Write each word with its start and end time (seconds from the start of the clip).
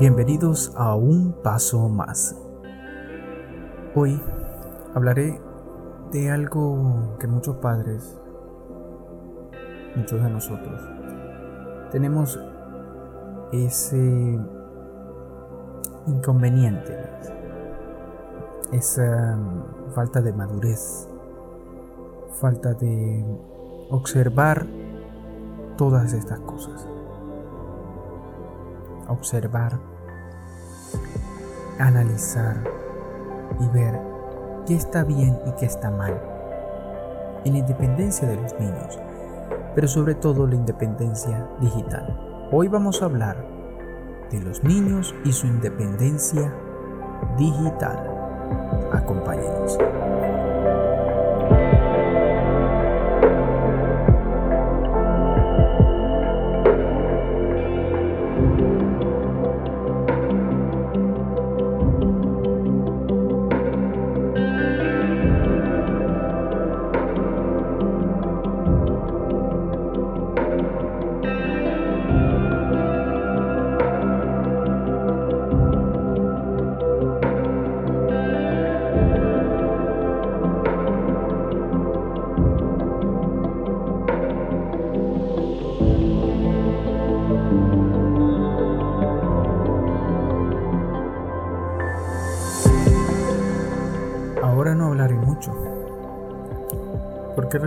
Bienvenidos 0.00 0.72
a 0.78 0.94
Un 0.94 1.34
Paso 1.42 1.86
Más. 1.90 2.34
Hoy 3.94 4.18
hablaré 4.94 5.38
de 6.10 6.30
algo 6.30 7.18
que 7.20 7.26
muchos 7.26 7.56
padres, 7.56 8.18
muchos 9.94 10.22
de 10.22 10.30
nosotros, 10.30 10.80
tenemos 11.90 12.40
ese 13.52 14.40
inconveniente, 16.06 16.96
esa 18.72 19.38
falta 19.94 20.22
de 20.22 20.32
madurez, 20.32 21.10
falta 22.40 22.72
de 22.72 23.22
observar 23.90 24.66
todas 25.76 26.14
estas 26.14 26.40
cosas. 26.40 26.88
Observar, 29.10 29.78
analizar 31.80 32.62
y 33.58 33.68
ver 33.68 34.00
qué 34.66 34.76
está 34.76 35.02
bien 35.02 35.36
y 35.46 35.52
qué 35.58 35.66
está 35.66 35.90
mal. 35.90 36.18
En 37.44 37.54
la 37.54 37.58
independencia 37.58 38.28
de 38.28 38.36
los 38.36 38.58
niños, 38.60 39.00
pero 39.74 39.88
sobre 39.88 40.14
todo 40.14 40.46
la 40.46 40.54
independencia 40.54 41.48
digital. 41.60 42.48
Hoy 42.52 42.68
vamos 42.68 43.02
a 43.02 43.06
hablar 43.06 43.44
de 44.30 44.40
los 44.40 44.62
niños 44.62 45.12
y 45.24 45.32
su 45.32 45.48
independencia 45.48 46.54
digital. 47.36 48.06
Acompáñenos. 48.92 49.76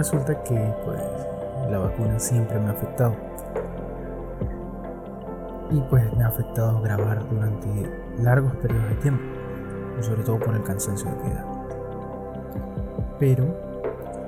Resulta 0.04 0.44
que 0.44 0.76
pues 0.84 1.02
la 1.72 1.80
vacuna 1.80 2.20
siempre 2.20 2.60
me 2.60 2.68
ha 2.68 2.72
afectado. 2.72 3.16
Y 5.72 5.80
pues 5.90 6.14
me 6.18 6.26
ha 6.26 6.28
afectado 6.28 6.82
grabar 6.82 7.26
durante 7.30 7.70
largos 8.22 8.54
periodos 8.58 8.90
de 8.90 8.96
tiempo, 8.96 9.24
sobre 10.02 10.24
todo 10.24 10.40
por 10.40 10.56
el 10.56 10.64
cansancio 10.64 11.10
de 11.10 11.24
vida. 11.24 11.46
Pero 13.18 13.46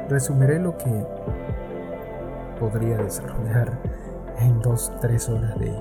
resumiré 0.07 0.59
lo 0.59 0.77
que 0.77 1.05
podría 2.57 2.95
desarrollar 2.95 3.77
en 4.39 4.61
dos, 4.61 4.93
tres 5.01 5.27
horas 5.27 5.59
de 5.59 5.73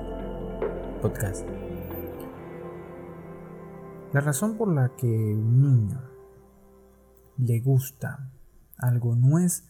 podcast. 1.01 1.47
La 4.11 4.19
razón 4.19 4.57
por 4.57 4.73
la 4.73 4.89
que 4.97 5.07
un 5.07 5.61
niño 5.61 6.01
le 7.37 7.61
gusta 7.61 8.29
algo 8.77 9.15
no 9.15 9.39
es 9.39 9.69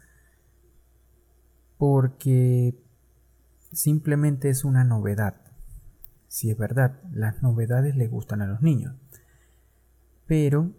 porque 1.88 2.84
simplemente 3.72 4.50
es 4.50 4.66
una 4.66 4.84
novedad. 4.84 5.36
Si 6.28 6.50
es 6.50 6.58
verdad, 6.58 7.00
las 7.12 7.44
novedades 7.44 7.96
le 7.96 8.08
gustan 8.08 8.42
a 8.42 8.48
los 8.48 8.64
niños. 8.64 8.96
Pero 10.26 10.74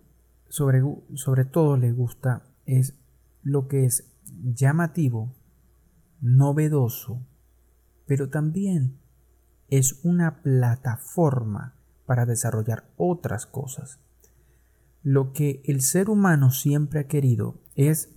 sobre, 0.49 0.83
sobre 1.15 1.45
todo 1.45 1.77
le 1.77 1.93
gusta 1.93 2.43
es 2.65 2.99
lo 3.45 3.69
que 3.69 3.85
es 3.85 4.11
llamativo, 4.43 5.33
novedoso, 6.21 7.25
pero 8.09 8.29
también 8.29 8.99
es 9.69 10.01
una 10.03 10.43
plataforma 10.43 11.77
para 12.05 12.27
desarrollar 12.27 12.91
otras 12.97 13.47
cosas. 13.47 14.01
Lo 15.05 15.33
que 15.33 15.63
el 15.67 15.83
ser 15.83 16.11
humano 16.11 16.51
siempre 16.51 16.99
ha 16.99 17.07
querido 17.07 17.61
es 17.77 18.13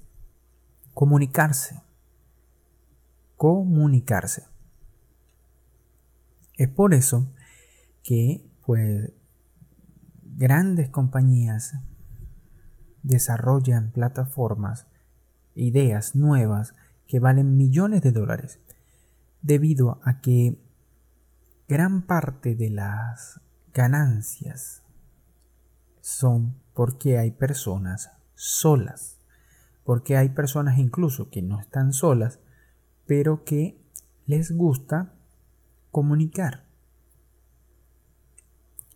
comunicarse. 0.95 1.83
Comunicarse. 3.39 4.47
Es 6.57 6.67
por 6.67 6.93
eso 6.93 7.31
que 8.03 8.45
pues 8.65 9.13
grandes 10.23 10.89
compañías 10.89 11.75
desarrollan 13.01 13.91
plataformas, 13.93 14.87
ideas 15.55 16.17
nuevas 16.17 16.75
que 17.07 17.21
valen 17.21 17.55
millones 17.55 18.01
de 18.01 18.11
dólares, 18.11 18.59
debido 19.41 20.01
a 20.03 20.19
que 20.19 20.61
gran 21.69 22.01
parte 22.01 22.55
de 22.57 22.71
las 22.71 23.39
ganancias 23.73 24.83
son 26.01 26.59
porque 26.73 27.17
hay 27.17 27.31
personas 27.31 28.11
solas 28.35 29.15
porque 29.89 30.17
hay 30.17 30.29
personas 30.29 30.77
incluso 30.77 31.31
que 31.31 31.41
no 31.41 31.59
están 31.59 31.93
solas, 31.93 32.39
pero 33.09 33.43
que 33.43 33.75
les 34.27 34.51
gusta 34.51 35.15
comunicar. 35.89 36.67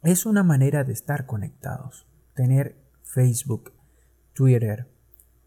Es 0.03 0.27
una 0.27 0.43
manera 0.43 0.83
de 0.83 0.93
estar 0.93 1.25
conectados, 1.25 2.05
tener 2.35 2.77
Facebook, 3.01 3.71
Twitter, 4.33 4.87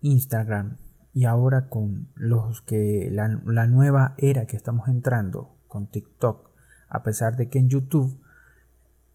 Instagram 0.00 0.78
y 1.14 1.26
ahora 1.26 1.68
con 1.68 2.08
los 2.16 2.60
que 2.60 3.08
la, 3.12 3.28
nueva 3.68 4.16
era 4.18 4.46
que 4.46 4.56
estamos 4.56 4.88
entrando 4.88 5.54
con 5.68 5.86
TikTok, 5.86 6.50
a 6.88 7.04
pesar 7.04 7.36
de 7.36 7.48
que 7.48 7.60
en 7.60 7.68
YouTube 7.68 8.18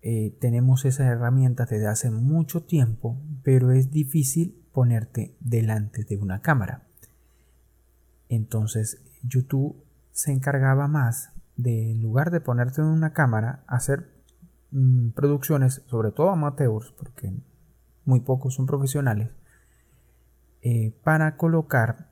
eh, 0.01 0.33
tenemos 0.39 0.85
esas 0.85 1.07
herramientas 1.07 1.69
desde 1.69 1.87
hace 1.87 2.09
mucho 2.09 2.63
tiempo, 2.63 3.21
pero 3.43 3.71
es 3.71 3.91
difícil 3.91 4.63
ponerte 4.71 5.35
delante 5.41 6.05
de 6.05 6.15
una 6.15 6.41
cámara. 6.41 6.87
Entonces 8.29 9.01
YouTube 9.23 9.75
se 10.11 10.31
encargaba 10.31 10.87
más 10.87 11.31
de, 11.57 11.91
en 11.91 12.01
lugar 12.01 12.31
de 12.31 12.41
ponerte 12.41 12.81
en 12.81 12.87
una 12.87 13.13
cámara, 13.13 13.63
hacer 13.67 14.09
mm, 14.71 15.09
producciones, 15.11 15.83
sobre 15.87 16.11
todo 16.11 16.29
amateurs, 16.29 16.93
porque 16.97 17.33
muy 18.05 18.21
pocos 18.21 18.55
son 18.55 18.65
profesionales, 18.65 19.29
eh, 20.61 20.93
para 21.03 21.37
colocar 21.37 22.09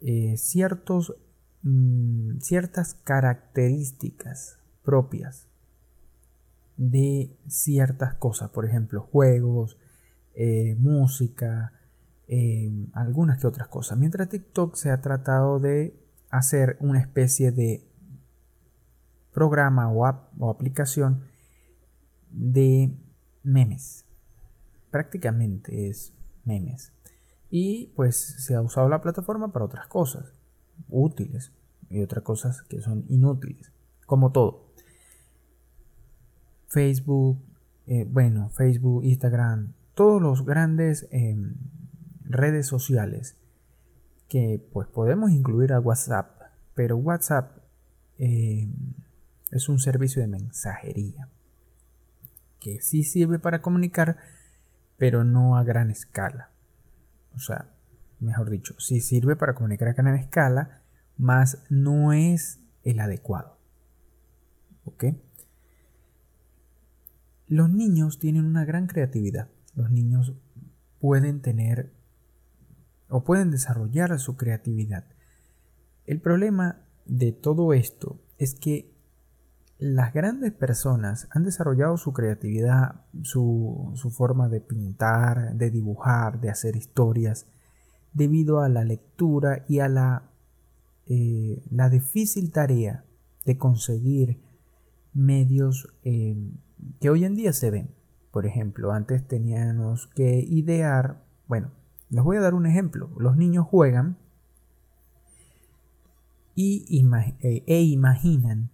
eh, 0.00 0.36
ciertos, 0.36 1.14
mm, 1.62 2.38
ciertas 2.38 2.94
características 2.94 4.58
propias 4.82 5.48
de 6.76 7.36
ciertas 7.46 8.14
cosas, 8.14 8.50
por 8.50 8.64
ejemplo, 8.64 9.02
juegos, 9.02 9.76
eh, 10.34 10.74
música, 10.78 11.72
algunas 12.94 13.38
que 13.38 13.46
otras 13.46 13.68
cosas. 13.68 13.98
Mientras 13.98 14.30
TikTok 14.30 14.74
se 14.74 14.90
ha 14.90 15.02
tratado 15.02 15.60
de 15.60 16.01
hacer 16.32 16.78
una 16.80 16.98
especie 16.98 17.52
de 17.52 17.86
programa 19.32 19.88
o, 19.92 20.06
aplicación 20.50 21.24
de 22.30 22.96
memes. 23.44 24.06
Prácticamente 24.90 25.88
es 25.88 26.14
memes. 26.44 26.92
Y 27.50 27.92
pues 27.94 28.16
se 28.16 28.54
ha 28.54 28.62
usado 28.62 28.88
la 28.88 29.02
plataforma 29.02 29.52
para 29.52 29.66
otras 29.66 29.86
cosas 29.86 30.32
útiles 30.88 31.52
y 31.90 32.00
otras 32.02 32.24
cosas 32.24 32.62
que 32.62 32.80
son 32.80 33.04
inútiles, 33.08 33.70
como 34.06 34.32
todo. 34.32 34.72
Facebook, 36.66 37.44
eh, 37.86 38.06
bueno, 38.10 38.48
Facebook, 38.48 39.04
Instagram, 39.04 39.74
todos 39.94 40.22
los 40.22 40.46
grandes 40.46 41.06
em, 41.10 41.56
redes 42.24 42.66
sociales 42.66 43.36
que 44.32 44.66
pues 44.72 44.88
podemos 44.88 45.30
incluir 45.30 45.74
a 45.74 45.78
WhatsApp, 45.78 46.40
pero 46.74 46.96
WhatsApp 46.96 47.58
eh, 48.16 48.66
es 49.50 49.68
un 49.68 49.78
servicio 49.78 50.22
de 50.22 50.28
mensajería 50.28 51.28
que 52.58 52.80
sí 52.80 53.04
sirve 53.04 53.38
para 53.38 53.60
comunicar, 53.60 54.16
pero 54.96 55.22
no 55.22 55.58
a 55.58 55.64
gran 55.64 55.90
escala. 55.90 56.48
O 57.34 57.40
sea, 57.40 57.74
mejor 58.20 58.48
dicho, 58.48 58.74
sí 58.78 59.02
sirve 59.02 59.36
para 59.36 59.54
comunicar 59.54 59.88
a 59.88 59.92
gran 59.92 60.14
escala, 60.14 60.80
más 61.18 61.58
no 61.68 62.14
es 62.14 62.58
el 62.84 63.00
adecuado. 63.00 63.58
¿Ok? 64.86 65.04
Los 67.48 67.68
niños 67.68 68.18
tienen 68.18 68.46
una 68.46 68.64
gran 68.64 68.86
creatividad. 68.86 69.48
Los 69.74 69.90
niños 69.90 70.32
pueden 71.00 71.42
tener 71.42 71.92
o 73.12 73.24
pueden 73.24 73.50
desarrollar 73.50 74.18
su 74.18 74.36
creatividad. 74.36 75.04
El 76.06 76.20
problema 76.20 76.80
de 77.04 77.32
todo 77.32 77.74
esto 77.74 78.18
es 78.38 78.54
que 78.54 78.90
las 79.78 80.14
grandes 80.14 80.52
personas 80.52 81.28
han 81.30 81.44
desarrollado 81.44 81.98
su 81.98 82.14
creatividad, 82.14 83.04
su, 83.22 83.92
forma 84.10 84.48
de 84.48 84.62
pintar, 84.62 85.54
de 85.56 85.70
dibujar, 85.70 86.40
de 86.40 86.48
hacer 86.48 86.74
historias, 86.74 87.46
debido 88.14 88.60
a 88.60 88.70
la 88.70 88.82
lectura 88.82 89.64
y 89.68 89.80
a 89.80 89.88
la, 89.88 90.30
eh, 91.06 91.62
la 91.70 91.90
difícil 91.90 92.50
tarea 92.50 93.04
de 93.44 93.58
conseguir 93.58 94.40
medios 95.12 95.92
eh, 96.04 96.34
que 96.98 97.10
hoy 97.10 97.26
en 97.26 97.34
día 97.34 97.52
se 97.52 97.70
ven. 97.70 97.94
Por 98.30 98.46
ejemplo, 98.46 98.92
antes 98.92 99.26
teníamos 99.28 100.06
que 100.14 100.38
idear, 100.48 101.22
bueno, 101.46 101.81
les 102.12 102.22
voy 102.22 102.36
a 102.36 102.40
dar 102.40 102.52
un 102.52 102.66
ejemplo. 102.66 103.10
Los 103.18 103.36
niños 103.38 103.66
juegan 103.66 104.18
y 106.54 107.02
eh, 107.40 107.64
e 107.66 107.82
imaginan 107.82 108.70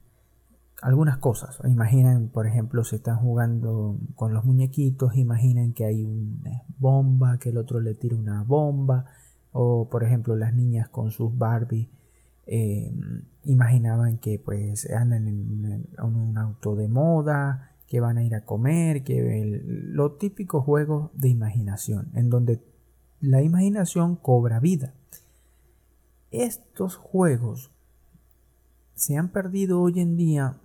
algunas 0.83 1.19
cosas. 1.19 1.61
Imaginan, 1.65 2.31
por 2.31 2.49
ejemplo, 2.49 2.83
si 2.83 2.97
están 2.97 3.19
jugando 3.19 3.97
con 4.17 4.35
los 4.35 4.45
muñequitos, 4.45 5.17
imaginan 5.17 5.73
que 5.73 5.85
hay 5.85 6.05
una 6.05 6.65
bomba, 6.79 7.39
que 7.39 7.51
el 7.51 7.59
otro 7.59 7.79
le 7.79 7.95
tira 7.95 8.17
una 8.17 8.43
bomba, 8.43 9.07
o 9.53 9.89
por 9.89 10.03
ejemplo 10.03 10.35
las 10.35 10.53
niñas 10.53 10.89
con 10.89 11.13
sus 11.13 11.37
Barbie 11.39 11.89
eh, 12.47 12.93
imaginaban 13.45 14.19
que 14.19 14.41
pues 14.45 14.91
andan 14.91 15.29
en, 15.29 15.87
un 16.03 16.39
auto 16.39 16.75
de 16.75 16.89
moda, 16.89 17.71
que 17.87 18.01
van 18.01 18.19
a 18.19 18.25
ir 18.25 18.35
a 18.35 18.45
comer, 18.45 19.05
que 19.05 19.63
lo 19.65 20.17
típico 20.17 20.61
juegos 20.61 21.13
de 21.15 21.29
imaginación, 21.29 22.11
en 22.15 22.31
donde 22.31 22.61
la 23.21 23.43
imaginación 23.43 24.15
cobra 24.15 24.61
vida. 24.61 24.95
Estos 26.31 26.95
juegos 26.97 27.73
se 28.95 29.17
han 29.17 29.31
perdido 29.31 29.81
hoy 29.81 29.99
en 30.01 30.17
día 30.17 30.59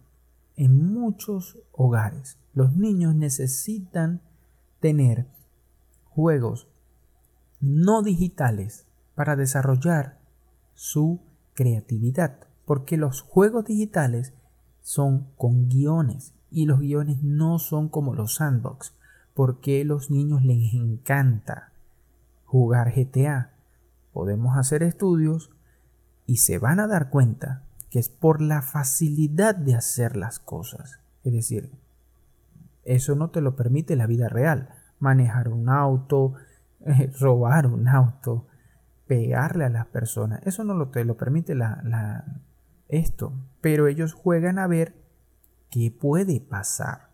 en 0.56 0.94
muchos 0.94 1.58
hogares. 1.72 2.38
Los 2.54 2.76
niños 2.76 3.16
necesitan 3.16 4.22
tener 4.80 5.26
juegos 6.06 6.68
no 7.60 8.04
digitales 8.04 8.86
para 9.16 9.36
desarrollar 9.36 10.20
su 10.76 11.22
creatividad, 11.54 12.48
porque 12.66 12.98
los 12.98 13.22
juegos 13.22 13.66
digitales 13.66 14.34
son 14.82 15.28
con 15.38 15.70
guiones 15.70 16.34
y 16.52 16.66
los 16.66 16.80
guiones 16.80 17.24
no 17.24 17.58
son 17.58 17.90
como 17.90 18.14
los 18.14 18.36
sandbox, 18.36 18.94
porque 19.34 19.82
a 19.82 19.86
los 19.86 20.12
niños 20.12 20.44
les 20.44 20.74
encanta 20.74 21.73
jugar 22.54 22.94
GTA. 22.94 23.50
Podemos 24.12 24.56
hacer 24.58 24.84
estudios 24.84 25.50
y 26.28 26.38
se 26.38 26.60
van 26.60 26.80
a 26.80 26.86
dar 26.86 27.10
cuenta 27.10 27.64
que 27.90 27.98
es 27.98 28.10
por 28.10 28.44
la 28.44 28.62
facilidad 28.62 29.56
de 29.56 29.74
hacer 29.74 30.16
las 30.16 30.38
cosas. 30.38 31.00
Es 31.24 31.34
decir, 31.34 31.72
eso 32.84 33.16
no 33.16 33.32
te 33.32 33.42
lo 33.42 33.56
permite 33.56 33.96
la 33.96 34.06
vida 34.06 34.30
real. 34.30 34.70
Manejar 35.00 35.50
un 35.50 35.68
auto, 35.68 36.36
eh, 36.82 37.12
robar 37.20 37.66
un 37.66 37.88
auto, 37.88 38.46
pegarle 39.08 39.66
a 39.66 39.70
las 39.70 39.88
personas. 39.88 40.40
Eso 40.46 40.64
no 40.64 40.76
lo, 40.76 40.90
te 40.90 41.06
lo 41.06 41.18
permite 41.18 41.56
la, 41.56 42.24
esto. 42.88 43.34
Pero 43.62 43.88
ellos 43.88 44.14
juegan 44.14 44.60
a 44.60 44.68
ver 44.68 44.94
qué 45.72 45.90
puede 45.90 46.40
pasar. 46.40 47.10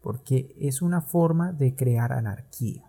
Porque 0.00 0.54
es 0.60 0.80
una 0.80 1.00
forma 1.00 1.52
de 1.52 1.74
crear 1.74 2.12
anarquía. 2.12 2.88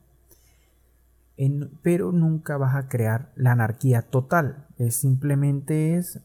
Pero 1.81 2.11
nunca 2.11 2.57
vas 2.57 2.75
a 2.75 2.87
crear 2.89 3.31
la 3.35 3.51
anarquía 3.51 4.01
total. 4.01 4.65
Es 4.77 4.95
simplemente 4.95 5.95
es 5.95 6.21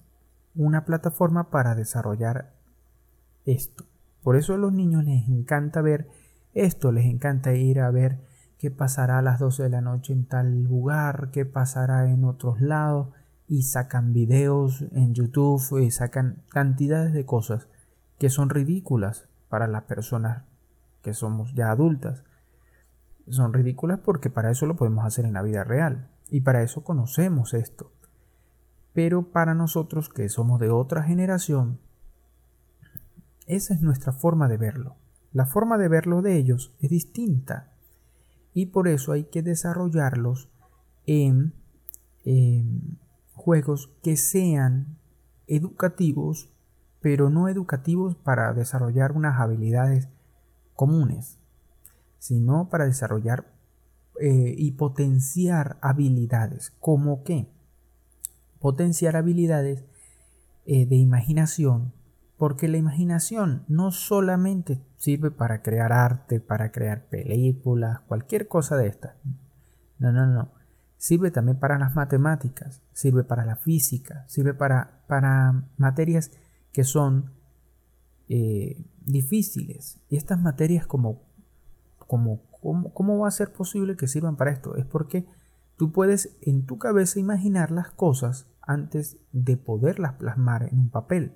una 0.54 0.84
plataforma 0.84 1.50
para 1.50 1.74
desarrollar 1.74 2.52
esto. 3.44 3.84
Por 4.22 4.36
eso 4.36 4.54
a 4.54 4.58
los 4.58 4.72
niños 4.72 5.04
les 5.04 5.28
encanta 5.28 5.82
ver 5.82 6.08
esto, 6.54 6.92
les 6.92 7.06
encanta 7.06 7.54
ir 7.54 7.80
a 7.80 7.90
ver 7.90 8.18
qué 8.58 8.70
pasará 8.70 9.18
a 9.18 9.22
las 9.22 9.40
12 9.40 9.64
de 9.64 9.70
la 9.70 9.80
noche 9.80 10.12
en 10.12 10.24
tal 10.26 10.62
lugar, 10.62 11.30
qué 11.32 11.44
pasará 11.44 12.10
en 12.10 12.24
otros 12.24 12.60
lados, 12.60 13.08
y 13.48 13.64
sacan 13.64 14.12
videos 14.12 14.82
en 14.92 15.14
YouTube 15.14 15.78
y 15.82 15.90
sacan 15.90 16.42
cantidades 16.48 17.12
de 17.12 17.26
cosas 17.26 17.68
que 18.18 18.30
son 18.30 18.48
ridículas 18.48 19.28
para 19.48 19.66
las 19.66 19.82
personas 19.82 20.44
que 21.02 21.12
somos 21.12 21.52
ya 21.54 21.70
adultas. 21.70 22.24
Son 23.28 23.52
ridículas 23.52 24.00
porque 24.04 24.30
para 24.30 24.50
eso 24.50 24.66
lo 24.66 24.76
podemos 24.76 25.04
hacer 25.04 25.24
en 25.24 25.34
la 25.34 25.42
vida 25.42 25.64
real 25.64 26.10
y 26.30 26.40
para 26.40 26.62
eso 26.62 26.82
conocemos 26.82 27.54
esto. 27.54 27.92
Pero 28.92 29.30
para 29.30 29.54
nosotros 29.54 30.08
que 30.08 30.28
somos 30.28 30.60
de 30.60 30.70
otra 30.70 31.02
generación, 31.02 31.78
esa 33.46 33.74
es 33.74 33.82
nuestra 33.82 34.12
forma 34.12 34.48
de 34.48 34.56
verlo. 34.56 34.96
La 35.32 35.46
forma 35.46 35.78
de 35.78 35.88
verlo 35.88 36.22
de 36.22 36.36
ellos 36.36 36.74
es 36.80 36.90
distinta 36.90 37.72
y 38.54 38.66
por 38.66 38.88
eso 38.88 39.12
hay 39.12 39.24
que 39.24 39.42
desarrollarlos 39.42 40.50
en, 41.06 41.54
juegos 43.34 43.90
que 44.02 44.16
sean 44.16 44.98
educativos, 45.48 46.52
pero 47.00 47.30
no 47.30 47.48
educativos 47.48 48.14
para 48.14 48.52
desarrollar 48.52 49.12
unas 49.12 49.40
habilidades 49.40 50.08
comunes, 50.74 51.40
sino 52.22 52.68
para 52.68 52.84
desarrollar 52.84 53.52
eh, 54.20 54.54
y 54.56 54.70
potenciar 54.70 55.76
habilidades, 55.80 56.70
como 56.78 57.24
que 57.24 57.48
potenciar 58.60 59.16
habilidades 59.16 59.82
eh, 60.64 60.86
de 60.86 60.94
imaginación, 60.94 61.92
porque 62.38 62.68
la 62.68 62.76
imaginación 62.76 63.64
no 63.66 63.90
solamente 63.90 64.80
sirve 64.98 65.32
para 65.32 65.62
crear 65.62 65.92
arte, 65.92 66.38
para 66.38 66.70
crear 66.70 67.08
películas, 67.08 67.98
cualquier 68.02 68.46
cosa 68.46 68.76
de 68.76 68.86
estas. 68.86 69.16
No, 69.98 70.12
no, 70.12 70.24
no. 70.24 70.52
Sirve 70.98 71.32
también 71.32 71.58
para 71.58 71.76
las 71.76 71.96
matemáticas, 71.96 72.82
sirve 72.92 73.24
para 73.24 73.44
la 73.44 73.56
física, 73.56 74.24
sirve 74.28 74.54
para, 74.54 75.02
para 75.08 75.64
materias 75.76 76.30
que 76.72 76.84
son 76.84 77.32
eh, 78.28 78.80
difíciles. 79.04 79.98
Y 80.08 80.16
estas 80.16 80.40
materias 80.40 80.86
como, 80.86 81.20
como, 82.12 82.42
¿cómo 82.92 83.20
va 83.20 83.28
a 83.28 83.30
ser 83.30 83.54
posible 83.54 83.96
que 83.96 84.06
sirvan 84.06 84.36
para 84.36 84.50
esto? 84.50 84.76
Es 84.76 84.84
porque 84.84 85.24
tú 85.78 85.92
puedes 85.92 86.36
en 86.42 86.66
tu 86.66 86.76
cabeza 86.76 87.18
imaginar 87.18 87.70
las 87.70 87.90
cosas 87.90 88.46
antes 88.60 89.16
de 89.32 89.56
poderlas 89.56 90.12
plasmar 90.16 90.64
en 90.64 90.78
un 90.78 90.90
papel. 90.90 91.32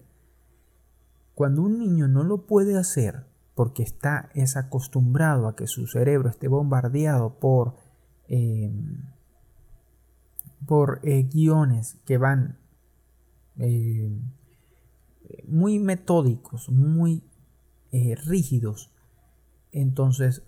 Cuando 1.35 1.62
un 1.62 1.78
niño 1.78 2.09
no 2.09 2.25
lo 2.25 2.45
puede 2.45 2.76
hacer 2.76 3.25
porque 3.54 3.83
está 3.83 4.28
es 4.35 4.59
acostumbrado 4.59 5.49
a 5.49 5.56
que 5.56 5.66
su 5.66 5.87
cerebro 5.87 6.28
esté 6.28 6.47
bombardeado 6.47 7.38
por, 7.38 7.76
eh, 8.28 8.71
por 10.66 11.00
eh, 11.04 11.23
guiones 11.23 11.97
que 12.04 12.18
van 12.18 12.59
eh, 13.56 14.14
muy 15.49 15.78
metódicos, 15.78 16.68
muy 16.68 17.25
rígidos, 18.26 18.92
entonces 19.73 20.42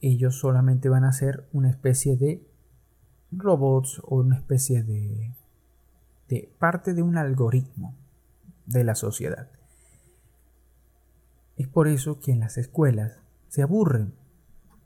ellos 0.00 0.38
solamente 0.38 0.88
van 0.88 1.04
a 1.04 1.12
ser 1.12 1.48
una 1.52 1.70
especie 1.70 2.16
de 2.16 2.46
robots 3.32 4.00
o 4.04 4.16
una 4.16 4.36
especie 4.36 4.82
de 4.82 5.34
parte 6.58 6.94
de 6.94 7.02
un 7.02 7.16
algoritmo 7.16 7.94
de 8.66 8.84
la 8.84 8.94
sociedad. 8.94 9.48
Es 11.56 11.68
por 11.68 11.88
eso 11.88 12.20
que 12.20 12.32
en 12.32 12.40
las 12.40 12.56
escuelas 12.56 13.18
se 13.48 13.62
aburren, 13.62 14.14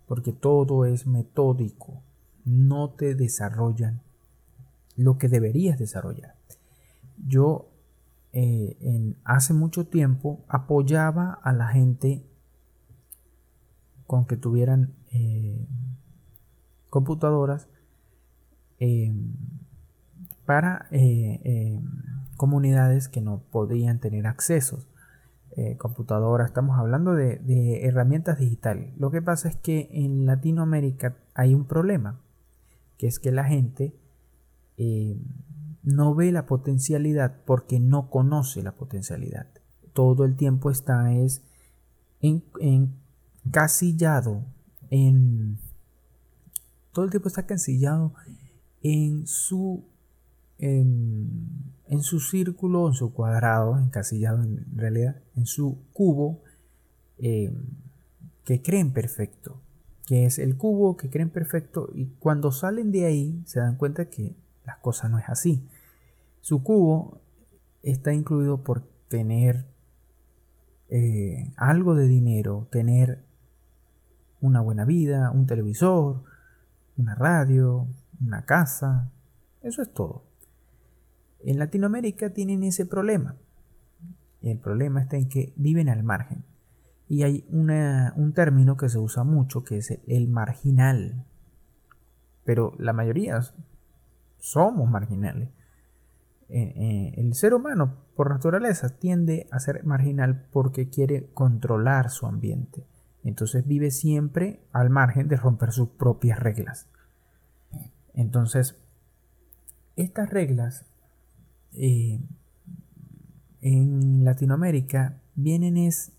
porque 0.06 0.33
todo 0.33 0.87
es 0.87 1.06
metódico, 1.06 2.02
no 2.44 2.90
te 2.90 3.14
desarrollan 3.14 4.00
lo 4.97 5.18
que 5.18 5.28
deberías 5.28 5.78
desarrollar. 5.78 6.35
Yo 7.26 7.68
eh, 8.33 8.76
en, 8.80 9.16
hace 9.25 9.54
mucho 9.54 9.87
tiempo 9.87 10.44
apoyaba 10.49 11.38
a 11.42 11.52
la 11.52 11.68
gente 11.68 12.25
con 14.06 14.26
que 14.26 14.37
tuvieran 14.37 14.94
eh, 15.12 15.66
computadoras 16.94 17.68
eh, 18.78 19.12
para 20.46 20.87
eh, 20.90 21.80
comunidades 22.37 23.08
que 23.08 23.20
no 23.20 23.42
podían 23.50 23.99
tener 23.99 24.26
acceso. 24.26 24.84
Eh, 25.56 25.76
computadora, 25.76 26.44
estamos 26.44 26.78
hablando 26.78 27.14
de, 27.14 27.87
herramientas 27.87 28.38
digitales. 28.38 28.96
Lo 28.96 29.11
que 29.11 29.23
pasa 29.23 29.49
es 29.49 29.56
que 29.56 29.88
en 29.90 30.26
Latinoamérica 30.26 31.16
hay 31.34 31.54
un 31.54 31.64
problema, 31.64 32.20
que 32.99 33.06
es 33.06 33.18
que 33.18 33.32
la 33.32 33.44
gente 33.44 33.96
no 35.82 36.14
ve 36.14 36.30
la 36.30 36.46
potencialidad 36.46 37.42
porque 37.44 37.80
no 37.80 38.11
conoce 38.11 38.62
la 38.62 38.73
potencialidad. 38.73 39.46
Todo 39.92 40.25
el 40.25 40.37
tiempo 40.37 40.70
está 40.70 41.12
es 41.12 41.42
en, 42.20 42.94
casillado 43.51 44.45
en... 44.91 45.59
Todo 46.93 47.05
el 47.05 47.11
tiempo 47.11 47.29
está 47.29 47.47
casillado 47.47 48.15
en 48.83 49.27
su... 49.27 49.85
En, 50.59 52.01
su 52.01 52.21
círculo, 52.21 52.89
en 52.89 52.95
su 52.95 53.13
cuadrado, 53.13 53.79
encasillado 53.79 54.43
en 54.43 54.65
realidad, 54.77 55.17
en 55.37 55.47
su 55.47 55.79
cubo 55.93 56.41
eh, 57.19 57.53
que 58.45 58.63
creen 58.63 58.93
perfecto, 58.93 59.61
que 60.07 60.27
es 60.27 60.39
el 60.39 60.57
cubo 60.57 60.97
que 60.97 61.11
creen 61.11 61.31
perfecto 61.31 61.91
y 61.95 62.07
cuando 62.19 62.51
salen 62.51 62.93
de 62.93 63.07
ahí 63.07 63.43
se 63.47 63.61
dan 63.61 63.77
cuenta 63.77 64.07
que 64.11 64.35
las 64.65 64.79
cosas 64.79 65.11
no 65.11 65.19
es 65.19 65.29
así. 65.29 65.67
Su 66.41 66.63
cubo 66.63 67.21
está 67.83 68.13
incluido 68.13 68.63
por 68.63 68.83
tener 69.09 69.67
eh, 70.89 71.53
algo 71.57 71.95
de 71.95 72.07
dinero, 72.07 72.69
tener 72.71 73.25
una 74.45 74.61
buena 74.61 74.85
vida, 74.85 75.31
un 75.31 75.47
televisor, 75.47 76.23
una 76.99 77.15
radio, 77.15 77.89
una 78.21 78.45
casa, 78.45 79.11
eso 79.63 79.81
es 79.81 79.91
todo. 79.91 80.27
En 81.41 81.59
Latinoamérica 81.59 82.31
tienen 82.31 82.63
ese 82.63 82.85
problema. 82.85 83.37
El 84.43 84.59
problema 84.59 85.01
está 85.01 85.17
en 85.17 85.31
que 85.31 85.55
viven 85.57 85.89
al 85.89 86.03
margen. 86.03 86.45
Y 87.09 87.23
hay 87.23 87.47
un 87.51 88.33
término 88.35 88.77
que 88.77 88.91
se 88.91 88.99
usa 88.99 89.25
mucho 89.25 89.65
que 89.65 89.79
es 89.79 89.99
el 90.07 90.29
marginal. 90.29 91.25
Pero 92.45 92.75
la 92.79 92.93
mayoría 92.93 93.41
somos 94.39 94.91
marginales. 94.91 95.49
Eh, 96.51 96.75
eh, 96.77 97.15
el 97.17 97.35
ser 97.35 97.55
humano 97.55 98.05
por 98.15 98.29
naturaleza 98.29 98.91
tiende 98.91 99.49
a 99.51 99.59
ser 99.59 99.85
marginal 99.85 100.47
porque 100.53 100.91
quiere 100.91 101.31
controlar 101.33 102.11
su 102.11 102.27
ambiente. 102.27 102.87
Entonces 103.25 103.66
vive 103.66 103.90
siempre 103.90 104.61
al 104.73 104.90
margen 104.90 105.28
de 105.28 105.37
romper 105.37 105.73
sus 105.73 105.88
propias 105.88 106.38
reglas. 106.38 106.88
Entonces, 108.12 108.76
estas 109.97 110.31
reglas 110.31 110.87
eh, 111.73 112.21
en 113.61 114.25
Latinoamérica 114.25 115.21
vienen 115.35 115.76
es 115.76 116.12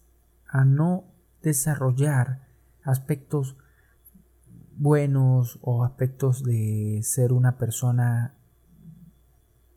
a 0.48 0.66
no 0.66 1.06
desarrollar 1.42 2.48
aspectos 2.84 3.56
buenos 4.78 5.60
o 5.62 5.84
aspectos 5.84 6.44
de 6.44 7.00
ser 7.04 7.32
una 7.32 7.58
persona 7.58 8.34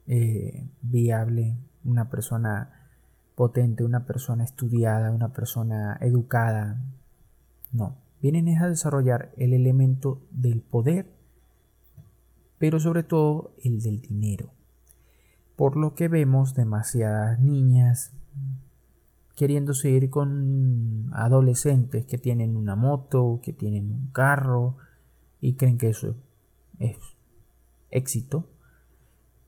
eh, 0.06 0.68
viable, 0.82 1.58
una 1.84 2.08
persona 2.10 2.90
potente, 3.34 3.84
una 3.84 4.06
persona 4.06 4.44
estudiada, 4.44 5.12
una 5.12 5.32
persona 5.32 5.96
educada. 6.00 6.82
No, 7.72 7.96
vienen 8.20 8.48
a 8.58 8.68
desarrollar 8.68 9.32
el 9.36 9.52
elemento 9.52 10.20
del 10.30 10.60
poder, 10.60 11.12
pero 12.58 12.80
sobre 12.80 13.02
todo 13.02 13.54
el 13.62 13.80
del 13.80 14.00
dinero. 14.00 14.50
Por 15.56 15.76
lo 15.76 15.94
que 15.94 16.08
vemos 16.08 16.54
demasiadas 16.54 17.40
niñas 17.40 18.12
queriendo 19.36 19.74
seguir 19.74 20.10
con 20.10 21.10
adolescentes 21.12 22.04
que 22.06 22.18
tienen 22.18 22.56
una 22.56 22.74
moto, 22.74 23.40
que 23.42 23.52
tienen 23.52 23.92
un 23.92 24.08
carro 24.10 24.76
y 25.40 25.54
creen 25.54 25.78
que 25.78 25.90
eso 25.90 26.16
es 26.78 26.96
éxito 27.90 28.48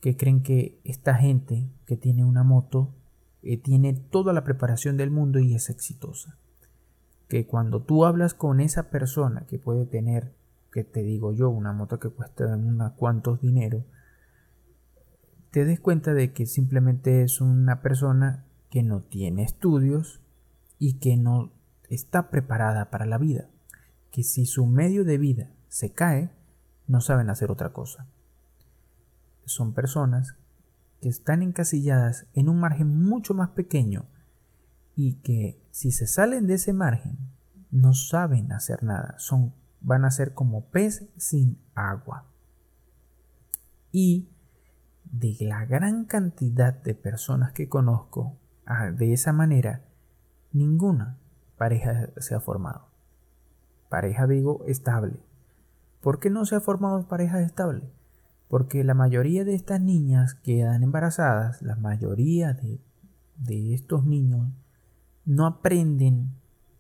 que 0.01 0.17
creen 0.17 0.43
que 0.43 0.81
esta 0.85 1.15
gente 1.15 1.69
que 1.87 1.97
tiene 1.97 2.25
una 2.25 2.43
moto 2.43 2.95
eh, 3.43 3.59
tiene 3.59 3.93
toda 3.93 4.33
la 4.33 4.45
preparación 4.45 4.97
del 4.97 5.11
mundo 5.11 5.39
y 5.39 5.55
es 5.55 5.71
exitosa. 5.71 6.39
Que 7.31 7.47
cuando 7.47 7.81
tú 7.81 8.05
hablas 8.05 8.35
con 8.35 8.61
esa 8.61 8.91
persona 8.91 9.47
que 9.47 9.59
puede 9.59 9.87
tener, 9.87 10.35
que 10.71 10.85
te 10.85 11.03
digo 11.03 11.33
yo, 11.33 11.49
una 11.49 11.73
moto 11.73 11.99
que 11.99 12.11
cuesta 12.11 12.45
unos 12.55 12.93
cuantos 12.93 13.41
dinero, 13.41 13.87
te 15.51 15.65
des 15.65 15.81
cuenta 15.81 16.13
de 16.13 16.35
que 16.35 16.45
simplemente 16.45 17.23
es 17.23 17.41
una 17.41 17.81
persona 17.81 18.45
que 18.69 18.83
no 18.83 19.01
tiene 19.01 19.45
estudios 19.45 20.21
y 20.79 20.99
que 20.99 21.17
no 21.17 21.51
está 21.89 22.29
preparada 22.29 22.91
para 22.91 23.07
la 23.07 23.17
vida. 23.17 23.49
Que 24.11 24.25
si 24.25 24.45
su 24.45 24.67
medio 24.67 25.05
de 25.05 25.17
vida 25.17 25.51
se 25.69 25.95
cae, 25.95 26.31
no 26.87 27.01
saben 27.01 27.31
hacer 27.31 27.51
otra 27.51 27.73
cosa 27.73 28.07
son 29.51 29.73
personas 29.73 30.37
que 31.01 31.09
están 31.09 31.43
encasilladas 31.43 32.27
en 32.35 32.49
un 32.49 32.61
margen 32.61 33.05
mucho 33.05 33.35
más 33.35 33.51
pequeño 33.51 34.07
y 35.03 35.15
que 35.23 35.59
si 35.71 35.93
se 35.93 36.07
salen 36.07 36.47
de 36.47 36.55
ese 36.55 36.75
margen 36.75 37.17
no 37.71 37.95
saben 37.95 38.53
hacer 38.53 38.83
nada, 38.83 39.15
son 39.17 39.55
van 39.81 40.05
a 40.05 40.11
ser 40.11 40.35
como 40.35 40.67
pez 40.67 41.09
sin 41.17 41.59
agua. 41.75 42.27
Y 43.93 44.29
de 45.05 45.39
la 45.41 45.65
gran 45.65 46.05
cantidad 46.05 46.75
de 46.75 46.95
personas 46.95 47.53
que 47.53 47.71
conozco 47.71 48.37
ah, 48.67 48.91
de 48.91 49.15
esa 49.15 49.33
manera, 49.33 49.87
ninguna 50.53 51.17
pareja 51.57 52.11
se 52.19 52.35
ha 52.35 52.41
formado. 52.41 52.89
Pareja 53.89 54.27
digo 54.27 54.65
estable. 54.67 55.19
¿Por 56.03 56.21
qué 56.21 56.29
no 56.29 56.45
se 56.45 56.57
ha 56.57 56.61
formado 56.61 57.09
pareja 57.09 57.41
estable? 57.41 57.91
Porque 58.49 58.85
la 58.85 58.95
mayoría 58.95 59.47
de 59.47 59.55
estas 59.55 59.81
niñas 59.81 60.35
quedan 60.35 60.83
embarazadas, 60.83 61.63
la 61.63 61.77
mayoría 61.77 62.53
de, 62.53 62.81
de 63.39 63.73
estos 63.73 64.05
niños 64.05 64.53
no 65.25 65.47
aprenden 65.47 66.35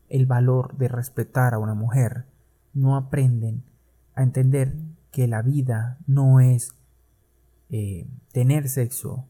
el 0.08 0.26
valor 0.26 0.76
de 0.76 0.88
respetar 0.88 1.54
a 1.54 1.58
una 1.58 1.74
mujer, 1.74 2.26
no 2.72 2.96
aprenden 2.96 3.64
a 4.14 4.22
entender 4.22 4.76
que 5.10 5.26
la 5.28 5.42
vida 5.42 5.98
no 6.06 6.40
es 6.40 6.74
eh, 7.68 8.08
tener 8.32 8.68
sexo, 8.68 9.28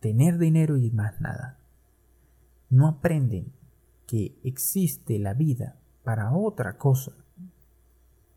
tener 0.00 0.38
dinero 0.38 0.76
y 0.76 0.90
más 0.90 1.20
nada. 1.20 1.58
No 2.70 2.88
aprenden 2.88 3.52
que 4.06 4.38
existe 4.44 5.18
la 5.18 5.34
vida 5.34 5.78
para 6.02 6.32
otra 6.32 6.76
cosa 6.76 7.12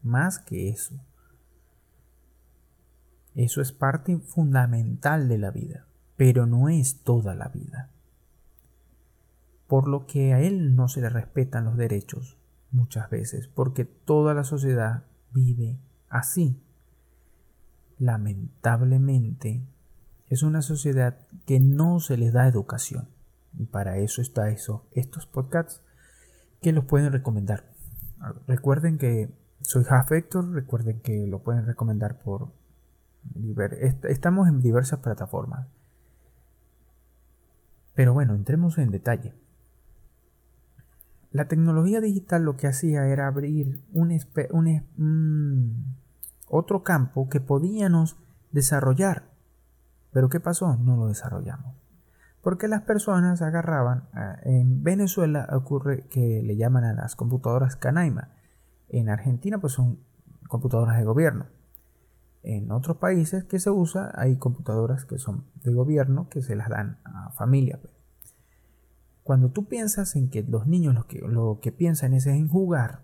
más 0.08 0.40
que 0.40 0.70
eso. 0.70 0.96
Eso 3.36 3.62
es 3.62 3.72
parte 3.72 4.18
fundamental 4.18 5.28
de 5.28 5.38
la 5.38 5.52
vida, 5.52 5.86
pero 6.16 6.48
no 6.48 6.70
es 6.70 7.04
toda 7.04 7.36
la 7.36 7.50
vida. 7.50 7.92
Por 9.68 9.88
lo 9.88 10.06
que 10.06 10.34
a 10.34 10.42
él 10.42 10.76
no 10.76 10.88
se 10.88 11.02
le 11.02 11.10
respetan 11.10 11.66
los 11.66 11.78
derechos 11.78 12.38
muchas 12.72 13.10
veces, 13.10 13.48
porque 13.48 13.86
toda 13.86 14.34
la 14.34 14.44
sociedad 14.44 15.04
vive 15.32 15.78
así. 16.10 16.62
Lamentablemente, 18.00 19.62
es 20.28 20.44
una 20.44 20.62
sociedad 20.62 21.18
que 21.46 21.60
no 21.60 22.00
se 22.00 22.18
les 22.18 22.34
da 22.34 22.48
educación. 22.48 23.10
Y 23.58 23.66
para 23.66 23.98
eso 23.98 24.22
está 24.22 24.50
eso, 24.50 24.86
estos 24.92 25.26
podcasts 25.26 25.82
que 26.62 26.72
los 26.72 26.86
pueden 26.86 27.12
recomendar. 27.12 27.66
Recuerden 28.48 28.98
que 28.98 29.32
soy 29.62 29.84
Half 29.90 30.12
Hector, 30.12 30.52
recuerden 30.52 31.02
que 31.02 31.28
lo 31.28 31.44
pueden 31.44 31.66
recomendar 31.66 32.20
por 32.20 32.52
Estamos 34.04 34.48
en 34.48 34.62
diversas 34.62 35.00
plataformas. 35.00 35.68
Pero 37.94 38.14
bueno, 38.14 38.36
entremos 38.36 38.78
en 38.78 38.92
detalle. 38.92 39.34
La 41.32 41.48
tecnología 41.48 42.02
digital 42.02 42.44
lo 42.44 42.58
que 42.58 42.68
hacía 42.68 43.08
era 43.08 43.28
abrir 43.28 43.82
un, 43.94 44.18
un 44.52 45.96
otro 46.48 46.84
campo 46.84 47.30
que 47.30 47.42
podíamos 47.42 48.18
desarrollar. 48.52 49.30
Pero 50.12 50.30
¿qué 50.30 50.40
pasó? 50.40 50.78
No 50.78 50.96
lo 50.96 51.08
desarrollamos. 51.08 51.76
Porque 52.42 52.68
las 52.68 52.84
personas 52.84 53.42
agarraban, 53.42 54.08
en 54.44 54.84
Venezuela 54.84 55.48
ocurre 55.52 56.08
que 56.10 56.42
le 56.44 56.56
llaman 56.56 56.86
a 56.86 56.94
las 56.94 57.16
computadoras 57.16 57.76
Canaima. 57.76 58.30
En 58.88 59.10
Argentina 59.10 59.58
pues 59.58 59.74
son 59.74 60.00
computadoras 60.48 60.98
de 60.98 61.04
gobierno 61.04 61.48
en 62.48 62.72
otros 62.72 62.96
países 62.98 63.44
que 63.44 63.60
se 63.60 63.70
usa, 63.70 64.12
hay 64.16 64.38
computadoras 64.38 65.04
que 65.04 65.18
son 65.18 65.44
de 65.64 65.74
gobierno 65.74 66.30
que 66.30 66.42
se 66.42 66.56
las 66.56 66.70
dan 66.70 66.98
a 67.04 67.32
familia. 67.32 67.78
Pues. 67.82 67.94
Cuando 69.28 69.50
tú 69.50 69.66
piensas 69.66 70.16
en 70.16 70.30
que 70.30 70.42
los 70.42 70.68
niños 70.68 70.96
lo 70.96 71.06
que, 71.06 71.20
lo 71.20 71.60
que 71.62 71.74
piensan 71.74 72.14
es 72.14 72.28
en 72.28 72.48
jugar, 72.48 73.02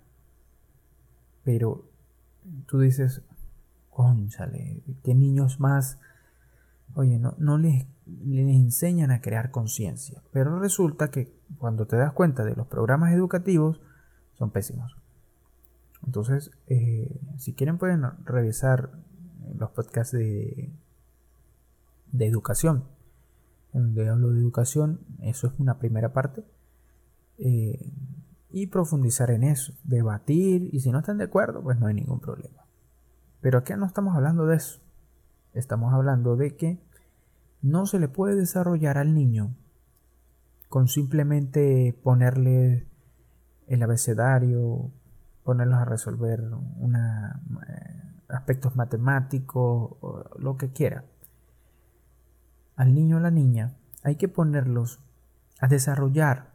pero 1.44 1.84
tú 2.66 2.80
dices, 2.80 3.24
conchale, 3.90 4.82
qué 5.04 5.16
niños 5.16 5.60
más, 5.60 6.00
oye, 6.94 7.20
no, 7.20 7.36
no 7.40 7.58
les, 7.58 7.88
enseñan 8.08 9.12
a 9.12 9.20
crear 9.20 9.52
conciencia. 9.52 10.24
Pero 10.32 10.62
resulta 10.62 11.12
que 11.12 11.30
cuando 11.58 11.88
te 11.88 11.98
das 11.98 12.14
cuenta 12.14 12.46
de 12.46 12.56
los 12.56 12.68
programas 12.68 13.12
educativos, 13.12 13.82
son 14.32 14.50
pésimos. 14.50 14.96
Entonces, 16.06 16.52
eh, 16.68 17.20
si 17.38 17.52
quieren 17.52 17.78
pueden 17.78 18.02
revisar 18.24 18.92
los 19.58 19.72
podcasts 19.72 20.14
de, 20.14 20.72
de 22.14 22.26
educación, 22.28 22.86
donde 23.74 24.08
hablo 24.08 24.30
de 24.30 24.40
educación, 24.40 25.02
eso 25.22 25.48
es 25.48 25.54
una 25.60 25.80
primera 25.80 26.14
parte. 26.14 26.44
Eh, 27.38 27.92
y 28.50 28.68
profundizar 28.68 29.32
en 29.32 29.44
eso, 29.44 29.74
debatir 29.84 30.70
y 30.72 30.80
si 30.82 30.92
no 30.92 31.00
están 31.00 31.18
de 31.18 31.24
acuerdo, 31.24 31.64
pues 31.64 31.80
no 31.80 31.88
hay 31.88 31.96
ningún 31.96 32.20
problema. 32.20 32.68
Pero 33.42 33.58
aquí 33.58 33.74
no 33.76 33.86
estamos 33.86 34.16
hablando 34.16 34.46
de 34.46 34.58
eso. 34.58 34.80
Estamos 35.54 35.94
hablando 35.94 36.36
de 36.36 36.56
que 36.56 36.80
no 37.62 37.88
se 37.88 38.00
le 38.00 38.08
puede 38.08 38.36
desarrollar 38.36 38.98
al 38.98 39.16
niño 39.16 39.56
con 40.70 40.88
simplemente 40.88 42.00
ponerle 42.04 42.88
el 43.68 43.84
abecedario, 43.84 44.92
ponerlos 45.44 45.80
a 45.80 45.86
resolver 45.86 46.42
una, 46.78 47.42
eh, 47.68 48.04
aspectos 48.30 48.76
matemáticos, 48.76 49.98
lo 50.38 50.58
que 50.58 50.72
quiera. 50.72 51.06
Al 52.76 52.94
niño 52.94 53.18
o 53.18 53.20
la 53.20 53.32
niña 53.32 53.76
hay 54.04 54.16
que 54.16 54.28
ponerlos 54.28 55.00
a 55.60 55.68
desarrollar 55.68 56.52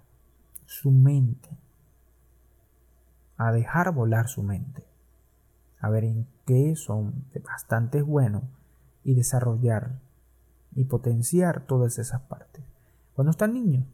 su 0.67 0.91
mente, 0.91 1.49
a 3.37 3.53
dejar 3.53 3.93
volar 3.95 4.29
su 4.29 4.43
mente, 4.43 4.85
a 5.81 5.89
ver 5.89 6.05
en 6.05 6.27
qué 6.45 6.75
son 6.77 7.25
bastante 7.45 8.03
buenos 8.03 8.45
y 9.05 9.15
desarrollar 9.15 10.01
y 10.75 10.85
potenciar 10.85 11.67
todas 11.67 11.99
esas 11.99 12.21
partes. 12.23 12.65
Cuando 13.15 13.31
están 13.31 13.55
niños, 13.55 13.87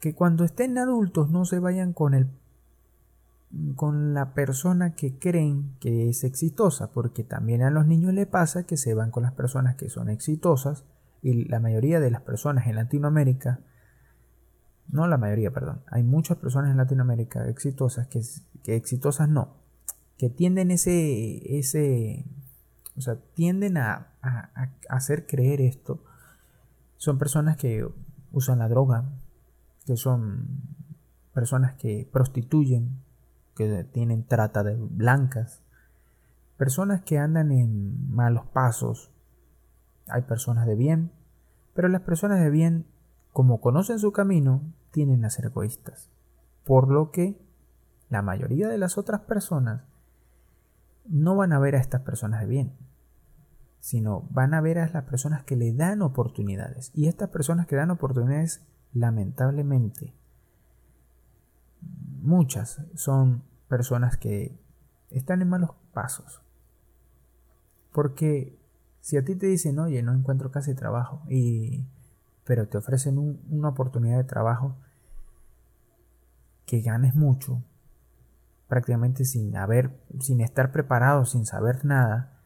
que 0.00 0.14
cuando 0.14 0.44
estén 0.44 0.78
adultos 0.78 1.30
no 1.30 1.44
se 1.44 1.58
vayan 1.58 1.92
con 1.92 2.14
el 2.14 2.30
con 3.76 4.12
la 4.12 4.34
persona 4.34 4.94
que 4.94 5.18
creen 5.18 5.74
que 5.80 6.10
es 6.10 6.24
exitosa, 6.24 6.92
porque 6.92 7.24
también 7.24 7.62
a 7.62 7.70
los 7.70 7.86
niños 7.86 8.12
le 8.12 8.26
pasa 8.26 8.64
que 8.64 8.76
se 8.76 8.94
van 8.94 9.10
con 9.10 9.22
las 9.22 9.32
personas 9.32 9.76
que 9.76 9.88
son 9.88 10.10
exitosas 10.10 10.84
y 11.22 11.48
la 11.48 11.58
mayoría 11.58 11.98
de 11.98 12.10
las 12.10 12.22
personas 12.22 12.66
en 12.66 12.76
Latinoamérica, 12.76 13.60
no 14.88 15.06
la 15.06 15.16
mayoría, 15.16 15.50
perdón, 15.50 15.82
hay 15.86 16.02
muchas 16.02 16.36
personas 16.36 16.70
en 16.70 16.76
Latinoamérica 16.76 17.48
exitosas 17.48 18.06
que, 18.08 18.20
que 18.62 18.76
exitosas 18.76 19.28
no, 19.28 19.56
que 20.18 20.28
tienden 20.28 20.70
ese, 20.70 21.58
ese, 21.58 22.26
o 22.96 23.00
sea, 23.00 23.16
tienden 23.34 23.78
a, 23.78 24.08
a 24.20 24.70
hacer 24.90 25.26
creer 25.26 25.62
esto, 25.62 26.04
son 26.96 27.18
personas 27.18 27.56
que 27.56 27.88
usan 28.30 28.58
la 28.58 28.68
droga, 28.68 29.10
que 29.86 29.96
son 29.96 30.46
personas 31.32 31.74
que 31.74 32.08
prostituyen, 32.12 33.07
que 33.58 33.82
tienen 33.82 34.24
trata 34.24 34.62
de 34.62 34.76
blancas, 34.76 35.64
personas 36.56 37.02
que 37.02 37.18
andan 37.18 37.50
en 37.50 38.08
malos 38.08 38.46
pasos. 38.46 39.10
Hay 40.06 40.22
personas 40.22 40.64
de 40.64 40.76
bien, 40.76 41.10
pero 41.74 41.88
las 41.88 42.02
personas 42.02 42.40
de 42.40 42.50
bien, 42.50 42.86
como 43.32 43.60
conocen 43.60 43.98
su 43.98 44.12
camino, 44.12 44.62
tienen 44.92 45.24
a 45.24 45.30
ser 45.30 45.46
egoístas. 45.46 46.08
Por 46.64 46.88
lo 46.88 47.10
que 47.10 47.36
la 48.08 48.22
mayoría 48.22 48.68
de 48.68 48.78
las 48.78 48.96
otras 48.96 49.22
personas 49.22 49.82
no 51.04 51.34
van 51.34 51.52
a 51.52 51.58
ver 51.58 51.74
a 51.74 51.80
estas 51.80 52.02
personas 52.02 52.40
de 52.40 52.46
bien, 52.46 52.72
sino 53.80 54.28
van 54.30 54.54
a 54.54 54.60
ver 54.60 54.78
a 54.78 54.88
las 54.88 55.04
personas 55.04 55.42
que 55.42 55.56
le 55.56 55.72
dan 55.72 56.00
oportunidades. 56.02 56.92
Y 56.94 57.08
estas 57.08 57.30
personas 57.30 57.66
que 57.66 57.74
dan 57.74 57.90
oportunidades 57.90 58.62
lamentablemente, 58.92 60.14
muchas 62.20 62.82
son 62.94 63.47
personas 63.68 64.16
que 64.16 64.58
están 65.10 65.42
en 65.42 65.48
malos 65.48 65.70
pasos. 65.92 66.42
Porque 67.92 68.58
si 69.00 69.16
a 69.16 69.24
ti 69.24 69.34
te 69.36 69.46
dicen, 69.46 69.78
oye, 69.78 70.02
no 70.02 70.12
encuentro 70.12 70.50
casi 70.50 70.74
trabajo, 70.74 71.22
y, 71.28 71.86
pero 72.44 72.68
te 72.68 72.78
ofrecen 72.78 73.18
una 73.50 73.68
oportunidad 73.68 74.18
de 74.18 74.24
trabajo 74.24 74.76
que 76.66 76.80
ganes 76.80 77.14
mucho, 77.14 77.62
prácticamente 78.68 79.24
sin 79.24 79.56
haber, 79.56 79.98
sin 80.20 80.40
estar 80.40 80.70
preparado, 80.70 81.24
sin 81.24 81.46
saber 81.46 81.84
nada, 81.84 82.38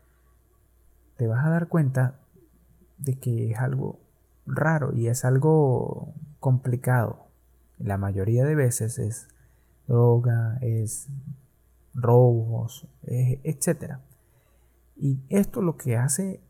te 1.16 1.26
vas 1.26 1.44
a 1.44 1.50
dar 1.50 1.68
cuenta 1.68 2.20
de 2.98 3.18
que 3.18 3.50
es 3.50 3.58
algo 3.58 4.00
raro 4.46 4.92
y 4.94 5.08
es 5.08 5.24
algo 5.24 6.14
complicado. 6.38 7.26
La 7.78 7.98
mayoría 7.98 8.44
de 8.44 8.54
veces 8.54 8.98
es 8.98 9.28
droga, 9.92 10.58
es 10.62 11.08
robos, 11.92 12.88
etc. 13.02 13.98
Y 14.96 15.20
esto 15.28 15.60
lo 15.60 15.76
que 15.76 15.96
hace 15.96 16.40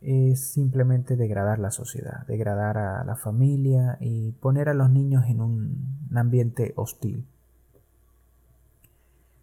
es 0.00 0.52
simplemente 0.52 1.16
degradar 1.16 1.58
la 1.58 1.70
sociedad, 1.70 2.26
degradar 2.26 2.78
a 2.78 3.04
la 3.04 3.16
familia 3.16 3.98
y 4.00 4.32
poner 4.32 4.70
a 4.70 4.74
los 4.74 4.90
niños 4.90 5.24
en 5.28 5.40
un 5.42 6.08
ambiente 6.14 6.72
hostil. 6.76 7.26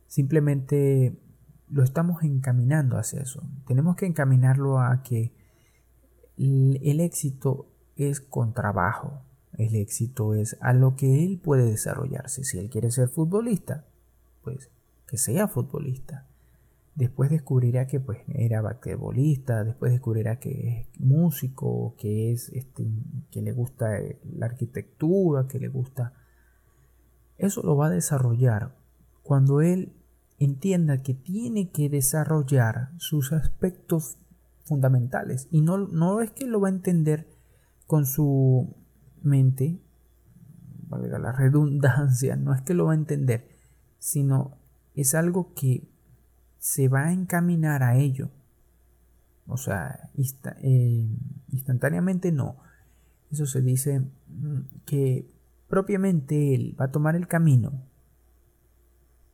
Simplemente 0.07 1.15
lo 1.69 1.83
estamos 1.83 2.23
encaminando 2.23 2.97
hacia 2.97 3.21
eso. 3.21 3.43
Tenemos 3.67 3.95
que 3.95 4.07
encaminarlo 4.07 4.79
a 4.79 5.03
que 5.03 5.31
el 6.37 6.99
éxito 6.99 7.67
es 7.95 8.19
con 8.19 8.53
trabajo, 8.53 9.21
el 9.57 9.75
éxito 9.75 10.33
es 10.33 10.57
a 10.61 10.73
lo 10.73 10.95
que 10.95 11.23
él 11.23 11.39
puede 11.43 11.65
desarrollarse. 11.65 12.43
Si 12.43 12.57
él 12.57 12.69
quiere 12.69 12.91
ser 12.91 13.09
futbolista, 13.09 13.85
pues 14.43 14.69
que 15.07 15.17
sea 15.17 15.47
futbolista. 15.47 16.27
Después 16.95 17.29
descubrirá 17.29 17.87
que 17.87 17.99
pues 17.99 18.19
era 18.27 18.61
basquetbolista, 18.61 19.63
después 19.63 19.91
descubrirá 19.91 20.39
que 20.39 20.87
es 20.91 20.99
músico, 20.99 21.95
que 21.97 22.31
es 22.31 22.49
este, 22.49 22.85
que 23.31 23.41
le 23.41 23.53
gusta 23.53 23.87
la 24.23 24.45
arquitectura, 24.45 25.47
que 25.47 25.59
le 25.59 25.69
gusta 25.69 26.13
eso 27.41 27.63
lo 27.63 27.75
va 27.75 27.87
a 27.87 27.89
desarrollar 27.89 28.75
cuando 29.23 29.61
él 29.61 29.93
entienda 30.37 31.01
que 31.01 31.15
tiene 31.15 31.71
que 31.71 31.89
desarrollar 31.89 32.91
sus 32.97 33.33
aspectos 33.33 34.17
fundamentales 34.63 35.47
y 35.49 35.61
no, 35.61 35.79
no 35.79 36.21
es 36.21 36.29
que 36.31 36.45
lo 36.45 36.61
va 36.61 36.67
a 36.67 36.71
entender 36.71 37.27
con 37.87 38.05
su 38.05 38.75
mente, 39.21 39.79
la 40.99 41.31
redundancia, 41.31 42.35
no 42.35 42.53
es 42.53 42.61
que 42.61 42.73
lo 42.73 42.85
va 42.85 42.91
a 42.91 42.95
entender, 42.95 43.47
sino 43.97 44.57
es 44.95 45.15
algo 45.15 45.53
que 45.53 45.87
se 46.57 46.87
va 46.87 47.05
a 47.05 47.13
encaminar 47.13 47.83
a 47.83 47.97
ello. 47.97 48.29
O 49.47 49.57
sea, 49.57 50.09
eh, 50.61 51.07
instantáneamente 51.49 52.31
no. 52.31 52.57
Eso 53.31 53.45
se 53.45 53.61
dice 53.61 53.99
mm, 53.99 54.59
que 54.85 55.29
propiamente 55.67 56.53
él 56.53 56.75
va 56.79 56.85
a 56.85 56.91
tomar 56.91 57.15
el 57.15 57.27
camino 57.27 57.87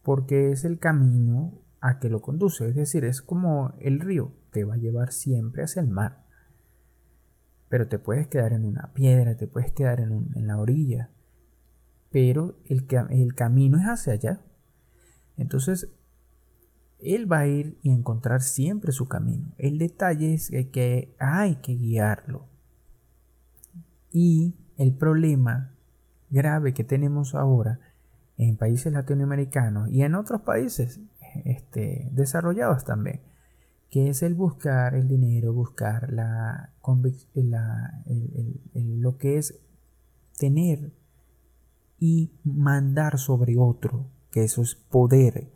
porque 0.03 0.51
es 0.51 0.63
el 0.63 0.79
camino 0.79 1.59
a 1.81 1.99
que 1.99 2.09
lo 2.09 2.21
conduce. 2.21 2.69
Es 2.69 2.75
decir, 2.75 3.03
es 3.03 3.21
como 3.21 3.73
el 3.79 3.99
río, 3.99 4.31
te 4.51 4.63
va 4.63 4.75
a 4.75 4.77
llevar 4.77 5.11
siempre 5.11 5.63
hacia 5.63 5.81
el 5.81 5.89
mar 5.89 6.26
pero 7.69 7.87
te 7.87 7.99
puedes 7.99 8.27
quedar 8.27 8.53
en 8.53 8.65
una 8.65 8.93
piedra, 8.93 9.35
te 9.35 9.47
puedes 9.47 9.71
quedar 9.71 9.99
en, 9.99 10.47
la 10.47 10.57
orilla, 10.57 11.09
pero 12.11 12.57
el, 12.65 12.85
camino 13.35 13.77
es 13.77 13.85
hacia 13.85 14.13
allá. 14.13 14.41
Entonces, 15.35 15.89
él 16.99 17.31
va 17.31 17.39
a 17.39 17.47
ir 17.47 17.77
y 17.81 17.91
encontrar 17.91 18.41
siempre 18.41 18.91
su 18.91 19.07
camino. 19.07 19.53
El 19.57 19.77
detalle 19.77 20.33
es 20.33 20.49
que 20.71 21.15
hay 21.19 21.57
que 21.57 21.73
guiarlo. 21.73 22.47
Y 24.11 24.55
el 24.77 24.93
problema 24.93 25.73
grave 26.29 26.73
que 26.73 26.83
tenemos 26.83 27.35
ahora 27.35 27.79
en 28.37 28.55
países 28.57 28.93
latinoamericanos 28.93 29.89
y 29.91 30.03
en 30.03 30.15
otros 30.15 30.41
países 30.41 31.01
este, 31.43 32.09
desarrollados 32.11 32.85
también 32.85 33.21
que 33.89 34.09
es 34.09 34.21
el 34.21 34.35
buscar 34.35 34.95
el 34.95 35.07
dinero, 35.07 35.53
buscar 35.53 36.11
la, 36.11 36.73
la 37.33 38.03
lo 38.73 39.17
que 39.17 39.37
es 39.37 39.59
tener 40.37 40.93
y 41.99 42.31
mandar 42.43 43.17
sobre 43.17 43.57
otro, 43.57 44.11
que 44.31 44.43
eso 44.43 44.61
es 44.61 44.75
poder, 44.75 45.51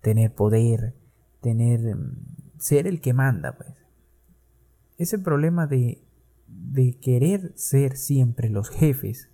tener 0.00 0.34
poder, 0.34 0.94
tener 1.40 1.96
ser 2.58 2.86
el 2.86 3.00
que 3.00 3.12
manda, 3.12 3.56
pues. 3.56 3.74
Ese 4.96 5.18
problema 5.18 5.66
de, 5.66 6.06
de 6.46 6.98
querer 6.98 7.52
ser 7.56 7.96
siempre 7.96 8.48
los 8.48 8.70
jefes, 8.70 9.28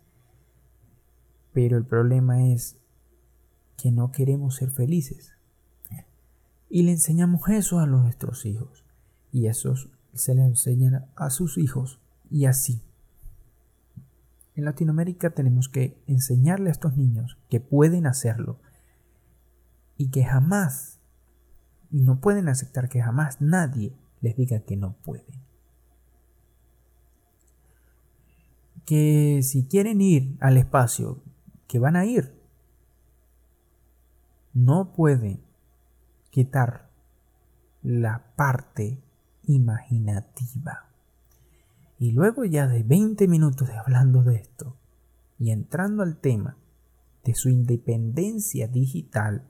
pero 1.52 1.76
el 1.76 1.86
problema 1.86 2.48
es 2.48 2.78
que 3.76 3.90
no 3.90 4.10
queremos 4.10 4.56
ser 4.56 4.70
felices. 4.70 5.32
Y 6.70 6.85
le 6.85 6.92
enseñamos 6.92 7.48
eso 7.48 7.80
a 7.80 7.87
nuestros 7.87 8.46
hijos. 8.46 8.85
Y 9.33 9.48
eso 9.48 9.74
se 10.14 10.35
le 10.37 10.42
enseñan 10.42 11.11
a 11.16 11.30
sus 11.30 11.59
hijos. 11.59 12.00
Y 12.30 12.46
así. 12.46 12.80
En 14.54 14.64
Latinoamérica 14.64 15.30
tenemos 15.30 15.68
que 15.68 16.00
enseñarle 16.06 16.68
a 16.68 16.72
estos 16.72 16.96
niños 16.96 17.38
que 17.50 17.59
pueden 17.59 18.06
hacerlo. 18.06 18.61
Y 19.96 20.11
que 20.11 20.24
jamás, 20.24 21.00
y 21.90 22.02
no 22.02 22.20
pueden 22.20 22.48
aceptar 22.48 22.88
que 22.88 23.02
jamás 23.02 23.40
nadie 23.40 23.92
les 24.20 24.37
diga 24.37 24.61
que 24.61 24.76
no 24.76 24.96
pueden. 25.02 25.42
Que 28.87 29.40
si 29.42 29.66
quieren 29.66 30.00
ir 30.00 30.37
al 30.40 30.56
espacio, 30.56 31.24
que 31.66 31.80
van 31.80 31.96
a 31.96 32.06
ir. 32.06 32.40
No 34.52 34.92
puede 34.92 35.40
quitar 36.30 36.90
la 37.82 38.34
parte 38.36 39.02
imaginativa. 39.44 40.90
Y 41.98 42.12
luego 42.12 42.44
ya 42.44 42.66
de 42.66 42.82
20 42.82 43.28
minutos 43.28 43.68
de 43.68 43.76
hablando 43.76 44.22
de 44.22 44.36
esto 44.36 44.76
y 45.38 45.50
entrando 45.50 46.02
al 46.02 46.18
tema 46.18 46.56
de 47.24 47.34
su 47.34 47.48
independencia 47.48 48.68
digital, 48.68 49.46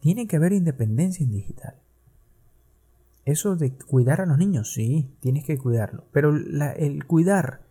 tiene 0.00 0.26
que 0.26 0.36
haber 0.36 0.52
independencia 0.52 1.24
en 1.24 1.32
digital. 1.32 1.80
Eso 3.24 3.56
de 3.56 3.74
cuidar 3.78 4.20
a 4.20 4.26
los 4.26 4.36
niños, 4.36 4.74
sí, 4.74 5.16
tienes 5.20 5.44
que 5.44 5.56
cuidarlo. 5.56 6.04
Pero 6.12 6.34
el 6.36 7.06
cuidar 7.06 7.62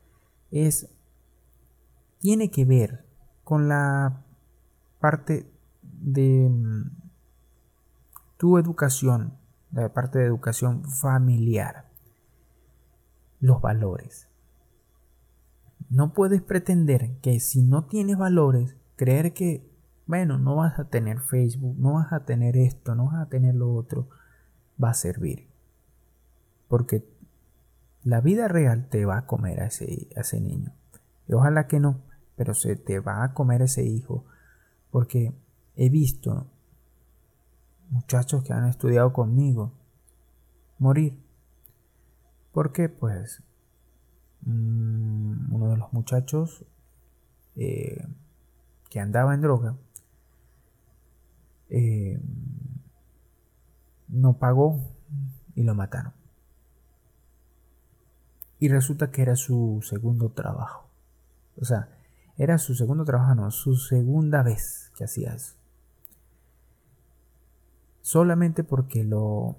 es. 0.49 0.89
tiene 2.19 2.49
que 2.49 2.65
ver 2.65 3.05
con 3.43 3.67
la 3.67 4.25
parte 4.99 5.52
de 6.03 6.49
mm, 6.49 6.91
tu 8.37 8.57
educación, 8.57 9.37
la 9.71 9.93
parte 9.93 10.19
de 10.19 10.25
educación 10.25 10.83
familiar. 10.83 11.89
Los 13.39 13.61
valores. 13.61 14.27
No 15.89 16.13
puedes 16.13 16.41
pretender 16.41 17.17
que 17.21 17.39
si 17.39 17.61
no 17.61 17.85
tienes 17.85 18.17
valores, 18.17 18.75
creer 18.95 19.33
que, 19.33 19.69
bueno, 20.05 20.37
no 20.37 20.55
vas 20.55 20.79
a 20.79 20.89
tener 20.89 21.19
Facebook, 21.19 21.77
no 21.77 21.93
vas 21.93 22.11
a 22.13 22.25
tener 22.25 22.57
esto, 22.57 22.95
no 22.95 23.07
vas 23.07 23.21
a 23.21 23.29
tener 23.29 23.55
lo 23.55 23.73
otro 23.73 24.09
va 24.81 24.91
a 24.91 24.93
servir. 24.93 25.47
Porque 26.67 27.05
la 28.03 28.21
vida 28.21 28.47
real 28.47 28.87
te 28.89 29.05
va 29.05 29.17
a 29.17 29.25
comer 29.25 29.61
a 29.61 29.65
ese, 29.67 30.07
ese 30.15 30.41
niño. 30.41 30.73
Y 31.27 31.33
ojalá 31.33 31.67
que 31.67 31.79
no, 31.79 32.01
pero 32.35 32.53
se 32.53 32.75
te 32.75 32.99
va 32.99 33.23
a 33.23 33.33
comer 33.33 33.61
ese 33.61 33.83
hijo. 33.83 34.25
Porque 34.89 35.33
he 35.75 35.89
visto 35.89 36.47
muchachos 37.89 38.43
que 38.43 38.53
han 38.53 38.67
estudiado 38.67 39.13
conmigo 39.13 39.73
morir. 40.79 41.17
¿Por 42.51 42.71
qué? 42.71 42.89
Pues 42.89 43.43
mm, 44.41 45.53
uno 45.53 45.69
de 45.69 45.77
los 45.77 45.93
muchachos 45.93 46.65
eh, 47.55 48.05
que 48.89 48.99
andaba 48.99 49.33
en 49.33 49.41
droga 49.41 49.75
eh, 51.69 52.19
no 54.07 54.37
pagó 54.37 54.79
y 55.55 55.63
lo 55.63 55.73
mataron. 55.73 56.13
Y 58.59 58.69
resulta 58.69 59.11
que 59.11 59.23
era 59.23 59.35
su 59.35 59.81
segundo 59.83 60.29
trabajo. 60.29 60.89
O 61.59 61.65
sea, 61.65 61.89
era 62.37 62.57
su 62.57 62.75
segundo 62.75 63.03
trabajo, 63.05 63.35
no, 63.35 63.51
su 63.51 63.75
segunda 63.75 64.43
vez 64.43 64.91
que 64.95 65.03
hacía 65.03 65.33
eso. 65.33 65.55
Solamente 68.03 68.63
porque 68.63 69.03
lo 69.03 69.57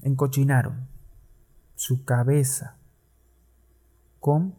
encochinaron 0.00 0.88
su 1.74 2.04
cabeza 2.04 2.78
con 4.18 4.54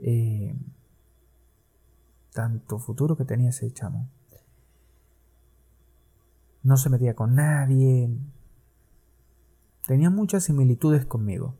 eh, 0.00 0.56
tanto 2.32 2.80
futuro 2.80 3.16
que 3.16 3.24
tenía 3.24 3.50
ese 3.50 3.72
chamo 3.72 4.08
no 6.62 6.76
se 6.76 6.90
metía 6.90 7.14
con 7.14 7.34
nadie, 7.34 8.16
tenía 9.86 10.10
muchas 10.10 10.44
similitudes 10.44 11.04
conmigo. 11.04 11.56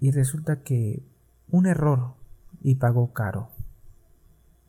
Y 0.00 0.10
resulta 0.10 0.62
que 0.62 1.06
un 1.48 1.66
error 1.66 2.14
y 2.62 2.76
pagó 2.76 3.12
caro, 3.12 3.50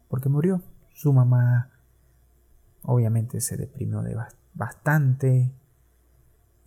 porque 0.10 0.30
murió. 0.30 0.62
Su 0.96 1.12
mamá 1.12 1.72
obviamente 2.84 3.41
se 3.41 3.58
deprimió 3.58 4.02
de 4.02 4.17
bastante 4.54 5.54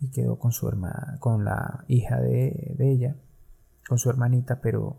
y 0.01 0.11
quedó 0.11 0.39
con 0.39 0.53
su 0.53 0.69
hermana, 0.69 1.17
con 1.21 1.45
la 1.45 1.85
hija 1.89 2.21
de, 2.21 2.75
de 2.77 2.91
ella, 2.91 3.17
con 3.89 3.99
su 3.99 4.11
hermanita, 4.11 4.61
pero 4.61 4.99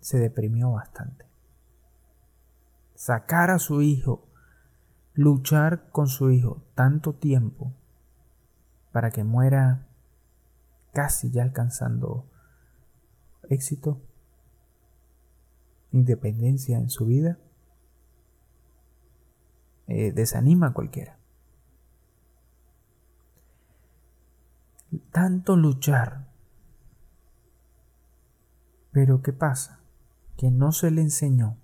se 0.00 0.18
deprimió 0.18 0.72
bastante. 0.72 1.24
Sacar 2.94 3.50
a 3.50 3.58
su 3.58 3.82
hijo 3.82 4.28
luchar 5.14 5.90
con 5.90 6.08
su 6.08 6.30
hijo 6.30 6.64
tanto 6.74 7.14
tiempo 7.14 7.72
para 8.92 9.10
que 9.10 9.24
muera 9.24 9.86
casi 10.92 11.30
ya 11.30 11.42
alcanzando 11.42 12.28
éxito, 13.48 14.00
independencia 15.92 16.78
en 16.78 16.90
su 16.90 17.06
vida, 17.06 17.38
eh, 19.86 20.12
desanima 20.12 20.68
a 20.68 20.72
cualquiera. 20.72 21.18
Tanto 25.12 25.56
luchar. 25.56 26.28
Pero 28.92 29.22
¿qué 29.22 29.32
pasa? 29.32 29.80
Que 30.36 30.50
no 30.50 30.72
se 30.72 30.90
le 30.90 31.02
enseñó 31.02 31.58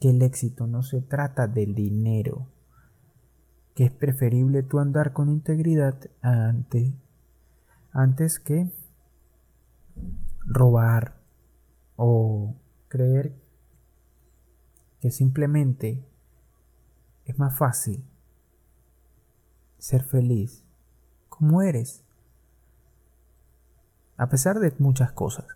que 0.00 0.10
el 0.10 0.22
éxito 0.22 0.66
no 0.66 0.82
se 0.82 1.02
trata 1.02 1.46
del 1.46 1.74
dinero, 1.74 2.48
que 3.74 3.84
es 3.84 3.92
preferible 3.92 4.62
tú 4.62 4.78
andar 4.78 5.12
con 5.12 5.28
integridad 5.28 6.10
antes, 6.22 6.94
antes 7.92 8.40
que 8.40 8.72
robar 10.46 11.20
o 11.96 12.56
creer 12.88 13.34
que 15.00 15.10
simplemente 15.10 16.09
es 17.30 17.38
más 17.38 17.56
fácil 17.56 18.04
ser 19.78 20.02
feliz 20.02 20.64
como 21.28 21.62
eres, 21.62 22.04
a 24.18 24.28
pesar 24.28 24.60
de 24.60 24.74
muchas 24.78 25.12
cosas. 25.12 25.46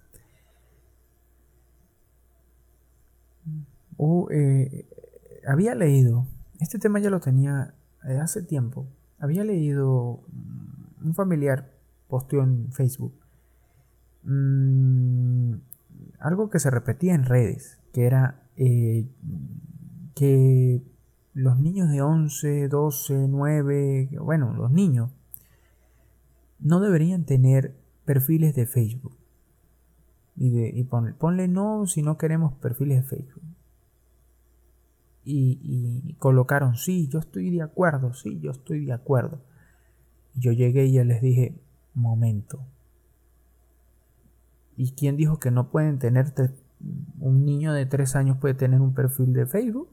Eh, 4.30 4.88
había 5.46 5.74
leído, 5.74 6.26
este 6.58 6.78
tema 6.78 6.98
ya 6.98 7.10
lo 7.10 7.20
tenía 7.20 7.74
eh, 8.08 8.18
hace 8.18 8.42
tiempo, 8.42 8.86
había 9.18 9.44
leído 9.44 10.24
mm, 10.28 11.06
un 11.06 11.14
familiar 11.14 11.70
posteó 12.08 12.42
en 12.42 12.72
Facebook 12.72 13.14
mm, 14.24 15.54
algo 16.18 16.50
que 16.50 16.58
se 16.58 16.70
repetía 16.70 17.14
en 17.14 17.24
redes, 17.24 17.78
que 17.92 18.06
era 18.06 18.42
eh, 18.56 19.06
que 20.14 20.82
los 21.34 21.58
niños 21.58 21.90
de 21.90 22.00
11, 22.00 22.68
12, 22.68 23.28
9, 23.28 24.10
bueno, 24.20 24.54
los 24.54 24.70
niños, 24.70 25.10
no 26.58 26.80
deberían 26.80 27.24
tener 27.24 27.76
perfiles 28.04 28.54
de 28.54 28.66
Facebook. 28.66 29.16
Y, 30.36 30.50
de, 30.50 30.68
y 30.68 30.82
ponle 30.84 31.46
no 31.46 31.86
si 31.86 32.02
no 32.02 32.18
queremos 32.18 32.54
perfiles 32.54 33.02
de 33.02 33.16
Facebook 33.16 33.44
y, 35.24 36.14
colocaron, 36.18 36.76
sí, 36.76 37.08
yo 37.08 37.18
estoy 37.18 37.50
de 37.50 37.62
acuerdo, 37.62 38.14
sí, 38.14 38.40
yo 38.40 38.50
estoy 38.50 38.84
de 38.84 38.92
acuerdo. 38.92 39.40
Yo 40.34 40.52
llegué 40.52 40.86
y 40.86 40.92
ya 40.92 41.04
les 41.04 41.22
dije, 41.22 41.60
momento. 41.94 42.60
¿Y 44.76 44.92
quién 44.92 45.16
dijo 45.16 45.38
que 45.38 45.50
no 45.50 45.70
pueden 45.70 45.98
tener, 45.98 46.32
un 47.20 47.44
niño 47.44 47.72
de 47.72 47.86
tres 47.86 48.16
años 48.16 48.38
puede 48.38 48.54
tener 48.54 48.80
un 48.80 48.94
perfil 48.94 49.32
de 49.32 49.46
Facebook? 49.46 49.88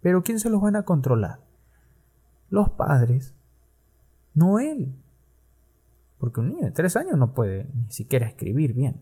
Pero 0.00 0.22
¿quién 0.22 0.40
se 0.40 0.50
los 0.50 0.60
van 0.60 0.76
a 0.76 0.84
controlar? 0.84 1.40
Los 2.48 2.70
padres, 2.70 3.34
no 4.34 4.58
él. 4.58 4.94
Porque 6.18 6.40
un 6.40 6.48
niño 6.48 6.66
de 6.66 6.72
tres 6.72 6.96
años 6.96 7.16
no 7.16 7.32
puede 7.32 7.68
ni 7.74 7.90
siquiera 7.90 8.26
escribir 8.26 8.74
bien. 8.74 9.00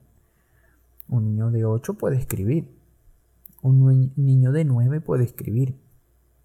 Un 1.08 1.24
niño 1.24 1.50
de 1.50 1.64
ocho 1.64 1.94
puede 1.94 2.16
escribir. 2.16 2.78
Un 3.60 4.12
niño 4.16 4.52
de 4.52 4.64
9 4.64 5.00
puede 5.00 5.24
escribir. 5.24 5.76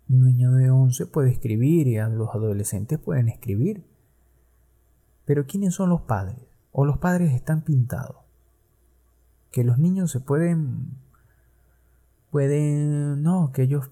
Un 0.10 0.26
niño 0.26 0.52
de 0.54 0.72
11 0.72 1.06
puede 1.06 1.30
escribir 1.32 1.88
y 1.88 1.98
los 1.98 2.30
adolescentes 2.34 2.98
pueden 2.98 3.30
escribir. 3.30 3.86
Pero 5.26 5.46
¿quiénes 5.46 5.76
son 5.76 5.90
los 5.90 6.02
padres? 6.02 6.48
¿O 6.72 6.86
los 6.86 6.98
padres 6.98 7.34
están 7.34 7.62
pintados? 7.62 8.18
Que 9.52 9.64
los 9.64 9.78
niños 9.78 10.12
se 10.12 10.20
pueden... 10.20 10.98
pueden... 12.32 13.22
no, 13.22 13.52
que 13.52 13.64
ellos 13.64 13.92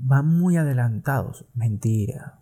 van 0.00 0.38
muy 0.38 0.56
adelantados. 0.56 1.46
Mentira. 1.54 2.40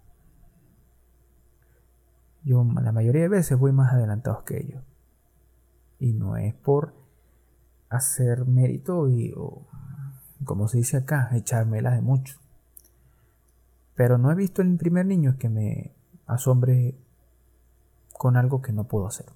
Yo 2.43 2.65
la 2.65 2.93
mayoría 2.93 3.23
de 3.23 3.29
veces 3.29 3.59
voy 3.59 3.73
más 3.73 3.93
adelantados 3.93 4.45
que 4.45 4.59
ellos. 4.59 4.85
Y 5.99 6.13
no 6.13 6.37
es 6.37 6.55
por 6.55 6.95
hacer 7.89 8.45
mérito 8.47 9.09
y, 9.09 9.35
como 10.45 10.69
se 10.69 10.79
dice 10.79 10.99
acá, 10.99 11.31
echármela 11.33 11.93
de 11.93 12.03
mucho. 12.03 12.39
Pero 13.95 14.19
no 14.19 14.31
he 14.31 14.35
visto 14.35 14.63
el 14.63 14.77
primer 14.77 15.07
niño 15.07 15.37
que 15.39 15.49
me 15.49 15.97
asombre 16.27 16.99
con 18.13 18.37
algo 18.37 18.63
que 18.63 18.73
no 18.73 18.85
puedo 18.85 19.07
hacer. 19.07 19.27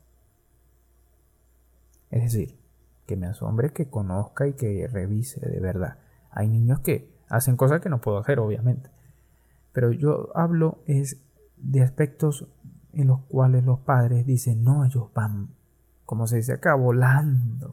Es 2.11 2.25
decir, 2.25 2.59
que 3.07 3.17
me 3.17 3.27
asombre 3.27 3.73
que 3.73 3.89
conozca 3.89 4.47
y 4.47 4.53
que 4.53 4.87
revise 4.87 5.41
de 5.41 5.61
verdad. 5.61 5.99
Hay 6.31 6.49
niños 6.49 6.81
que 6.81 7.20
hacen 7.31 7.57
cosas 7.57 7.81
que 7.81 7.89
no 7.89 8.01
puedo 8.01 8.19
hacer, 8.19 8.39
obviamente. 8.41 8.91
Pero 9.73 9.93
yo 9.93 10.37
hablo 10.37 10.83
es 10.87 11.23
de 11.57 11.83
aspectos 11.83 12.47
en 12.93 13.07
los 13.07 13.21
cuales 13.23 13.65
los 13.65 13.79
padres 13.81 14.27
dicen, 14.27 14.65
no, 14.65 14.85
ellos 14.85 15.11
van, 15.15 15.51
como 16.05 16.27
se 16.27 16.37
dice 16.37 16.55
acá, 16.55 16.75
volando. 16.75 17.73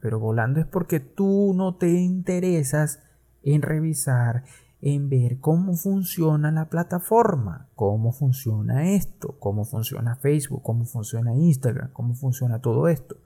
Pero 0.00 0.18
volando 0.18 0.60
es 0.60 0.66
porque 0.66 1.00
tú 1.00 1.54
no 1.56 1.76
te 1.76 1.90
interesas 1.90 3.02
en 3.42 3.62
revisar, 3.62 4.44
en 4.80 5.08
ver 5.08 5.38
cómo 5.38 5.74
funciona 5.74 6.50
la 6.50 6.68
plataforma, 6.68 7.68
cómo 7.74 8.12
funciona 8.12 8.90
esto, 8.90 9.38
cómo 9.38 9.64
funciona 9.64 10.16
Facebook, 10.16 10.62
cómo 10.62 10.84
funciona 10.84 11.34
Instagram, 11.34 11.92
cómo 11.92 12.14
funciona 12.14 12.60
todo 12.60 12.88
esto. 12.88 13.16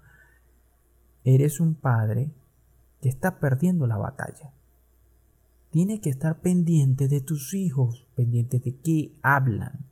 Eres 1.24 1.58
un 1.60 1.74
padre 1.74 2.32
que 3.00 3.08
está 3.08 3.40
perdiendo 3.40 3.86
la 3.86 3.96
batalla. 3.96 4.52
Tiene 5.70 6.00
que 6.00 6.10
estar 6.10 6.40
pendiente 6.40 7.08
de 7.08 7.20
tus 7.20 7.54
hijos, 7.54 8.06
pendiente 8.16 8.58
de 8.58 8.76
qué 8.76 9.14
hablan. 9.22 9.86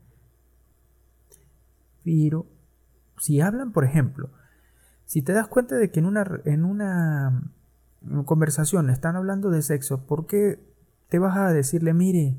Pero 2.05 2.47
si 3.19 3.41
hablan, 3.41 3.73
por 3.73 3.85
ejemplo, 3.85 4.31
si 5.05 5.23
te 5.23 5.33
das 5.33 5.49
cuenta 5.49 5.77
de 5.77 5.91
que 5.91 6.01
en 6.01 6.07
una, 6.07 6.41
en 6.45 6.64
una 6.64 7.51
conversación 8.25 8.91
están 8.91 9.17
hablando 9.17 9.51
de 9.51 9.62
sexo, 9.62 10.07
¿por 10.07 10.27
qué 10.27 10.61
te 11.09 11.19
vas 11.19 11.37
a 11.37 11.53
decirle, 11.53 11.95
mire, 11.95 12.37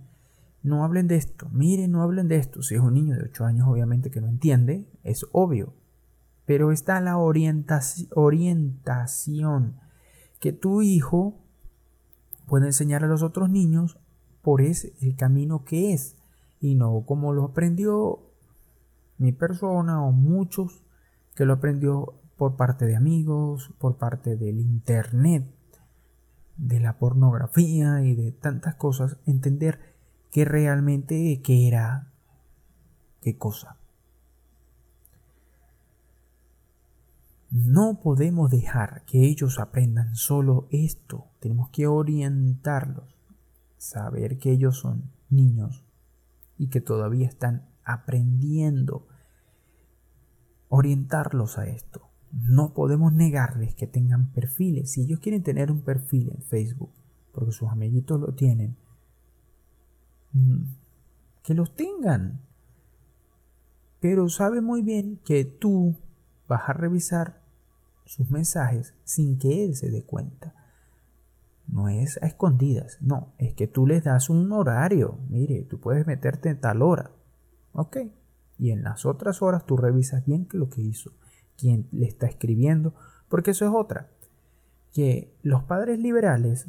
no 0.62 0.84
hablen 0.84 1.08
de 1.08 1.16
esto, 1.16 1.48
mire, 1.52 1.88
no 1.88 2.02
hablen 2.04 2.28
de 2.28 2.36
esto? 2.36 2.62
Si 2.62 2.76
es 2.76 2.82
un 2.82 2.94
niño 2.94 3.16
de 3.16 3.24
8 3.24 3.46
años, 3.46 3.68
obviamente 3.68 4.12
que 4.12 4.22
no 4.22 4.28
entiende, 4.28 4.86
es 5.04 5.26
obvio. 5.32 5.74
Pero 6.46 6.72
está 6.72 7.00
la 7.00 7.18
orientación 7.18 7.96
que 10.40 10.52
tu 10.52 10.82
hijo 10.82 11.40
puede 12.50 12.68
enseñar 12.68 13.04
a 13.04 13.08
los 13.08 13.24
otros 13.24 13.50
niños 13.50 13.98
por 14.42 14.62
ese 14.62 14.94
el 15.02 15.16
camino 15.16 15.64
que 15.64 15.94
es 15.94 16.18
y 16.60 16.76
no 16.76 17.04
como 17.06 17.34
lo 17.34 17.46
aprendió 17.46 18.20
mi 19.18 19.32
persona 19.32 20.04
o 20.04 20.12
muchos 20.12 20.84
que 21.36 21.46
lo 21.46 21.54
aprendió 21.54 22.16
por 22.38 22.56
parte 22.56 22.86
de 22.86 22.96
amigos, 22.96 23.70
por 23.80 23.98
parte 23.98 24.38
del 24.38 24.60
internet, 24.60 25.46
de 26.58 26.80
la 26.80 26.98
pornografía 26.98 28.02
y 28.02 28.16
de 28.16 28.32
tantas 28.32 28.76
cosas, 28.76 29.18
entender 29.26 29.80
que 30.32 30.46
realmente 30.46 31.42
qué 31.44 31.68
era 31.68 32.14
qué 33.22 33.38
cosa. 33.38 33.79
No 37.52 38.00
podemos 38.02 38.52
dejar 38.52 39.04
que 39.06 39.26
ellos 39.26 39.60
aprendan 39.60 40.16
solo 40.16 40.68
esto. 40.70 41.30
Tenemos 41.40 41.70
que 41.70 41.88
orientarlos, 41.88 43.16
saber 43.78 44.38
que 44.38 44.52
ellos 44.52 44.78
son 44.78 45.12
niños 45.30 45.84
y 46.58 46.68
que 46.68 46.80
todavía 46.80 47.28
están 47.28 47.68
aprendiendo, 47.84 49.08
orientarlos 50.68 51.58
a 51.58 51.66
esto. 51.66 52.10
No 52.32 52.74
podemos 52.76 53.14
negarles 53.14 53.74
que 53.74 53.88
tengan 53.88 54.32
perfiles. 54.32 54.92
Si 54.92 55.02
ellos 55.02 55.20
quieren 55.20 55.42
tener 55.42 55.72
un 55.72 55.82
perfil 55.82 56.32
en 56.36 56.44
Facebook, 56.44 56.92
porque 57.32 57.52
sus 57.52 57.70
amiguitos 57.70 58.20
lo 58.20 58.36
tienen, 58.36 58.78
mm, 60.34 60.66
que 61.42 61.56
los 61.56 61.76
tengan. 61.76 62.42
Pero 64.00 64.30
sabe 64.30 64.62
muy 64.62 64.84
bien 64.84 65.20
que 65.26 65.46
tú 65.46 65.98
vas 66.48 66.70
a 66.70 66.74
revisar 66.74 67.39
sus 68.10 68.32
mensajes 68.32 68.96
sin 69.04 69.38
que 69.38 69.64
él 69.64 69.76
se 69.76 69.92
dé 69.92 70.04
cuenta. 70.04 70.56
No 71.68 71.90
es 71.90 72.18
a 72.24 72.26
escondidas, 72.26 72.98
no, 73.02 73.34
es 73.38 73.54
que 73.54 73.68
tú 73.68 73.86
les 73.86 74.04
das 74.04 74.32
un 74.32 74.52
horario. 74.52 75.20
Mire, 75.30 75.62
tú 75.62 75.80
puedes 75.80 76.08
meterte 76.08 76.50
en 76.50 76.60
tal 76.60 76.82
hora. 76.82 77.12
Ok. 77.72 77.98
Y 78.58 78.72
en 78.72 78.82
las 78.82 79.06
otras 79.06 79.44
horas 79.44 79.68
tú 79.68 79.78
revisas 79.78 80.26
bien 80.26 80.48
lo 80.52 80.72
que 80.72 80.82
hizo 80.82 81.12
quien 81.56 81.88
le 81.92 82.08
está 82.08 82.26
escribiendo, 82.26 82.96
porque 83.28 83.52
eso 83.52 83.66
es 83.66 83.72
otra. 83.76 84.10
Que 84.92 85.38
los 85.44 85.64
padres 85.64 86.00
liberales, 86.00 86.66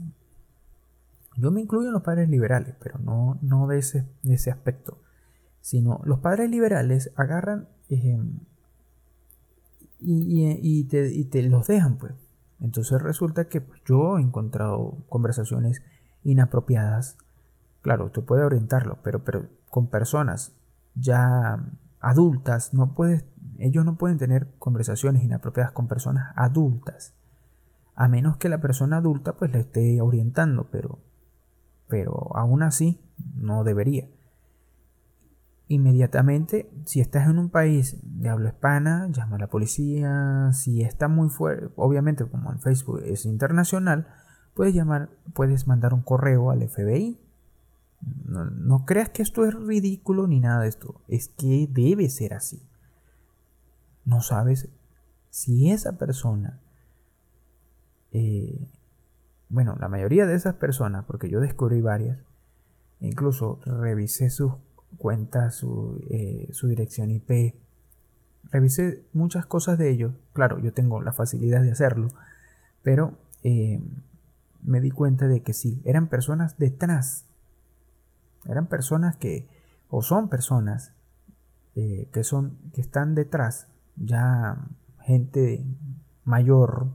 yo 1.37 1.51
me 1.51 1.63
incluyo 1.63 1.89
en 1.89 1.95
los 1.95 2.03
padres 2.03 2.29
liberales, 2.29 2.75
pero 2.79 2.99
no, 2.99 3.39
no 3.41 3.67
de, 3.67 3.79
ese, 3.79 4.07
de 4.23 4.35
ese 4.35 4.51
aspecto, 4.51 5.01
sino 5.63 6.03
los 6.05 6.19
padres 6.19 6.51
liberales 6.51 7.13
agarran 7.17 7.69
em, 7.89 8.41
y, 10.03 10.85
te, 10.85 11.43
los 11.43 11.67
dejan, 11.67 11.99
pues. 11.99 12.15
Entonces 12.61 13.01
resulta 13.01 13.49
que 13.49 13.61
pues, 13.61 13.81
yo 13.87 14.19
he 14.19 14.23
encontrado 14.23 14.99
conversaciones 15.09 15.83
inapropiadas. 16.25 17.17
Claro, 17.83 18.11
tú 18.11 18.25
puedes 18.25 18.45
orientarlo, 18.45 18.99
pero, 19.03 19.25
pero 19.25 19.49
con 19.71 19.89
personas 19.89 20.53
ya 20.95 21.65
adultas 22.01 22.75
no 22.75 22.95
puedes 22.95 23.25
ellos 23.61 23.85
no 23.85 23.97
pueden 23.97 24.19
tener 24.19 24.49
conversaciones 24.59 25.23
inapropiadas 25.23 25.73
con 25.73 25.87
personas 25.87 26.33
adultas, 26.35 27.15
a 27.95 28.09
menos 28.09 28.39
que 28.39 28.49
la 28.49 28.61
persona 28.61 28.97
adulta 28.97 29.35
pues 29.37 29.53
le 29.53 29.61
esté 29.61 30.01
orientando, 30.01 30.69
pero, 30.71 30.99
pero 31.87 32.35
aún 32.37 32.63
así 32.63 33.01
no 33.35 33.63
debería. 33.63 34.09
Inmediatamente, 35.71 36.71
si 36.85 37.01
estás 37.01 37.31
en 37.31 37.39
un 37.39 37.49
país 37.49 37.97
de 38.03 38.29
habla 38.29 38.51
hispana, 38.51 39.09
llama 39.11 39.37
a 39.37 39.39
la 39.39 39.47
policía. 39.47 40.51
Si 40.53 40.83
está 40.83 41.09
muy 41.09 41.31
fuerte, 41.31 41.73
obviamente 41.77 42.27
como 42.27 42.53
en 42.53 42.61
Facebook 42.61 43.01
es 43.05 43.25
internacional, 43.25 44.07
puedes 44.55 44.75
llamar, 44.75 45.09
puedes 45.33 45.67
mandar 45.67 45.95
un 45.95 46.03
correo 46.03 46.51
al 46.51 46.69
FBI. 46.69 47.19
No, 48.25 48.45
no 48.45 48.85
creas 48.85 49.09
que 49.11 49.23
esto 49.23 49.47
es 49.47 49.55
ridículo 49.55 50.27
ni 50.27 50.41
nada 50.41 50.63
de 50.63 50.69
esto, 50.69 51.03
es 51.09 51.29
que 51.29 51.69
debe 51.71 52.09
ser 52.11 52.35
así 52.35 52.63
no 54.05 54.21
sabes 54.21 54.69
si 55.31 55.71
esa 55.71 55.97
persona, 55.99 56.61
eh, 58.11 58.69
bueno, 59.49 59.77
la 59.79 59.89
mayoría 59.89 60.27
de 60.27 60.35
esas 60.35 60.55
personas, 60.55 61.05
porque 61.05 61.31
yo 61.31 61.41
descubrí 61.41 61.81
varias, 61.81 62.19
incluso 62.99 63.61
revisé 63.65 64.31
sus 64.31 64.55
cuentas, 64.99 65.57
su, 65.57 66.01
eh, 66.11 66.49
su 66.53 66.69
dirección 66.69 67.11
IP, 67.11 67.55
revisé 68.51 69.05
muchas 69.13 69.47
cosas 69.47 69.79
de 69.79 69.91
ellos, 69.91 70.13
claro, 70.33 70.59
yo 70.59 70.73
tengo 70.73 71.01
la 71.03 71.13
facilidad 71.13 71.63
de 71.63 71.73
hacerlo, 71.73 72.09
pero 72.83 73.19
eh, 73.43 73.81
me 74.63 74.81
di 74.81 74.91
cuenta 74.91 75.29
de 75.29 75.43
que 75.43 75.53
sí, 75.53 75.81
eran 75.85 76.09
personas 76.09 76.59
detrás, 76.59 77.27
eran 78.47 78.67
personas 78.67 79.17
que, 79.17 79.49
o 79.89 80.03
son 80.03 80.29
personas 80.29 80.93
que 81.75 82.25
son, 82.25 82.59
que 82.75 82.83
están 82.83 83.15
detrás 83.15 83.69
ya 83.97 84.59
gente 85.01 85.65
mayor, 86.25 86.89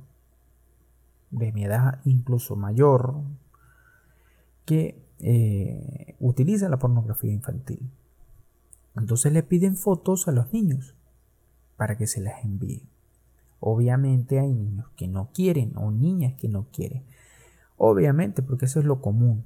de 1.31 1.51
mi 1.51 1.65
edad 1.65 1.99
incluso 2.05 2.55
mayor, 2.55 3.21
que 4.65 5.04
eh, 5.19 6.15
utiliza 6.19 6.69
la 6.69 6.77
pornografía 6.77 7.31
infantil. 7.31 7.89
Entonces 8.95 9.31
le 9.33 9.43
piden 9.43 9.75
fotos 9.75 10.27
a 10.27 10.31
los 10.31 10.53
niños 10.53 10.95
para 11.77 11.97
que 11.97 12.07
se 12.07 12.21
las 12.21 12.43
envíe. 12.43 12.87
Obviamente 13.59 14.39
hay 14.39 14.53
niños 14.53 14.87
que 14.95 15.07
no 15.07 15.29
quieren 15.33 15.73
o 15.75 15.91
niñas 15.91 16.33
que 16.39 16.47
no 16.47 16.67
quieren. 16.71 17.03
Obviamente 17.77 18.41
porque 18.41 18.65
eso 18.65 18.79
es 18.79 18.85
lo 18.85 19.01
común. 19.01 19.45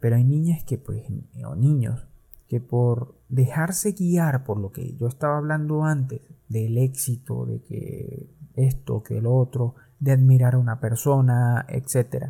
Pero 0.00 0.16
hay 0.16 0.24
niñas 0.24 0.64
que 0.64 0.78
pues 0.78 1.02
o 1.44 1.54
niños 1.54 2.06
que 2.48 2.60
por 2.60 3.16
dejarse 3.28 3.92
guiar 3.92 4.44
por 4.44 4.58
lo 4.58 4.70
que 4.70 4.94
yo 4.94 5.08
estaba 5.08 5.38
hablando 5.38 5.84
antes, 5.84 6.20
del 6.48 6.78
éxito, 6.78 7.44
de 7.44 7.60
que 7.62 8.30
esto, 8.54 9.02
que 9.02 9.18
el 9.18 9.26
otro, 9.26 9.74
de 9.98 10.12
admirar 10.12 10.54
a 10.54 10.58
una 10.58 10.80
persona, 10.80 11.66
etc. 11.68 12.26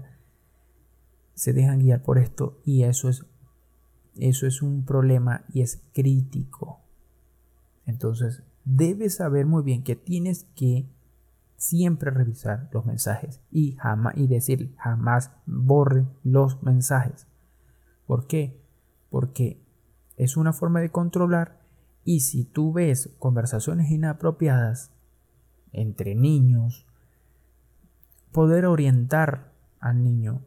Se 1.37 1.53
dejan 1.53 1.79
guiar 1.79 2.03
por 2.03 2.19
esto 2.19 2.61
y 2.65 2.83
eso 2.83 3.09
es, 3.09 3.25
eso 4.17 4.47
es 4.49 4.63
un 4.63 4.85
problema 4.85 5.45
y 5.53 5.61
es 5.61 5.83
crítico. 5.93 6.81
Entonces, 7.85 8.43
debes 8.65 9.17
saber 9.17 9.47
muy 9.47 9.63
bien 9.63 9.85
que 9.85 9.95
tienes 9.95 10.45
que 10.57 10.89
siempre 11.57 12.11
revisar 12.11 12.69
los 12.73 12.87
mensajes 12.87 13.41
y 13.51 13.73
jamás 13.77 14.17
y 14.17 14.27
decir 14.27 14.75
jamás 14.79 15.31
borre 15.47 16.07
los 16.25 16.63
mensajes. 16.63 17.27
¿Por 18.07 18.27
qué? 18.27 18.59
Porque 19.11 19.63
es 20.17 20.37
una 20.37 20.55
forma 20.55 20.81
de 20.81 20.91
controlar 20.91 21.61
y 22.03 22.21
si 22.21 22.45
tú 22.45 22.73
ves 22.73 23.15
conversaciones 23.19 23.91
inapropiadas 23.91 24.91
entre 25.73 26.15
niños, 26.15 26.87
poder 28.33 28.67
orientar 28.67 29.53
al 29.81 30.03
niño 30.03 30.43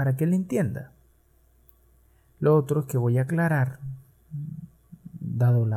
para 0.00 0.16
que 0.16 0.24
él 0.24 0.32
entienda. 0.32 0.92
Lo 2.38 2.56
otro 2.56 2.86
que 2.86 2.96
voy 2.96 3.18
a 3.18 3.24
aclarar, 3.24 3.80
dado 5.12 5.68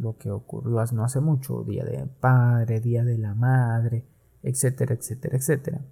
lo 0.00 0.18
que 0.18 0.32
ocurrió 0.32 0.84
no 0.92 1.04
hace 1.04 1.20
mucho, 1.20 1.62
Día 1.62 1.84
del 1.84 2.08
Padre, 2.08 2.80
Día 2.80 3.04
de 3.04 3.16
la 3.16 3.32
Madre, 3.32 4.04
etcétera, 4.42 4.94
etcétera, 4.94 5.36
etcétera. 5.36 5.82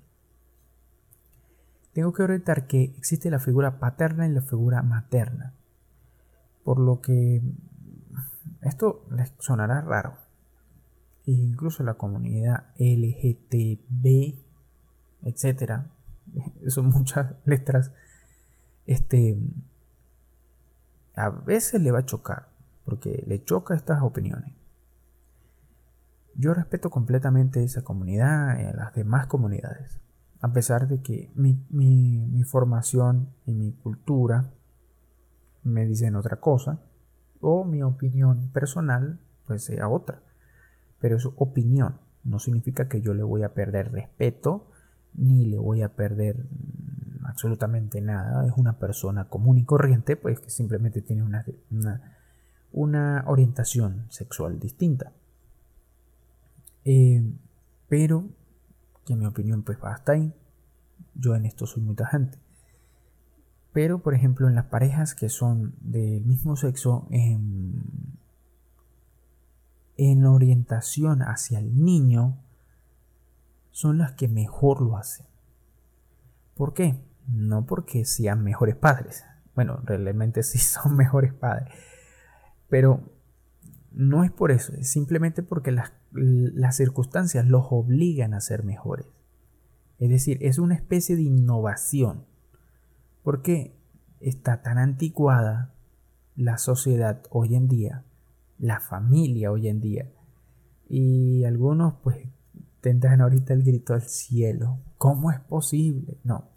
Tengo 1.93 2.13
que 2.13 2.25
orientar 2.25 2.67
que 2.67 2.83
existe 2.83 3.31
la 3.31 3.39
figura 3.39 3.79
paterna 3.79 4.27
y 4.27 4.33
la 4.33 4.43
figura 4.43 4.83
materna. 4.83 5.55
Por 6.65 6.81
lo 6.81 7.01
que 7.01 7.43
esto 8.63 9.07
les 9.13 9.33
sonará 9.39 9.83
raro. 9.83 10.15
E 11.27 11.31
incluso 11.31 11.85
la 11.85 11.95
comunidad 11.95 12.75
LGTB, 12.77 14.35
etcétera, 15.23 15.93
son 16.69 16.87
muchas 16.91 17.35
letras. 17.45 17.93
Este 18.87 19.39
a 21.15 21.31
veces 21.31 21.83
le 21.83 21.91
va 21.91 22.01
a 22.01 22.07
chocar, 22.07 22.49
porque 22.85 23.25
le 23.27 23.43
choca 23.45 23.75
estas 23.75 24.03
opiniones. 24.03 24.55
Yo 26.37 26.55
respeto 26.55 26.91
completamente 26.91 27.65
esa 27.65 27.83
comunidad 27.83 28.57
y 28.61 28.65
a 28.65 28.73
las 28.73 28.95
demás 28.95 29.27
comunidades, 29.27 30.01
a 30.41 30.53
pesar 30.53 30.87
de 30.87 31.03
que 31.03 31.33
mi, 31.35 31.61
mi 31.71 32.45
formación 32.45 33.35
y 33.45 33.55
mi 33.55 33.73
cultura 33.73 34.53
me 35.65 35.85
dicen 35.87 36.15
otra 36.15 36.37
cosa, 36.37 36.81
o 37.41 37.65
mi 37.65 37.83
opinión 37.83 38.51
personal 38.53 39.19
pues 39.47 39.65
sea 39.65 39.89
otra. 39.89 40.23
Pero 41.01 41.17
es 41.17 41.27
opinión, 41.37 41.99
no 42.23 42.39
significa 42.39 42.89
que 42.89 43.01
yo 43.01 43.15
le 43.15 43.23
voy 43.23 43.43
a 43.43 43.55
perder 43.55 43.91
respeto 43.91 44.71
ni 45.19 45.47
le 45.47 45.59
voy 45.59 45.83
a 45.83 45.95
perder 45.95 46.37
mm, 46.37 47.27
absolutamente 47.27 48.01
nada. 48.01 48.47
Es 48.47 48.53
una 48.57 48.79
persona 48.79 49.29
común 49.29 49.59
y 49.59 49.65
corriente, 49.65 50.17
pues 50.17 50.41
que 50.41 50.51
simplemente 50.51 51.03
tiene 51.03 51.23
una, 51.23 51.45
una, 52.73 53.25
orientación 53.27 54.07
sexual 54.09 54.59
distinta. 54.59 55.13
Eh, 56.85 57.23
pero 57.89 58.29
que 59.05 59.17
mi 59.17 59.27
opinión 59.27 59.63
pues 59.63 59.79
va 59.83 59.93
hasta 59.93 60.13
ahí. 60.13 60.33
Yo 61.15 61.35
en 61.35 61.45
esto 61.45 61.67
soy 61.67 61.83
muy 61.83 61.95
tajante. 61.95 62.39
Pero, 63.73 64.03
por 64.03 64.15
ejemplo, 64.15 64.49
en 64.49 64.55
las 64.55 64.67
parejas 64.67 65.15
que 65.15 65.29
son 65.29 65.75
del 65.81 66.25
mismo 66.25 66.57
sexo, 66.57 67.07
en, 67.11 67.83
en 69.97 70.25
orientación 70.25 71.23
hacia 71.23 71.59
el 71.59 71.85
niño, 71.85 72.39
son 73.79 73.97
las 73.97 74.15
que 74.15 74.27
mejor 74.27 74.83
lo 74.83 74.97
hacen. 74.97 75.25
¿Por 76.57 76.75
qué? 76.75 77.01
No 77.29 77.65
porque 77.65 78.05
sean 78.05 78.43
mejores 78.43 78.75
padres. 78.75 79.23
Bueno, 79.55 79.81
realmente 79.85 80.43
sí 80.43 80.59
son 80.59 80.97
mejores 80.97 81.33
padres. 81.33 81.73
Pero 82.69 83.09
no 83.93 84.25
es 84.25 84.33
por 84.33 84.51
eso, 84.51 84.73
es 84.73 84.91
simplemente 84.91 85.45
porque 85.45 85.71
las, 85.71 85.93
las 86.11 86.75
circunstancias 86.75 87.47
los 87.47 87.67
obligan 87.71 88.35
a 88.35 88.41
ser 88.41 88.65
mejores. 88.65 89.07
Es 90.01 90.11
decir, 90.11 90.39
es 90.41 90.59
una 90.59 90.75
especie 90.75 91.15
de 91.15 91.23
innovación. 91.23 92.27
¿Por 93.23 93.43
qué 93.43 93.79
está 94.19 94.61
tan 94.61 94.79
anticuada 94.79 95.73
la 96.35 96.59
sociedad 96.59 97.23
hoy 97.31 97.55
en 97.55 97.69
día, 97.69 98.05
la 98.59 98.81
familia 98.81 99.53
hoy 99.53 99.69
en 99.69 99.81
día? 99.81 100.11
Y 100.89 101.45
algunos 101.45 101.95
pues 102.03 102.27
ahorita 103.21 103.53
el 103.55 103.63
grito 103.63 103.95
al 103.95 104.03
cielo. 104.03 104.79
¿Cómo 104.97 105.31
es 105.31 105.41
posible? 105.41 106.19
No. 106.25 106.51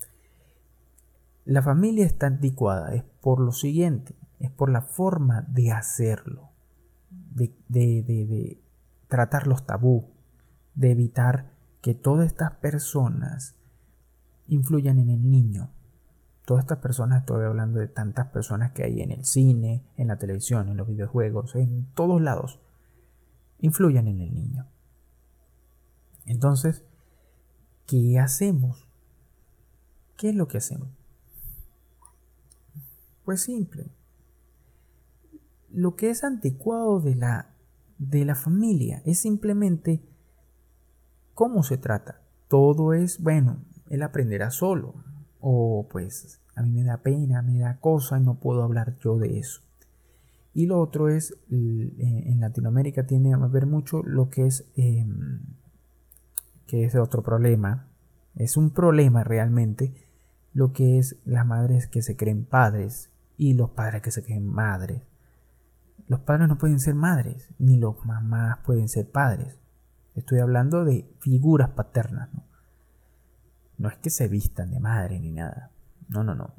La 1.46 1.62
familia 1.62 2.06
está 2.06 2.28
anticuada, 2.28 2.94
es 2.94 3.04
por 3.22 3.40
lo 3.40 3.52
siguiente, 3.52 4.16
es 4.40 4.52
por 4.52 4.70
la 4.70 4.82
forma 4.82 5.42
de 5.50 5.72
hacerlo, 5.72 6.50
de, 7.10 7.56
de, 7.68 8.04
de, 8.04 8.26
de 8.26 8.64
tratar 9.08 9.48
los 9.48 9.66
tabú, 9.66 10.12
de 10.76 10.92
evitar 10.92 11.52
que 11.82 11.96
todas 11.96 12.28
estas 12.28 12.52
personas 12.58 13.56
influyan 14.48 15.00
en 15.00 15.10
el 15.10 15.30
niño. 15.30 15.72
Todas 16.46 16.64
estas 16.64 16.80
personas, 16.80 17.22
estoy 17.22 17.46
hablando 17.46 17.80
de 17.80 17.88
tantas 17.88 18.28
personas 18.28 18.72
que 18.72 18.84
hay 18.84 19.02
en 19.02 19.12
el 19.12 19.26
cine, 19.26 19.84
en 19.98 20.08
la 20.08 20.18
televisión, 20.18 20.70
en 20.70 20.78
los 20.78 20.88
videojuegos, 20.88 21.56
en 21.56 21.88
todos 21.94 22.22
lados, 22.22 22.60
influyan 23.60 24.08
en 24.08 24.22
el 24.22 24.34
niño. 24.34 24.68
Entonces, 26.26 26.84
¿qué 27.88 28.20
hacemos? 28.20 28.88
¿Qué 30.18 30.30
es 30.30 30.36
lo 30.36 30.48
que 30.48 30.58
hacemos? 30.58 30.90
Pues 33.26 33.42
simple. 33.42 33.92
Lo 35.70 35.96
que 35.96 36.10
es 36.10 36.24
anticuado 36.24 37.00
de 37.00 37.16
la, 37.16 37.56
de 37.98 38.26
la 38.26 38.36
familia 38.36 39.02
es 39.06 39.20
simplemente 39.20 40.04
cómo 41.34 41.64
se 41.64 41.78
trata. 41.78 42.22
Todo 42.48 42.94
es, 42.94 43.22
bueno, 43.22 43.64
él 43.90 44.04
aprenderá 44.04 44.52
solo. 44.52 44.96
O 45.40 45.88
pues 45.90 46.42
a 46.56 46.62
mí 46.62 46.72
me 46.72 46.84
da 46.84 46.98
pena, 46.98 47.42
me 47.42 47.60
da 47.60 47.80
cosa 47.80 48.20
y 48.20 48.24
no 48.24 48.40
puedo 48.40 48.64
hablar 48.64 48.98
yo 49.00 49.18
de 49.18 49.40
eso. 49.40 49.62
Y 50.54 50.66
lo 50.66 50.80
otro 50.82 51.10
es, 51.10 51.34
en 51.50 52.40
Latinoamérica 52.42 53.08
tiene 53.08 53.34
a 53.34 53.38
ver 53.38 53.66
mucho 53.66 54.04
lo 54.04 54.30
que 54.30 54.48
es 54.48 54.66
em, 54.76 55.40
que 56.72 56.86
es 56.86 56.96
otro 56.96 57.22
problema, 57.22 57.90
es 58.34 58.56
un 58.56 58.70
problema 58.70 59.26
realmente 59.26 59.94
lo 60.54 60.72
que 60.72 61.00
es 61.00 61.18
las 61.26 61.46
madres 61.46 61.86
que 61.86 62.02
se 62.02 62.16
creen 62.16 62.46
padres 62.46 63.12
y 63.36 63.56
los 63.56 63.72
padres 63.72 64.02
que 64.02 64.12
se 64.12 64.24
creen 64.24 64.48
madres. 64.48 65.02
Los 66.08 66.22
padres 66.22 66.48
no 66.48 66.58
pueden 66.58 66.80
ser 66.80 66.96
madres, 66.96 67.50
ni 67.60 67.76
los 67.76 68.06
mamás 68.06 68.60
pueden 68.60 68.88
ser 68.88 69.12
padres. 69.12 69.60
Estoy 70.16 70.40
hablando 70.40 70.86
de 70.86 71.14
figuras 71.20 71.72
paternas, 71.72 72.34
¿no? 72.34 72.46
No 73.78 73.90
es 73.90 73.98
que 73.98 74.10
se 74.10 74.30
vistan 74.30 74.72
de 74.72 74.80
madre 74.80 75.20
ni 75.20 75.34
nada. 75.34 75.72
No, 76.08 76.24
no, 76.24 76.36
no. 76.36 76.54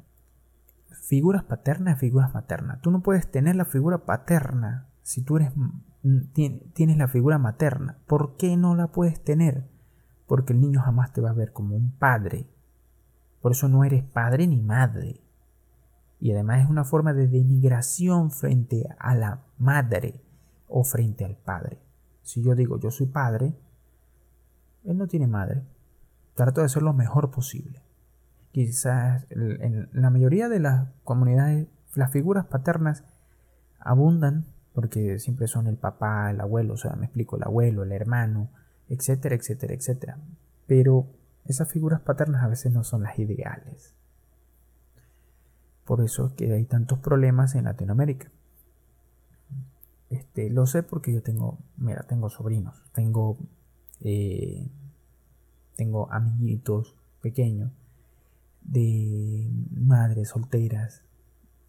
Figuras 0.91 1.43
paternas, 1.43 1.97
figuras 1.97 2.31
maternas. 2.35 2.81
Tú 2.81 2.91
no 2.91 3.01
puedes 3.01 3.31
tener 3.31 3.55
la 3.55 3.65
figura 3.65 4.05
paterna 4.05 4.89
si 5.01 5.23
tú 5.23 5.37
eres 5.37 5.53
tienes 6.33 6.97
la 6.97 7.07
figura 7.07 7.39
materna. 7.39 7.97
¿Por 8.05 8.37
qué 8.37 8.57
no 8.57 8.75
la 8.75 8.89
puedes 8.89 9.23
tener? 9.23 9.72
Porque 10.27 10.53
el 10.53 10.61
niño 10.61 10.81
jamás 10.81 11.13
te 11.13 11.21
va 11.21 11.31
a 11.31 11.33
ver 11.33 11.51
como 11.53 11.75
un 11.75 11.91
padre. 11.91 12.47
Por 13.41 13.51
eso 13.51 13.67
no 13.67 13.83
eres 13.83 14.03
padre 14.03 14.47
ni 14.47 14.61
madre. 14.61 15.21
Y 16.19 16.31
además 16.31 16.63
es 16.63 16.69
una 16.69 16.85
forma 16.85 17.13
de 17.13 17.27
denigración 17.27 18.31
frente 18.31 18.87
a 18.97 19.15
la 19.15 19.43
madre 19.57 20.21
o 20.67 20.83
frente 20.83 21.25
al 21.25 21.35
padre. 21.35 21.79
Si 22.21 22.41
yo 22.41 22.55
digo 22.55 22.79
yo 22.79 22.91
soy 22.91 23.07
padre, 23.07 23.53
él 24.85 24.97
no 24.97 25.07
tiene 25.07 25.27
madre. 25.27 25.63
Trato 26.35 26.61
de 26.61 26.69
ser 26.69 26.83
lo 26.83 26.93
mejor 26.93 27.31
posible. 27.31 27.83
Quizás 28.51 29.25
en 29.29 29.89
la 29.91 30.09
mayoría 30.09 30.47
de 30.47 30.59
las 30.59 30.89
comunidades 31.03 31.67
las 31.95 32.11
figuras 32.11 32.45
paternas 32.45 33.03
abundan 33.79 34.45
porque 34.73 35.19
siempre 35.19 35.47
son 35.47 35.67
el 35.67 35.77
papá, 35.77 36.31
el 36.31 36.41
abuelo, 36.41 36.73
o 36.73 36.77
sea, 36.77 36.95
me 36.95 37.05
explico, 37.05 37.37
el 37.37 37.43
abuelo, 37.43 37.83
el 37.83 37.91
hermano, 37.91 38.49
etcétera, 38.93 39.35
etcétera, 39.35 39.73
etcétera. 39.73 40.17
Pero 40.67 41.07
esas 41.45 41.71
figuras 41.71 42.01
paternas 42.01 42.43
a 42.43 42.47
veces 42.47 42.71
no 42.71 42.83
son 42.83 43.03
las 43.03 43.17
ideales. 43.19 43.93
Por 45.85 46.01
eso 46.01 46.27
es 46.27 46.33
que 46.33 46.53
hay 46.53 46.65
tantos 46.65 46.99
problemas 46.99 47.55
en 47.55 47.65
Latinoamérica. 47.65 48.31
Este, 50.09 50.49
lo 50.49 50.65
sé 50.67 50.83
porque 50.83 51.11
yo 51.11 51.23
tengo, 51.23 51.57
mira, 51.77 52.03
tengo 52.03 52.29
sobrinos, 52.29 52.83
tengo, 52.93 53.37
eh, 54.01 54.69
tengo 55.75 56.11
amiguitos 56.11 56.95
pequeños 57.21 57.71
de 58.61 59.49
madres 59.71 60.29
solteras 60.29 61.01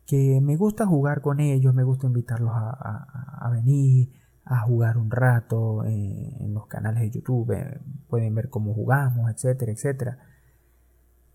que 0.07 0.41
me 0.43 0.57
gusta 0.57 0.87
jugar 0.87 1.23
con 1.23 1.41
ellos, 1.41 1.75
me 1.75 1.83
gusta 1.83 2.07
invitarlos 2.07 2.53
a 2.55 3.49
venir, 3.51 4.13
a 4.45 4.61
jugar 4.61 4.99
un 4.99 5.11
rato 5.11 5.85
eh, 5.85 6.37
en 6.41 6.55
los 6.55 6.67
canales 6.67 7.01
de 7.03 7.11
YouTube, 7.11 7.53
eh, 7.53 7.81
pueden 8.09 8.35
ver 8.35 8.51
cómo 8.51 8.75
jugamos, 8.75 9.31
etcétera, 9.31 9.73
etcétera. 9.73 10.19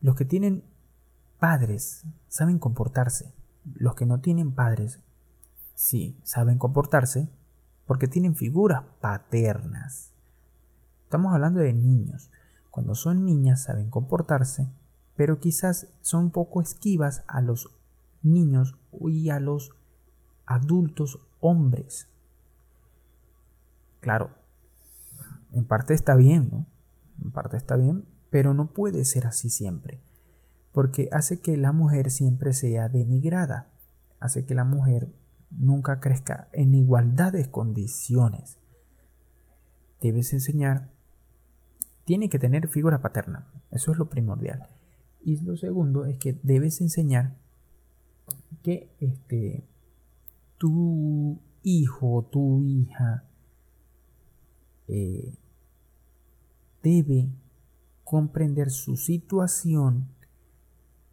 Los 0.02 0.16
que 0.16 0.26
tienen 0.26 0.64
padres 1.40 2.06
saben 2.28 2.60
comportarse. 2.60 3.34
Los 3.76 3.96
que 3.96 4.06
no 4.06 4.20
tienen 4.20 4.54
padres, 4.54 5.00
sí, 5.76 6.20
saben 6.24 6.58
comportarse 6.58 7.30
porque 7.86 8.08
tienen 8.08 8.36
figuras 8.36 8.84
paternas. 9.02 10.14
Estamos 11.04 11.34
hablando 11.34 11.60
de 11.60 11.74
niños. 11.74 12.32
Cuando 12.70 12.94
son 12.94 13.26
niñas 13.26 13.64
saben 13.64 13.90
comportarse, 13.90 14.72
pero 15.16 15.40
quizás 15.40 15.88
son 16.02 16.26
un 16.26 16.32
poco 16.32 16.62
esquivas 16.62 17.24
a 17.28 17.42
los 17.42 17.72
niños 18.22 18.78
y 19.08 19.32
a 19.32 19.40
los 19.40 19.72
adultos 20.46 21.20
hombres. 21.40 22.08
Claro, 24.00 24.32
en 25.52 25.66
parte 25.66 25.94
está 25.94 26.16
bien, 26.16 26.50
¿no? 26.52 26.66
En 27.24 27.32
parte 27.32 27.58
está 27.58 27.76
bien, 27.76 28.06
pero 28.30 28.54
no 28.54 28.72
puede 28.72 29.04
ser 29.06 29.28
así 29.28 29.50
siempre, 29.50 30.02
porque 30.72 31.10
hace 31.12 31.42
que 31.42 31.58
la 31.58 31.72
mujer 31.72 32.12
siempre 32.12 32.54
sea 32.54 32.90
denigrada, 32.90 33.72
hace 34.20 34.46
que 34.46 34.56
la 34.56 34.64
mujer 34.64 35.12
nunca 35.52 36.00
crezca 36.00 36.50
en 36.54 36.76
igualdad 36.76 37.34
de 37.34 37.50
condiciones. 37.50 38.60
Debes 40.02 40.32
enseñar, 40.34 40.92
tiene 42.06 42.30
que 42.30 42.40
tener 42.40 42.68
figura 42.68 43.02
paterna. 43.02 43.52
Eso 43.72 43.92
es 43.92 43.98
lo 43.98 44.10
primordial. 44.10 44.68
Y 45.22 45.38
lo 45.44 45.58
segundo 45.58 46.06
es 46.06 46.18
que 46.18 46.40
debes 46.44 46.80
enseñar 46.80 47.36
que 48.64 48.96
este, 49.00 49.68
tu 50.58 51.42
hijo 51.62 52.28
tu 52.32 52.64
hija 52.64 53.29
eh, 54.90 55.34
debe 56.84 57.30
comprender 58.04 58.72
su 58.72 58.98
situación 58.98 60.10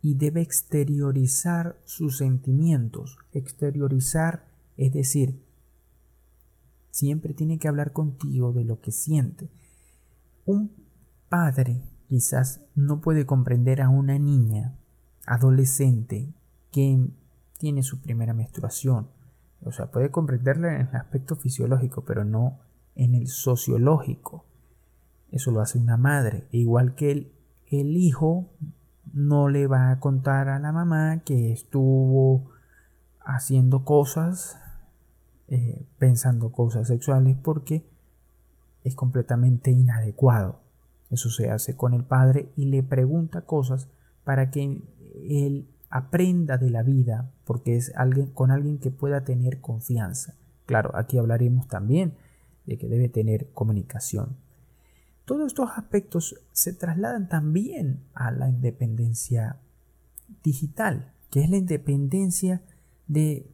y 0.03 0.15
debe 0.15 0.41
exteriorizar 0.41 1.81
sus 1.85 2.17
sentimientos. 2.17 3.19
Exteriorizar 3.33 4.57
es 4.77 4.93
decir, 4.93 5.43
siempre 6.91 7.35
tiene 7.35 7.59
que 7.59 7.69
hablar 7.69 7.93
contigo 7.93 8.53
de 8.53 8.65
lo 8.65 8.81
que 8.81 8.93
siente. 8.93 9.51
Un 10.45 10.71
padre 11.29 11.83
quizás 12.09 12.61
no 12.75 13.01
puede 13.01 13.27
comprender 13.27 13.81
a 13.81 13.89
una 13.89 14.19
niña 14.19 14.79
adolescente 15.27 16.33
que 16.71 17.09
tiene 17.59 17.83
su 17.83 18.01
primera 18.01 18.35
menstruación. 18.35 19.09
O 19.63 19.73
sea, 19.73 19.91
puede 19.91 20.11
comprenderla 20.11 20.75
en 20.75 20.89
el 20.89 20.97
aspecto 20.97 21.37
fisiológico, 21.37 22.05
pero 22.05 22.25
no 22.25 22.61
en 22.97 23.15
el 23.15 23.29
sociológico. 23.29 24.45
Eso 25.31 25.51
lo 25.51 25.61
hace 25.61 25.79
una 25.79 25.97
madre. 25.97 26.47
Igual 26.51 26.95
que 26.95 27.13
el, 27.13 27.33
el 27.67 27.97
hijo 27.97 28.49
no 29.13 29.49
le 29.49 29.67
va 29.67 29.91
a 29.91 30.01
contar 30.01 30.49
a 30.49 30.59
la 30.59 30.73
mamá 30.73 31.23
que 31.25 31.53
estuvo 31.53 32.51
haciendo 33.21 33.85
cosas, 33.85 34.59
eh, 35.49 35.87
pensando 35.99 36.53
cosas 36.53 36.89
sexuales, 36.89 37.37
porque 37.43 37.87
es 38.85 38.95
completamente 38.95 39.71
inadecuado. 39.71 40.61
Eso 41.11 41.31
se 41.31 41.51
hace 41.51 41.77
con 41.77 41.95
el 41.95 42.05
padre 42.05 42.51
y 42.57 42.67
le 42.67 42.83
pregunta 42.83 43.43
cosas 43.43 43.89
para 44.25 44.51
que 44.51 44.83
él 45.29 45.69
aprenda 45.89 46.59
de 46.59 46.71
la 46.71 46.83
vida, 46.83 47.31
porque 47.45 47.77
es 47.77 47.93
alguien 47.97 48.27
con 48.33 48.51
alguien 48.51 48.79
que 48.79 48.91
pueda 48.91 49.25
tener 49.25 49.61
confianza. 49.61 50.35
Claro, 50.67 50.91
aquí 50.95 51.17
hablaremos 51.17 51.69
también 51.69 52.15
de 52.67 52.79
que 52.79 52.89
debe 52.89 53.09
tener 53.09 53.51
comunicación. 53.53 54.37
Todos 55.25 55.49
estos 55.49 55.71
aspectos 55.77 56.37
se 56.53 56.73
trasladan 56.73 57.29
también 57.29 58.05
a 58.15 58.31
la 58.31 58.49
independencia 58.49 59.59
digital, 60.43 61.13
que 61.31 61.41
es 61.41 61.51
la 61.51 61.57
independencia 61.57 62.63
de 63.09 63.51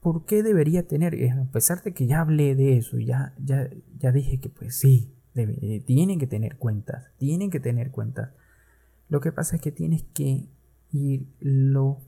por 0.00 0.24
qué 0.24 0.42
debería 0.42 0.86
tener, 0.88 1.14
a 1.30 1.44
pesar 1.52 1.82
de 1.82 1.92
que 1.92 2.06
ya 2.06 2.20
hablé 2.20 2.54
de 2.54 2.78
eso, 2.78 2.98
ya, 2.98 3.34
ya, 3.38 3.68
ya 3.98 4.12
dije 4.12 4.40
que 4.40 4.48
pues 4.48 4.78
sí, 4.78 5.14
eh, 5.34 5.82
tienen 5.86 6.18
que 6.18 6.26
tener 6.26 6.56
cuentas, 6.56 7.06
tienen 7.18 7.50
que 7.50 7.60
tener 7.60 7.90
cuentas. 7.90 8.30
Lo 9.08 9.20
que 9.20 9.32
pasa 9.32 9.56
es 9.56 9.62
que 9.62 9.72
tienes 9.72 10.04
que 10.14 10.48
irlo 10.90 12.00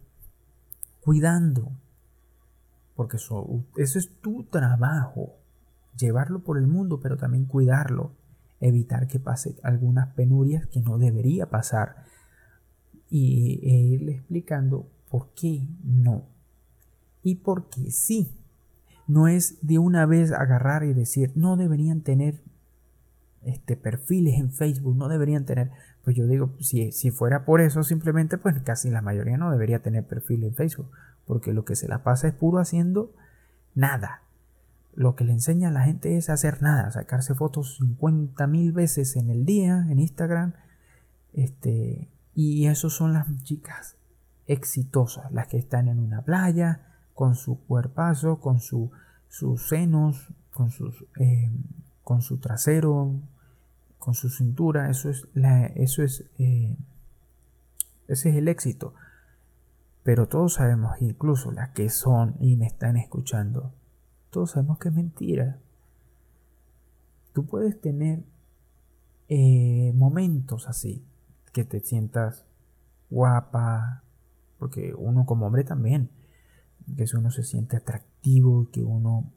cuidando, 1.00 1.72
porque 2.94 3.16
eso, 3.16 3.64
eso 3.76 3.98
es 3.98 4.20
tu 4.20 4.44
trabajo, 4.44 5.36
llevarlo 5.96 6.42
por 6.42 6.58
el 6.58 6.66
mundo, 6.66 7.00
pero 7.00 7.16
también 7.16 7.46
cuidarlo, 7.46 8.12
evitar 8.60 9.06
que 9.08 9.18
pase 9.18 9.56
algunas 9.62 10.08
penurias 10.14 10.66
que 10.66 10.80
no 10.80 10.98
debería 10.98 11.50
pasar. 11.50 12.04
Y 13.08 13.60
irle 13.94 14.12
explicando 14.12 14.88
por 15.10 15.34
qué 15.34 15.68
no. 15.84 16.24
Y 17.22 17.36
por 17.36 17.68
qué 17.68 17.90
sí. 17.90 18.34
No 19.06 19.28
es 19.28 19.58
de 19.60 19.78
una 19.78 20.06
vez 20.06 20.32
agarrar 20.32 20.84
y 20.84 20.94
decir, 20.94 21.32
no 21.34 21.56
deberían 21.56 22.00
tener 22.00 22.40
este, 23.44 23.76
perfiles 23.76 24.38
en 24.38 24.52
Facebook, 24.52 24.96
no 24.96 25.08
deberían 25.08 25.44
tener, 25.44 25.70
pues 26.04 26.16
yo 26.16 26.26
digo, 26.26 26.54
si, 26.60 26.92
si 26.92 27.10
fuera 27.10 27.44
por 27.44 27.60
eso 27.60 27.82
simplemente, 27.82 28.38
pues 28.38 28.60
casi 28.62 28.88
la 28.88 29.02
mayoría 29.02 29.36
no 29.36 29.50
debería 29.50 29.80
tener 29.80 30.06
perfil 30.06 30.44
en 30.44 30.54
Facebook, 30.54 30.90
porque 31.26 31.52
lo 31.52 31.64
que 31.64 31.76
se 31.76 31.88
la 31.88 32.04
pasa 32.04 32.28
es 32.28 32.34
puro 32.34 32.58
haciendo 32.58 33.12
nada, 33.74 34.21
lo 34.94 35.16
que 35.16 35.24
le 35.24 35.32
enseña 35.32 35.68
a 35.68 35.72
la 35.72 35.84
gente 35.84 36.16
es 36.16 36.28
hacer 36.28 36.62
nada, 36.62 36.90
sacarse 36.90 37.34
fotos 37.34 37.76
50 37.78 38.46
mil 38.46 38.72
veces 38.72 39.16
en 39.16 39.30
el 39.30 39.44
día 39.44 39.86
en 39.88 39.98
Instagram. 39.98 40.54
Este, 41.32 42.10
y 42.34 42.66
esos 42.66 42.94
son 42.94 43.12
las 43.12 43.26
chicas 43.42 43.96
exitosas, 44.46 45.30
las 45.32 45.46
que 45.48 45.58
están 45.58 45.88
en 45.88 45.98
una 45.98 46.22
playa, 46.22 46.86
con 47.14 47.34
su 47.34 47.60
cuerpazo, 47.66 48.40
con 48.40 48.60
su, 48.60 48.90
sus 49.28 49.68
senos, 49.68 50.28
con, 50.50 50.70
sus, 50.70 51.04
eh, 51.18 51.50
con 52.04 52.22
su 52.22 52.38
trasero, 52.38 53.20
con 53.98 54.14
su 54.14 54.28
cintura. 54.28 54.90
Eso 54.90 55.08
es, 55.08 55.26
la, 55.34 55.66
eso 55.66 56.02
es, 56.02 56.24
eh, 56.38 56.76
ese 58.08 58.30
es 58.30 58.36
el 58.36 58.48
éxito. 58.48 58.94
Pero 60.02 60.26
todos 60.26 60.54
sabemos, 60.54 61.00
incluso 61.00 61.52
las 61.52 61.70
que 61.70 61.88
son 61.88 62.36
y 62.40 62.56
me 62.56 62.66
están 62.66 62.96
escuchando, 62.96 63.72
todos 64.32 64.52
sabemos 64.52 64.78
que 64.78 64.88
es 64.88 64.94
mentira. 64.94 65.58
Tú 67.34 67.44
puedes 67.44 67.78
tener 67.80 68.24
eh, 69.28 69.92
momentos 69.94 70.68
así, 70.68 71.04
que 71.52 71.64
te 71.64 71.80
sientas 71.80 72.46
guapa, 73.10 74.02
porque 74.58 74.94
uno 74.96 75.26
como 75.26 75.46
hombre 75.46 75.64
también, 75.64 76.08
que 76.96 77.04
uno 77.14 77.30
se 77.30 77.44
siente 77.44 77.76
atractivo, 77.76 78.68
que 78.72 78.82
uno 78.82 79.30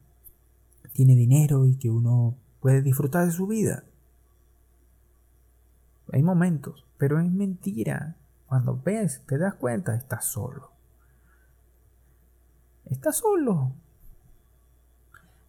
tiene 0.94 1.16
dinero 1.16 1.66
y 1.66 1.76
que 1.76 1.90
uno 1.90 2.38
puede 2.62 2.82
disfrutar 2.82 3.26
de 3.26 3.32
su 3.32 3.48
vida. 3.48 3.84
Hay 6.14 6.24
momentos, 6.24 6.86
pero 6.98 7.20
es 7.20 7.30
mentira. 7.30 8.16
Cuando 8.48 8.82
ves, 8.82 9.24
te 9.28 9.38
das 9.38 9.56
cuenta, 9.56 9.94
estás 9.94 10.24
solo. 10.24 10.72
Estás 12.86 13.18
solo. 13.18 13.74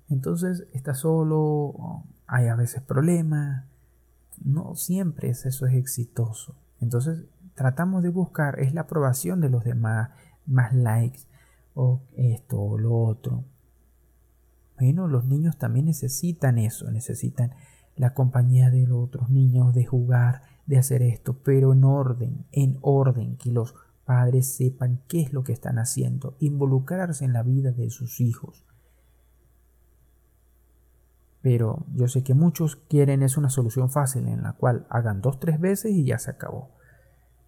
Entonces 0.09 0.67
está 0.73 0.95
solo, 0.95 2.05
hay 2.27 2.47
a 2.49 2.57
veces 2.57 2.83
problemas, 2.83 3.65
no 4.45 4.75
siempre 4.75 5.31
es 5.31 5.47
eso 5.47 5.67
es 5.67 5.75
exitoso. 5.75 6.55
Entonces 6.81 7.25
tratamos 7.55 8.03
de 8.03 8.11
buscar 8.11 8.61
es 8.61 8.75
la 8.75 8.83
aprobación 8.83 9.41
de 9.41 9.51
los 9.51 9.65
demás, 9.65 10.11
más 10.47 10.73
likes, 10.75 11.23
o 11.75 12.01
esto 12.17 12.61
o 12.61 12.79
lo 12.79 12.99
otro. 12.99 13.45
Bueno, 14.79 15.09
los 15.09 15.25
niños 15.25 15.59
también 15.59 15.87
necesitan 15.87 16.59
eso, 16.59 16.91
necesitan 16.91 17.53
la 17.97 18.15
compañía 18.15 18.71
de 18.71 18.87
los 18.87 19.05
otros 19.05 19.31
niños, 19.31 19.75
de 19.75 19.85
jugar, 19.85 20.43
de 20.67 20.79
hacer 20.79 21.03
esto, 21.03 21.39
pero 21.43 21.73
en 21.73 21.85
orden, 21.85 22.45
en 22.53 22.79
orden, 22.83 23.37
que 23.37 23.51
los 23.51 23.75
padres 24.05 24.55
sepan 24.55 25.01
qué 25.09 25.23
es 25.23 25.33
lo 25.33 25.45
que 25.45 25.53
están 25.53 25.79
haciendo, 25.79 26.37
involucrarse 26.41 27.25
en 27.25 27.33
la 27.33 27.43
vida 27.43 27.73
de 27.73 27.91
sus 27.91 28.21
hijos. 28.21 28.66
Pero 31.43 31.87
yo 31.95 32.09
sé 32.09 32.25
que 32.25 32.35
muchos 32.35 32.77
quieren 32.77 33.23
es 33.23 33.37
una 33.37 33.51
solución 33.51 33.91
fácil 33.91 34.27
en 34.27 34.43
la 34.43 34.55
cual 34.55 34.87
hagan 34.91 35.21
dos, 35.21 35.39
tres 35.39 35.61
veces 35.61 35.93
y 35.93 36.05
ya 36.05 36.19
se 36.19 36.31
acabó. 36.31 36.71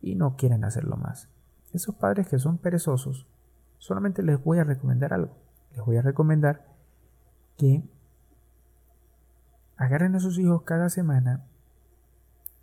Y 0.00 0.14
no 0.14 0.36
quieren 0.36 0.64
hacerlo 0.64 0.96
más. 0.96 1.28
Esos 1.72 1.94
padres 1.96 2.28
que 2.28 2.38
son 2.38 2.58
perezosos, 2.58 3.26
solamente 3.78 4.22
les 4.22 4.42
voy 4.42 4.58
a 4.58 4.64
recomendar 4.64 5.12
algo. 5.12 5.36
Les 5.72 5.84
voy 5.84 5.96
a 5.96 6.02
recomendar 6.02 6.66
que 7.56 7.82
agarren 9.76 10.14
a 10.14 10.20
sus 10.20 10.38
hijos 10.38 10.62
cada 10.62 10.88
semana 10.88 11.44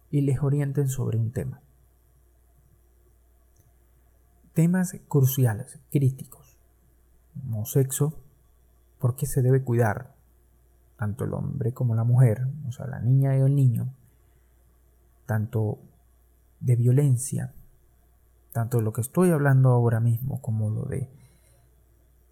y 0.09 0.21
les 0.21 0.41
orienten 0.41 0.87
sobre 0.87 1.17
un 1.17 1.31
tema. 1.31 1.61
Temas 4.53 4.95
cruciales, 5.09 5.79
críticos, 5.91 6.57
como 7.33 7.65
sexo, 7.65 8.23
por 8.99 9.15
qué 9.15 9.25
se 9.25 9.41
debe 9.41 9.63
cuidar, 9.63 10.14
tanto 10.97 11.25
el 11.25 11.33
hombre 11.33 11.73
como 11.73 11.95
la 11.95 12.03
mujer, 12.03 12.47
o 12.67 12.71
sea, 12.71 12.87
la 12.87 12.99
niña 12.99 13.37
y 13.37 13.41
el 13.41 13.55
niño, 13.55 13.93
tanto 15.25 15.79
de 16.59 16.75
violencia, 16.75 17.53
tanto 18.51 18.81
lo 18.81 18.93
que 18.93 19.01
estoy 19.01 19.31
hablando 19.31 19.69
ahora 19.69 19.99
mismo 19.99 20.41
como 20.41 20.69
lo 20.69 20.85
de, 20.85 21.09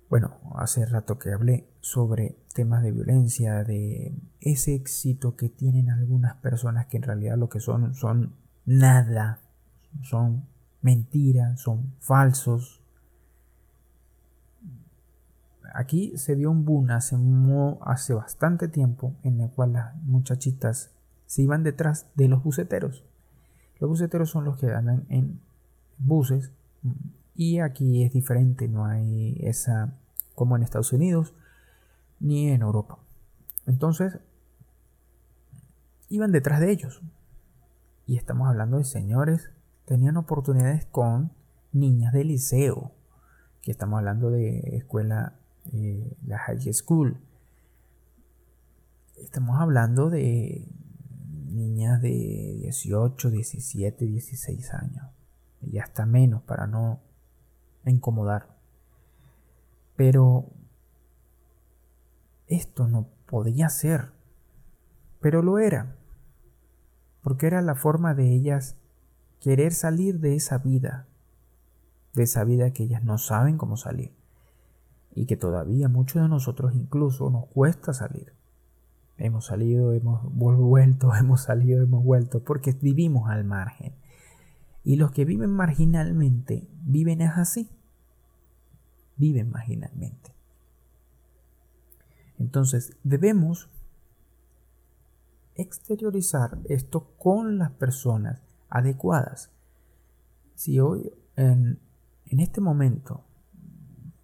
bueno, 0.10 0.38
hace 0.56 0.86
rato 0.86 1.20
que 1.20 1.34
hablé 1.34 1.68
sobre 1.82 2.38
temas 2.54 2.84
de 2.84 2.92
violencia, 2.92 3.64
de 3.64 4.16
ese 4.40 4.76
éxito 4.76 5.36
que 5.36 5.50
tienen 5.50 5.90
algunas 5.90 6.36
personas 6.36 6.86
que 6.86 6.98
en 6.98 7.04
realidad 7.04 7.38
lo 7.38 7.50
que 7.50 7.60
son 7.60 7.94
son 7.96 8.36
nada, 8.66 9.40
son 10.04 10.46
mentiras, 10.82 11.60
son 11.60 11.96
falsos, 12.00 12.83
aquí 15.74 16.18
se 16.18 16.36
vio 16.36 16.52
un 16.52 16.66
boom 16.66 16.92
hace, 16.92 18.14
bastante 18.14 18.68
tiempo 18.68 19.16
en 19.24 19.42
el 19.42 19.50
cual 19.50 19.74
las 19.74 19.96
muchachitas 20.04 20.92
se 21.26 21.42
iban 21.42 21.64
detrás 21.64 22.08
de 22.16 22.28
los 22.28 22.44
buceteros. 22.44 23.04
Los 23.80 23.90
buceteros 23.90 24.30
son 24.30 24.46
los 24.46 24.58
que 24.58 24.72
andan 24.72 25.06
en 25.10 25.42
buses 25.98 26.52
y 27.36 27.60
aquí 27.60 28.04
es 28.04 28.14
diferente, 28.14 28.68
no 28.68 28.86
hay 28.86 29.38
esa 29.42 29.94
como 30.36 30.56
en 30.56 30.64
Estados 30.64 30.94
Unidos 30.94 31.34
ni 32.20 32.50
en 32.50 32.62
Europa. 32.62 33.00
Entonces, 33.66 34.20
iban 36.10 36.32
detrás 36.32 36.60
de 36.60 36.72
ellos. 36.72 37.02
Y 38.06 38.18
estamos 38.18 38.48
hablando 38.48 38.78
de 38.78 38.84
señores, 38.84 39.52
tenían 39.86 40.18
oportunidades 40.18 40.86
con 40.86 41.32
niñas 41.72 42.14
de 42.14 42.24
liceo, 42.24 42.92
que 43.62 43.72
estamos 43.72 43.98
hablando 43.98 44.30
de 44.30 44.78
escuela, 44.78 45.40
eh, 45.72 46.18
la 46.26 46.38
high 46.40 46.74
school. 46.74 47.18
Estamos 49.18 49.60
hablando 49.60 50.10
de 50.10 50.68
niñas 51.54 52.02
de 52.02 52.56
18, 52.58 53.30
17, 53.30 54.06
16 54.06 54.74
años. 54.74 55.06
Y 55.62 55.78
hasta 55.78 56.06
menos 56.06 56.44
para 56.44 56.68
no 56.68 57.00
incomodar. 57.86 58.58
Pero 59.96 60.52
esto 62.48 62.88
no 62.88 63.08
podía 63.28 63.70
ser. 63.70 64.12
Pero 65.22 65.42
lo 65.42 65.60
era. 65.60 65.96
Porque 67.22 67.48
era 67.48 67.62
la 67.62 67.76
forma 67.76 68.14
de 68.14 68.34
ellas 68.34 68.76
querer 69.40 69.74
salir 69.74 70.20
de 70.20 70.36
esa 70.36 70.58
vida. 70.58 71.08
De 72.14 72.24
esa 72.24 72.44
vida 72.44 72.72
que 72.72 72.84
ellas 72.84 73.04
no 73.04 73.18
saben 73.18 73.58
cómo 73.58 73.78
salir. 73.78 74.12
Y 75.16 75.26
que 75.26 75.38
todavía 75.38 75.90
muchos 75.90 76.22
de 76.22 76.28
nosotros 76.28 76.74
incluso 76.74 77.30
nos 77.30 77.46
cuesta 77.48 77.94
salir. 77.94 78.34
Hemos 79.18 79.46
salido, 79.46 79.94
hemos 79.94 80.24
vuelto, 80.34 81.14
hemos 81.20 81.44
salido, 81.44 81.84
hemos 81.84 82.04
vuelto, 82.04 82.44
porque 82.44 82.74
vivimos 82.74 83.30
al 83.30 83.44
margen. 83.44 83.94
Y 84.84 84.98
los 84.98 85.12
que 85.12 85.26
viven 85.26 85.52
marginalmente, 85.52 86.68
viven 86.84 87.22
es 87.22 87.32
así. 87.38 87.70
Viven 89.16 89.50
marginalmente. 89.50 90.34
Entonces, 92.40 92.98
debemos 93.04 93.70
exteriorizar 95.56 96.58
esto 96.68 97.12
con 97.18 97.58
las 97.58 97.72
personas 97.72 98.42
adecuadas. 98.70 99.52
Si 100.56 100.80
hoy, 100.80 101.12
en, 101.36 101.80
en 102.26 102.40
este 102.40 102.60
momento, 102.60 103.24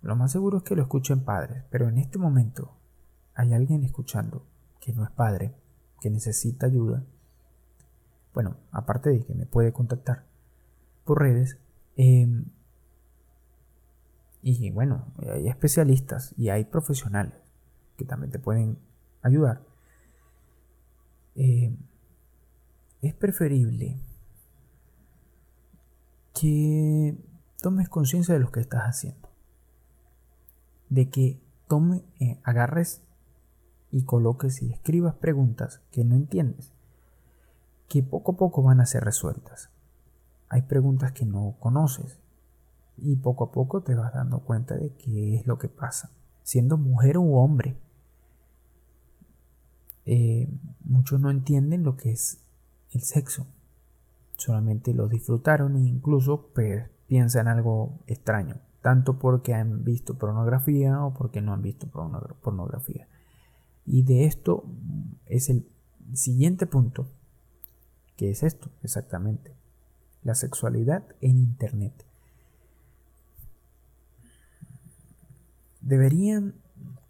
lo 0.02 0.16
más 0.16 0.32
seguro 0.32 0.60
es 0.60 0.64
que 0.64 0.76
lo 0.76 0.82
escuchen 0.82 1.24
padres, 1.24 1.64
pero 1.70 1.90
en 1.90 1.98
este 1.98 2.18
momento 2.18 2.76
hay 3.36 3.54
alguien 3.54 3.84
escuchando 3.84 4.46
que 4.80 4.94
no 4.94 5.04
es 5.04 5.12
padre, 5.12 5.54
que 6.00 6.10
necesita 6.10 6.66
ayuda, 6.66 7.04
bueno, 8.34 8.58
aparte 8.72 9.10
de 9.10 9.24
que 9.26 9.34
me 9.34 9.46
puede 9.46 9.74
contactar 9.74 10.26
por 11.04 11.20
redes, 11.20 11.58
em, 11.98 12.46
y 14.42 14.72
bueno, 14.72 15.14
hay 15.34 15.48
especialistas 15.48 16.34
y 16.38 16.50
hay 16.50 16.64
profesionales 16.64 17.34
que 17.98 18.06
también 18.06 18.32
te 18.32 18.40
pueden 18.40 18.80
ayudar. 19.22 19.62
Em, 21.36 21.78
es 23.02 23.14
preferible 23.14 24.00
que 26.34 27.18
tomes 27.62 27.90
conciencia 27.90 28.34
de 28.34 28.40
lo 28.40 28.52
que 28.52 28.62
estás 28.62 28.84
haciendo. 28.84 29.29
De 30.90 31.10
que 31.10 31.42
tome, 31.68 32.04
eh, 32.20 32.40
agarres 32.44 33.04
y 33.92 34.04
coloques 34.04 34.62
y 34.62 34.72
escribas 34.72 35.16
preguntas 35.16 35.82
que 35.92 36.04
no 36.04 36.16
entiendes, 36.16 36.74
que 37.88 38.04
poco 38.04 38.34
a 38.34 38.38
poco 38.38 38.64
van 38.64 38.82
a 38.82 38.86
ser 38.86 39.04
resueltas. 39.04 39.70
Hay 40.48 40.64
preguntas 40.64 41.12
que 41.12 41.26
no 41.26 41.56
conoces 41.60 42.20
y 42.98 43.16
poco 43.16 43.46
a 43.46 43.52
poco 43.52 43.82
te 43.82 43.96
vas 43.96 44.14
dando 44.14 44.40
cuenta 44.40 44.76
de 44.76 44.94
qué 44.94 45.36
es 45.36 45.48
lo 45.48 45.58
que 45.58 45.70
pasa. 45.70 46.12
Siendo 46.44 46.78
mujer 46.78 47.18
u 47.18 47.36
hombre, 47.36 47.78
eh, 50.06 50.50
muchos 50.84 51.20
no 51.20 51.30
entienden 51.30 51.84
lo 51.84 51.96
que 51.96 52.12
es 52.12 52.44
el 52.92 53.02
sexo. 53.02 53.46
Solamente 54.38 54.94
lo 54.94 55.08
disfrutaron 55.08 55.76
e 55.76 55.82
incluso 55.82 56.50
pues, 56.54 56.90
piensan 57.08 57.48
algo 57.48 58.00
extraño, 58.08 58.56
tanto 58.82 59.20
porque 59.20 59.54
han 59.54 59.84
visto 59.84 60.18
pornografía 60.18 61.04
o 61.04 61.14
porque 61.14 61.42
no 61.42 61.54
han 61.54 61.62
visto 61.62 61.88
pornografía. 61.88 63.08
Y 63.86 64.04
de 64.04 64.26
esto 64.26 64.66
es 65.26 65.50
el 65.50 65.68
siguiente 66.14 66.66
punto, 66.66 67.08
que 68.16 68.30
es 68.30 68.44
esto 68.44 68.70
exactamente, 68.84 69.54
la 70.24 70.36
sexualidad 70.36 71.04
en 71.22 71.38
Internet. 71.38 72.06
Deberían, 75.82 76.56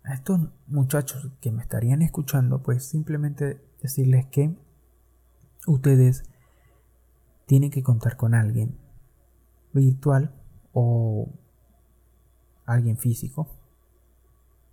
a 0.03 0.13
estos 0.13 0.39
muchachos 0.67 1.30
que 1.41 1.51
me 1.51 1.61
estarían 1.61 2.01
escuchando, 2.01 2.63
pues 2.63 2.86
simplemente 2.86 3.61
decirles 3.82 4.26
que 4.28 4.55
ustedes 5.67 6.24
tienen 7.45 7.72
que 7.72 7.84
contar 7.84 8.15
con 8.15 8.34
alguien 8.36 8.78
virtual 9.74 10.32
o 10.72 11.30
alguien 12.74 12.97
físico. 12.97 13.47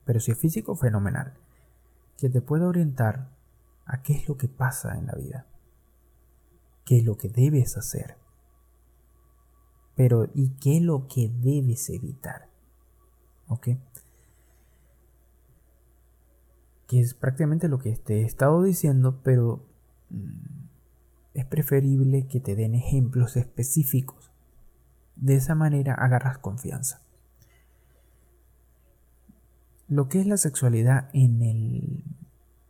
Pero 0.05 0.21
si 0.21 0.33
es 0.33 0.39
físico, 0.39 0.77
fenomenal 0.77 1.35
que 2.19 2.29
te 2.31 2.41
pueda 2.41 2.67
orientar 2.67 3.29
a 3.85 4.03
qué 4.03 4.15
es 4.15 4.29
lo 4.29 4.37
que 4.37 4.49
pasa 4.49 4.99
en 4.99 5.07
la 5.07 5.15
vida, 5.15 5.47
qué 6.85 6.99
es 6.99 7.05
lo 7.05 7.17
que 7.17 7.29
debes 7.29 7.77
hacer, 7.77 8.17
pero 9.95 10.29
y 10.35 10.51
qué 10.57 10.79
es 10.79 10.83
lo 10.83 11.09
que 11.09 11.29
debes 11.29 11.89
evitar. 11.91 12.49
¿Ok? 13.49 13.69
Que 16.87 17.01
es 17.01 17.15
prácticamente 17.15 17.69
lo 17.69 17.79
que 17.79 17.97
te 17.97 18.21
he 18.21 18.25
estado 18.25 18.63
diciendo, 18.63 19.21
pero 19.23 19.65
mm, 20.11 20.67
es 21.35 21.45
preferible 21.45 22.27
que 22.29 22.41
te 22.41 22.57
den 22.57 22.75
ejemplos 22.75 23.37
específicos. 23.37 24.31
De 25.17 25.37
esa 25.37 25.55
manera 25.55 25.95
agarras 25.95 26.39
confianza 26.39 27.06
lo 29.89 30.09
que 30.09 30.21
es 30.21 30.27
la 30.27 30.37
sexualidad 30.37 31.09
en 31.13 31.43
el 31.43 32.05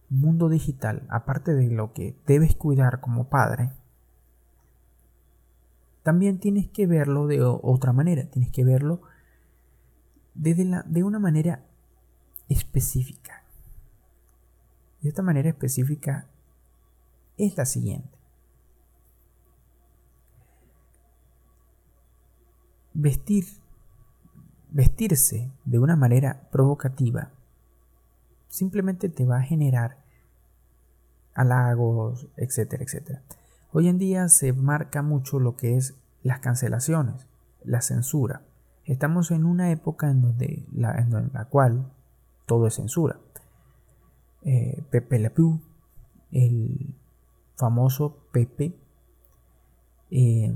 mundo 0.08 0.48
digital, 0.48 1.06
aparte 1.08 1.54
de 1.54 1.70
lo 1.70 1.92
que 1.92 2.16
debes 2.26 2.54
cuidar 2.54 3.00
como 3.00 3.28
padre, 3.28 3.72
también 6.02 6.38
tienes 6.38 6.68
que 6.68 6.86
verlo 6.86 7.26
de 7.26 7.42
otra 7.42 7.92
manera, 7.92 8.30
tienes 8.30 8.52
que 8.52 8.64
verlo 8.64 9.02
desde 10.34 10.82
de 10.86 11.02
una 11.02 11.18
manera 11.18 11.64
específica. 12.48 13.42
Y 15.00 15.08
esta 15.08 15.22
manera 15.22 15.48
específica 15.48 16.28
es 17.36 17.56
la 17.56 17.64
siguiente. 17.64 18.16
Vestir 22.94 23.44
vestirse 24.76 25.50
de 25.64 25.78
una 25.78 25.96
manera 25.96 26.48
provocativa 26.52 27.30
simplemente 28.48 29.08
te 29.08 29.24
va 29.24 29.38
a 29.38 29.42
generar 29.42 29.96
halagos, 31.34 32.28
etcétera, 32.36 32.84
etcétera. 32.84 33.22
Hoy 33.72 33.88
en 33.88 33.96
día 33.96 34.28
se 34.28 34.52
marca 34.52 35.00
mucho 35.00 35.40
lo 35.40 35.56
que 35.56 35.78
es 35.78 35.94
las 36.22 36.40
cancelaciones, 36.40 37.26
la 37.64 37.80
censura. 37.80 38.42
Estamos 38.84 39.30
en 39.30 39.46
una 39.46 39.70
época 39.70 40.10
en, 40.10 40.20
donde 40.20 40.66
la, 40.74 40.98
en 40.98 41.30
la 41.32 41.46
cual 41.46 41.90
todo 42.44 42.66
es 42.66 42.74
censura. 42.74 43.18
Eh, 44.42 44.84
Pepe 44.90 45.18
Le 45.18 45.30
Pew, 45.30 45.58
el 46.32 46.94
famoso 47.56 48.18
Pepe, 48.30 48.78
eh, 50.10 50.54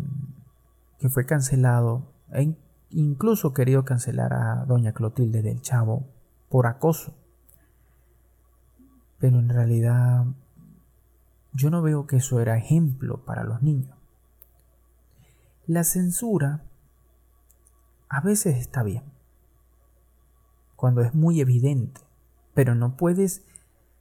que 0.99 1.09
fue 1.09 1.25
cancelado 1.25 2.12
en 2.33 2.59
incluso 2.91 3.53
querido 3.53 3.84
cancelar 3.84 4.32
a 4.32 4.64
doña 4.66 4.93
Clotilde 4.93 5.43
del 5.43 5.61
Chavo 5.62 6.09
por 6.49 6.66
acoso. 6.66 7.16
Pero 9.18 9.38
en 9.38 9.49
realidad 9.49 10.24
yo 11.53 11.70
no 11.70 11.82
veo 11.82 12.07
que 12.07 12.16
eso 12.16 12.41
era 12.41 12.57
ejemplo 12.57 13.24
para 13.24 13.45
los 13.45 13.62
niños. 13.62 13.97
La 15.66 15.84
censura 15.84 16.64
a 18.09 18.20
veces 18.20 18.57
está 18.57 18.82
bien, 18.82 19.05
cuando 20.74 21.03
es 21.03 21.14
muy 21.14 21.41
evidente, 21.41 22.01
pero 22.55 22.74
no 22.74 22.97
puedes, 22.97 23.45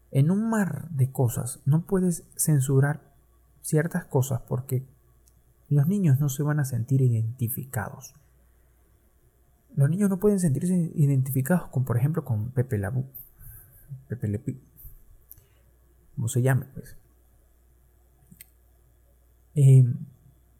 en 0.09 0.31
un 0.31 0.49
mar 0.49 0.89
de 0.89 1.11
cosas, 1.11 1.59
no 1.65 1.85
puedes 1.85 2.23
censurar 2.35 3.13
ciertas 3.61 4.05
cosas 4.05 4.41
porque 4.47 4.87
los 5.67 5.87
niños 5.87 6.19
no 6.19 6.29
se 6.29 6.41
van 6.41 6.59
a 6.59 6.65
sentir 6.65 7.01
identificados. 7.01 8.15
Los 9.79 9.89
niños 9.89 10.09
no 10.09 10.19
pueden 10.19 10.41
sentirse 10.41 10.91
identificados 10.93 11.69
con, 11.69 11.85
por 11.85 11.95
ejemplo, 11.95 12.25
con 12.25 12.51
Pepe 12.51 12.77
Labú. 12.77 13.05
Pepe 14.09 14.27
Lepi. 14.27 14.61
Como 16.15 16.27
se 16.27 16.41
llame, 16.41 16.65
pues. 16.73 16.97
Eh, 19.55 19.85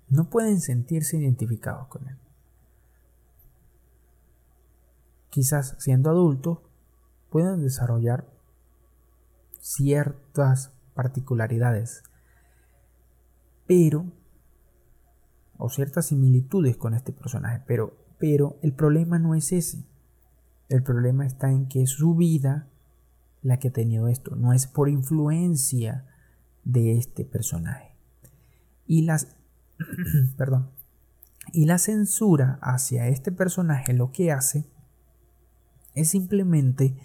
no 0.08 0.30
pueden 0.30 0.62
sentirse 0.62 1.18
identificados 1.18 1.90
con 1.90 2.08
él. 2.08 2.16
Quizás 5.30 5.76
siendo 5.80 6.10
adultos 6.10 6.60
puedan 7.30 7.62
desarrollar 7.62 8.26
ciertas 9.60 10.72
particularidades 10.94 12.04
pero, 13.68 14.06
o 15.58 15.70
ciertas 15.70 16.08
similitudes 16.08 16.78
con 16.78 16.94
este 16.94 17.12
personaje, 17.12 17.62
pero, 17.68 18.09
pero 18.20 18.60
el 18.62 18.74
problema 18.74 19.18
no 19.18 19.34
es 19.34 19.52
ese. 19.52 19.86
El 20.68 20.84
problema 20.84 21.26
está 21.26 21.52
en 21.52 21.68
que 21.68 21.82
es 21.82 21.90
su 21.90 22.16
vida 22.16 22.68
la 23.42 23.58
que 23.58 23.70
ha 23.70 23.74
tenido 23.74 24.08
esto, 24.08 24.36
no 24.36 24.54
es 24.54 24.68
por 24.68 24.90
influencia 24.90 26.06
de 26.66 26.98
este 26.98 27.24
personaje. 27.24 27.96
Y 28.86 29.04
las, 29.04 29.36
perdón, 30.38 30.70
y 31.54 31.66
la 31.66 31.78
censura 31.78 32.60
hacia 32.62 33.08
este 33.08 33.32
personaje 33.32 33.94
lo 33.94 34.12
que 34.12 34.32
hace 34.32 34.70
es 35.96 36.10
simplemente 36.10 36.98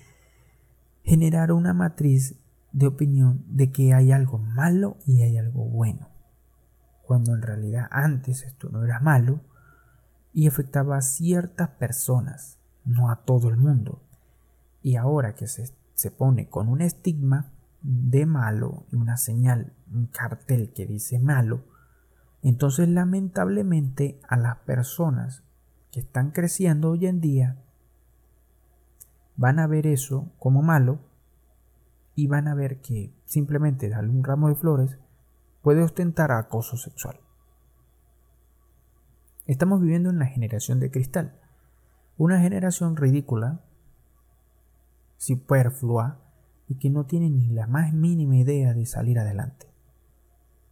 generar 1.05 1.53
una 1.53 1.73
matriz 1.73 2.37
de 2.73 2.87
opinión 2.87 3.45
de 3.49 3.71
que 3.71 3.95
hay 3.95 4.11
algo 4.11 4.39
malo 4.39 4.99
y 5.07 5.23
hay 5.23 5.39
algo 5.39 5.65
bueno. 5.65 6.09
Cuando 7.07 7.35
en 7.35 7.43
realidad 7.43 7.87
antes 7.91 8.43
esto 8.43 8.69
no 8.71 8.85
era 8.85 8.99
malo 9.01 9.41
y 10.35 10.49
afectaba 10.49 10.97
a 10.97 11.03
ciertas 11.03 11.71
personas, 11.71 12.59
no 12.85 13.11
a 13.11 13.23
todo 13.25 13.49
el 13.49 13.57
mundo. 13.57 14.03
Y 14.83 14.97
ahora 14.97 15.35
que 15.35 15.47
se, 15.47 15.73
se 15.95 16.11
pone 16.11 16.49
con 16.51 16.69
un 16.69 16.81
estigma 16.81 17.53
de 17.83 18.27
malo 18.27 18.85
una 18.93 19.17
señal, 19.17 19.73
un 19.93 20.07
cartel 20.07 20.73
que 20.73 20.87
dice 20.87 21.19
malo, 21.19 21.65
entonces 22.43 22.89
lamentablemente 22.89 24.21
a 24.29 24.37
las 24.37 24.57
personas 24.59 25.45
que 25.93 26.01
están 26.01 26.33
creciendo 26.33 26.91
hoy 26.91 27.07
en 27.07 27.21
día 27.21 27.57
van 29.37 29.59
a 29.59 29.67
ver 29.67 29.87
eso 29.87 30.33
como 30.39 30.63
malo 30.63 30.99
y 32.15 32.27
van 32.27 32.49
a 32.49 32.55
ver 32.55 32.81
que 32.81 33.15
simplemente 33.25 33.89
darle 33.89 34.11
un 34.11 34.25
ramo 34.25 34.49
de 34.49 34.57
flores 34.57 34.99
puede 35.63 35.83
ostentar 35.83 36.33
acoso 36.33 36.77
sexual. 36.77 37.24
Estamos 39.47 39.83
viviendo 39.83 40.09
en 40.09 40.19
la 40.19 40.27
generación 40.27 40.81
de 40.81 40.91
cristal, 40.91 41.39
una 42.17 42.41
generación 42.41 42.97
ridícula, 42.97 43.61
superflua 45.19 46.19
y 46.67 46.77
que 46.77 46.89
no 46.89 47.05
tiene 47.05 47.29
ni 47.29 47.49
la 47.49 47.67
más 47.67 47.93
mínima 47.93 48.37
idea 48.37 48.73
de 48.73 48.87
salir 48.87 49.19
adelante. 49.19 49.67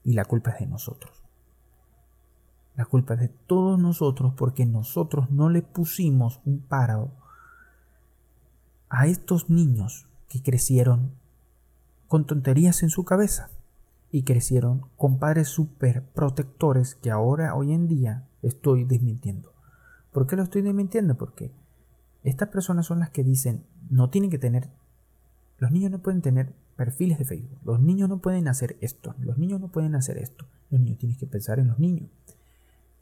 Y 0.04 0.14
la 0.14 0.24
culpa 0.24 0.52
es 0.52 0.60
de 0.60 0.66
nosotros. 0.66 1.22
La 2.74 2.86
culpa 2.86 3.14
es 3.14 3.20
de 3.20 3.28
todos 3.28 3.78
nosotros 3.78 4.32
porque 4.36 4.64
nosotros 4.64 5.30
no 5.30 5.50
le 5.50 5.60
pusimos 5.60 6.40
un 6.46 6.60
paro 6.60 7.10
a 8.88 9.06
estos 9.06 9.50
niños 9.50 10.08
que 10.28 10.42
crecieron 10.42 11.12
con 12.08 12.26
tonterías 12.26 12.82
en 12.82 12.88
su 12.88 13.04
cabeza 13.04 13.50
y 14.10 14.22
crecieron 14.22 14.86
con 14.96 15.18
padres 15.18 15.48
súper 15.48 16.02
protectores 16.02 16.94
que 16.94 17.10
ahora, 17.10 17.54
hoy 17.54 17.72
en 17.72 17.86
día, 17.86 18.28
estoy 18.42 18.84
desmintiendo. 18.84 19.52
¿Por 20.12 20.26
qué 20.26 20.36
lo 20.36 20.42
estoy 20.42 20.62
desmintiendo? 20.62 21.16
Porque 21.16 21.52
estas 22.22 22.48
personas 22.48 22.86
son 22.86 23.00
las 23.00 23.10
que 23.10 23.24
dicen, 23.24 23.64
no 23.90 24.10
tienen 24.10 24.30
que 24.30 24.38
tener, 24.38 24.68
los 25.58 25.70
niños 25.70 25.90
no 25.90 26.00
pueden 26.00 26.22
tener 26.22 26.54
perfiles 26.76 27.18
de 27.18 27.24
Facebook, 27.24 27.58
los 27.64 27.80
niños 27.80 28.08
no 28.08 28.18
pueden 28.18 28.48
hacer 28.48 28.76
esto, 28.80 29.14
los 29.20 29.38
niños 29.38 29.60
no 29.60 29.68
pueden 29.68 29.94
hacer 29.94 30.18
esto, 30.18 30.46
los 30.70 30.80
niños 30.80 30.98
tienen 30.98 31.18
que 31.18 31.26
pensar 31.26 31.58
en 31.58 31.68
los 31.68 31.78
niños. 31.78 32.10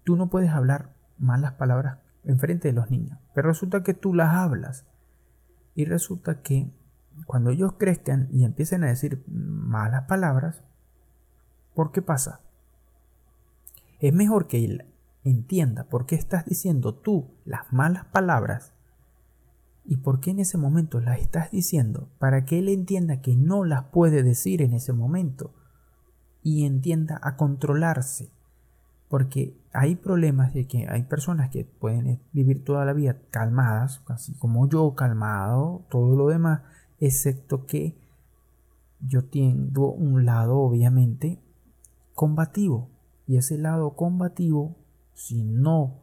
Tú 0.04 0.16
no 0.16 0.30
puedes 0.30 0.50
hablar 0.50 0.94
malas 1.18 1.54
palabras 1.54 1.98
enfrente 2.24 2.68
de 2.68 2.74
los 2.74 2.90
niños, 2.90 3.18
pero 3.34 3.48
resulta 3.48 3.82
que 3.82 3.94
tú 3.94 4.14
las 4.14 4.34
hablas. 4.34 4.84
Y 5.74 5.84
resulta 5.84 6.42
que 6.42 6.70
cuando 7.26 7.50
ellos 7.50 7.74
crezcan 7.78 8.28
y 8.30 8.44
empiecen 8.44 8.84
a 8.84 8.88
decir 8.88 9.22
malas 9.26 10.04
palabras, 10.04 10.62
¿por 11.74 11.92
qué 11.92 12.02
pasa? 12.02 12.40
Es 14.00 14.12
mejor 14.12 14.48
que 14.48 14.58
entienda 15.24 15.84
por 15.84 16.06
qué 16.06 16.14
estás 16.14 16.44
diciendo 16.44 16.94
tú 16.94 17.34
las 17.44 17.72
malas 17.72 18.06
palabras 18.06 18.72
y 19.84 19.98
por 19.98 20.20
qué 20.20 20.30
en 20.30 20.40
ese 20.40 20.58
momento 20.58 21.00
las 21.00 21.20
estás 21.20 21.50
diciendo 21.50 22.08
para 22.18 22.44
que 22.44 22.58
él 22.58 22.68
entienda 22.68 23.20
que 23.20 23.36
no 23.36 23.64
las 23.64 23.84
puede 23.84 24.22
decir 24.22 24.62
en 24.62 24.72
ese 24.72 24.92
momento 24.92 25.54
y 26.42 26.64
entienda 26.64 27.20
a 27.22 27.36
controlarse 27.36 28.32
porque 29.10 29.60
hay 29.72 29.96
problemas 29.96 30.54
de 30.54 30.68
que 30.68 30.86
hay 30.88 31.02
personas 31.02 31.50
que 31.50 31.64
pueden 31.64 32.22
vivir 32.32 32.64
toda 32.64 32.84
la 32.84 32.92
vida 32.92 33.16
calmadas, 33.30 34.00
así 34.06 34.34
como 34.34 34.68
yo, 34.68 34.94
calmado, 34.94 35.84
todo 35.90 36.14
lo 36.14 36.28
demás, 36.28 36.62
excepto 37.00 37.66
que 37.66 37.98
yo 39.00 39.24
tengo 39.24 39.92
un 39.92 40.24
lado 40.24 40.58
obviamente 40.58 41.42
combativo. 42.14 42.88
Y 43.26 43.36
ese 43.36 43.58
lado 43.58 43.96
combativo, 43.96 44.76
si 45.20 45.44
no 45.44 46.00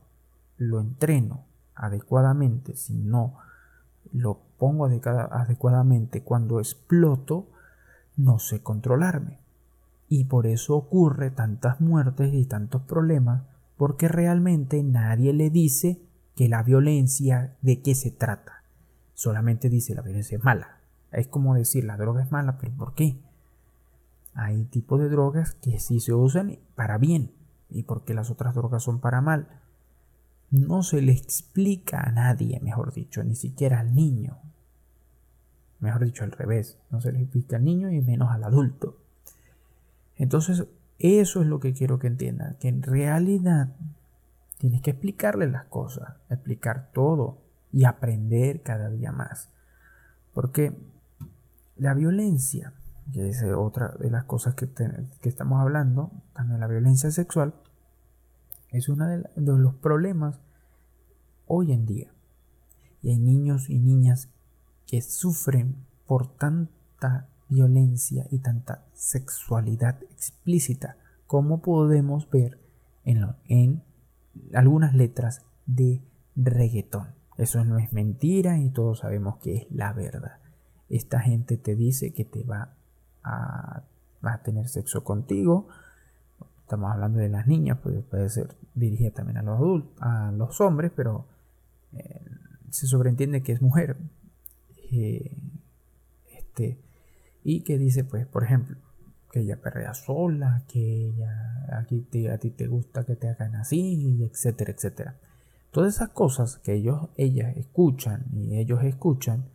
lo 0.57 0.79
entreno 0.79 1.45
adecuadamente, 1.73 2.75
si 2.75 2.93
no 2.93 3.37
lo 4.13 4.39
pongo 4.59 4.85
adecuadamente 4.85 6.21
cuando 6.21 6.59
exploto, 6.59 7.47
no 8.15 8.37
sé 8.37 8.61
controlarme. 8.61 9.39
Y 10.07 10.25
por 10.25 10.45
eso 10.45 10.75
ocurre 10.75 11.31
tantas 11.31 11.81
muertes 11.81 12.31
y 12.31 12.45
tantos 12.45 12.83
problemas, 12.83 13.41
porque 13.75 14.07
realmente 14.07 14.83
nadie 14.83 15.33
le 15.33 15.49
dice 15.49 15.99
que 16.35 16.47
la 16.47 16.61
violencia 16.61 17.55
de 17.63 17.81
qué 17.81 17.95
se 17.95 18.11
trata. 18.11 18.61
Solamente 19.15 19.67
dice 19.67 19.95
la 19.95 20.03
violencia 20.03 20.37
es 20.37 20.43
mala. 20.43 20.77
Es 21.11 21.27
como 21.27 21.55
decir 21.55 21.85
la 21.85 21.97
droga 21.97 22.21
es 22.21 22.31
mala, 22.31 22.59
pero 22.59 22.71
¿por 22.73 22.93
qué? 22.93 23.19
Hay 24.35 24.65
tipos 24.65 24.99
de 24.99 25.09
drogas 25.09 25.55
que 25.55 25.79
sí 25.79 25.99
se 25.99 26.13
usan 26.13 26.59
para 26.75 26.99
bien 26.99 27.31
y 27.69 27.83
porque 27.83 28.13
las 28.13 28.29
otras 28.29 28.55
drogas 28.55 28.83
son 28.83 28.99
para 28.99 29.21
mal. 29.21 29.47
No 30.49 30.83
se 30.83 31.01
le 31.01 31.11
explica 31.11 32.01
a 32.01 32.11
nadie, 32.11 32.59
mejor 32.61 32.93
dicho, 32.93 33.23
ni 33.23 33.35
siquiera 33.35 33.79
al 33.79 33.93
niño. 33.93 34.37
Mejor 35.79 36.05
dicho, 36.05 36.23
al 36.23 36.31
revés. 36.31 36.79
No 36.89 37.01
se 37.01 37.11
le 37.11 37.21
explica 37.21 37.57
al 37.57 37.65
niño 37.65 37.91
y 37.91 38.01
menos 38.01 38.31
al 38.31 38.43
adulto. 38.43 38.97
Entonces, 40.15 40.65
eso 40.99 41.41
es 41.41 41.47
lo 41.47 41.59
que 41.59 41.73
quiero 41.73 41.99
que 41.99 42.07
entiendan, 42.07 42.57
que 42.59 42.69
en 42.69 42.81
realidad 42.81 43.75
tienes 44.57 44.81
que 44.81 44.91
explicarle 44.91 45.47
las 45.47 45.65
cosas, 45.65 46.15
explicar 46.29 46.91
todo 46.93 47.37
y 47.71 47.85
aprender 47.85 48.63
cada 48.63 48.89
día 48.89 49.11
más. 49.11 49.49
Porque 50.33 50.75
la 51.75 51.93
violencia, 51.93 52.73
que 53.13 53.29
es 53.29 53.43
otra 53.43 53.93
de 53.99 54.09
las 54.09 54.25
cosas 54.25 54.55
que, 54.55 54.69
estamos 55.23 55.61
hablando, 55.61 56.11
también 56.33 56.59
la 56.59 56.67
violencia 56.67 57.11
sexual, 57.11 57.53
es 58.69 58.89
uno 58.89 59.07
de, 59.07 59.17
de 59.35 59.57
los 59.57 59.75
problemas 59.75 60.39
hoy 61.45 61.71
en 61.71 61.85
día. 61.85 62.11
Y 63.01 63.09
hay 63.09 63.19
niños 63.19 63.69
y 63.69 63.79
niñas 63.79 64.29
que 64.85 65.01
sufren 65.01 65.75
por 66.05 66.35
tanta 66.37 67.27
violencia 67.49 68.27
y 68.29 68.39
tanta 68.39 68.85
sexualidad 68.93 70.01
explícita 70.11 70.97
como 71.27 71.61
podemos 71.61 72.29
ver 72.29 72.59
en, 73.03 73.25
en 73.47 73.83
algunas 74.53 74.93
letras 74.93 75.45
de 75.65 76.01
reggaetón. 76.35 77.15
Eso 77.37 77.63
no 77.63 77.77
es 77.77 77.93
mentira 77.93 78.57
y 78.57 78.69
todos 78.71 78.99
sabemos 78.99 79.37
que 79.37 79.55
es 79.55 79.67
la 79.69 79.93
verdad. 79.93 80.39
Esta 80.89 81.19
gente 81.19 81.57
te 81.57 81.75
dice 81.75 82.13
que 82.13 82.25
te 82.25 82.43
va 82.43 82.76
a, 83.27 83.83
a 84.23 84.37
tener 84.43 84.67
sexo 84.67 85.03
contigo. 85.03 85.67
Estamos 86.61 86.91
hablando 86.91 87.19
de 87.19 87.29
las 87.29 87.47
niñas, 87.47 87.77
pues 87.81 88.03
puede 88.03 88.29
ser 88.29 88.55
dirigida 88.75 89.11
también 89.11 89.37
a 89.37 89.41
los 89.41 89.57
adultos, 89.57 90.01
a 90.01 90.31
los 90.31 90.59
hombres, 90.59 90.91
pero 90.95 91.25
eh, 91.93 92.21
se 92.69 92.87
sobreentiende 92.87 93.41
que 93.41 93.53
es 93.53 93.61
mujer. 93.61 93.97
Eh, 94.91 95.35
este, 96.37 96.77
y 97.43 97.61
que 97.61 97.77
dice, 97.77 98.03
pues, 98.03 98.25
por 98.25 98.43
ejemplo, 98.43 98.77
que 99.31 99.41
ella 99.41 99.61
perrea 99.61 99.93
sola, 99.93 100.63
que 100.67 101.07
ella, 101.07 101.65
aquí 101.79 102.05
a 102.27 102.37
ti 102.37 102.51
te 102.51 102.67
gusta 102.67 103.05
que 103.05 103.15
te 103.15 103.29
hagan 103.29 103.55
así, 103.55 104.23
etcétera, 104.23 104.71
etcétera. 104.71 105.15
Todas 105.71 105.95
esas 105.95 106.09
cosas 106.09 106.57
que 106.57 106.73
ellos, 106.73 107.09
ellas 107.15 107.55
escuchan 107.57 108.25
y 108.33 108.57
ellos 108.57 108.83
escuchan, 108.83 109.45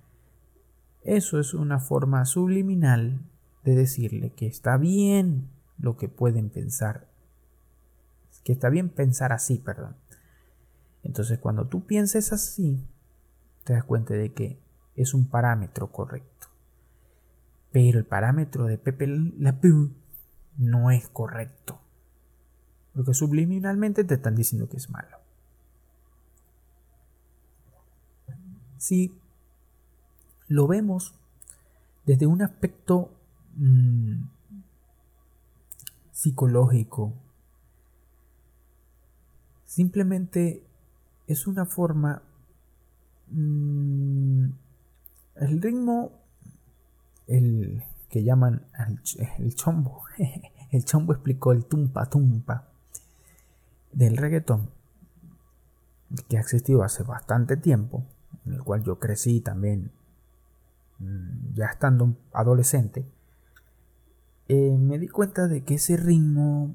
eso 1.04 1.40
es 1.40 1.52
una 1.52 1.80
forma 1.80 2.24
subliminal 2.24 3.20
de 3.64 3.74
decirle 3.74 4.30
que 4.30 4.46
está 4.46 4.76
bien 4.76 5.48
lo 5.78 5.96
que 5.96 6.08
pueden 6.08 6.50
pensar, 6.50 7.08
que 8.44 8.52
está 8.52 8.68
bien 8.68 8.88
pensar 8.88 9.32
así, 9.32 9.58
perdón. 9.58 9.96
Entonces 11.02 11.38
cuando 11.38 11.66
tú 11.66 11.84
pienses 11.86 12.32
así, 12.32 12.86
te 13.64 13.72
das 13.72 13.84
cuenta 13.84 14.14
de 14.14 14.32
que 14.32 14.58
es 14.96 15.14
un 15.14 15.26
parámetro 15.26 15.90
correcto. 15.90 16.48
Pero 17.70 17.98
el 17.98 18.04
parámetro 18.04 18.66
de 18.66 18.78
Pepe 18.78 19.06
La 19.06 19.58
no 20.58 20.90
es 20.90 21.08
correcto. 21.08 21.80
Porque 22.94 23.14
subliminalmente 23.14 24.04
te 24.04 24.14
están 24.14 24.34
diciendo 24.34 24.68
que 24.68 24.76
es 24.76 24.90
malo. 24.90 25.18
Si 28.76 29.14
lo 30.48 30.66
vemos 30.66 31.14
desde 32.04 32.26
un 32.26 32.42
aspecto 32.42 33.16
mm, 33.56 34.22
psicológico. 36.12 37.14
Simplemente 39.64 40.64
es 41.26 41.46
una 41.46 41.66
forma... 41.66 42.22
Mm, 43.28 44.50
el 45.36 45.62
ritmo, 45.62 46.12
el 47.26 47.82
que 48.10 48.22
llaman 48.22 48.66
el, 49.38 49.54
chombo, 49.54 50.02
el 50.70 50.84
chombo 50.84 51.14
explicó 51.14 51.52
el 51.52 51.64
tumpa 51.64 52.04
tumpa 52.10 52.68
del 53.92 54.16
reggaetón, 54.16 54.70
que 56.28 56.36
ha 56.36 56.40
existido 56.40 56.82
hace 56.82 57.02
bastante 57.02 57.56
tiempo, 57.56 58.04
en 58.44 58.54
el 58.54 58.62
cual 58.62 58.82
yo 58.82 58.98
crecí 58.98 59.40
también 59.40 59.92
mm, 60.98 61.54
ya 61.54 61.66
estando 61.66 62.14
adolescente, 62.32 63.06
eh, 64.48 64.76
me 64.78 64.98
di 64.98 65.08
cuenta 65.08 65.48
de 65.48 65.64
que 65.64 65.74
ese 65.74 65.96
ritmo 65.96 66.74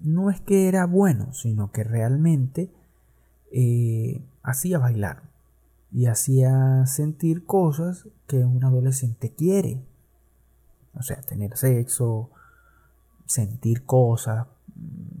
no 0.00 0.30
es 0.30 0.40
que 0.40 0.68
era 0.68 0.86
bueno, 0.86 1.32
sino 1.32 1.70
que 1.70 1.84
realmente 1.84 2.72
eh, 3.50 4.24
hacía 4.42 4.78
bailar 4.78 5.22
y 5.92 6.06
hacía 6.06 6.86
sentir 6.86 7.44
cosas 7.44 8.08
que 8.26 8.44
un 8.44 8.64
adolescente 8.64 9.34
quiere. 9.34 9.84
O 10.94 11.02
sea, 11.02 11.20
tener 11.22 11.56
sexo, 11.56 12.30
sentir 13.26 13.84
cosas. 13.84 14.46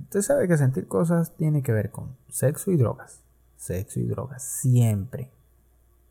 Usted 0.04 0.22
sabe 0.22 0.48
que 0.48 0.56
sentir 0.56 0.88
cosas 0.88 1.34
tiene 1.36 1.62
que 1.62 1.72
ver 1.72 1.90
con 1.90 2.16
sexo 2.28 2.70
y 2.70 2.76
drogas. 2.76 3.22
Sexo 3.56 4.00
y 4.00 4.06
drogas, 4.06 4.42
siempre. 4.42 5.30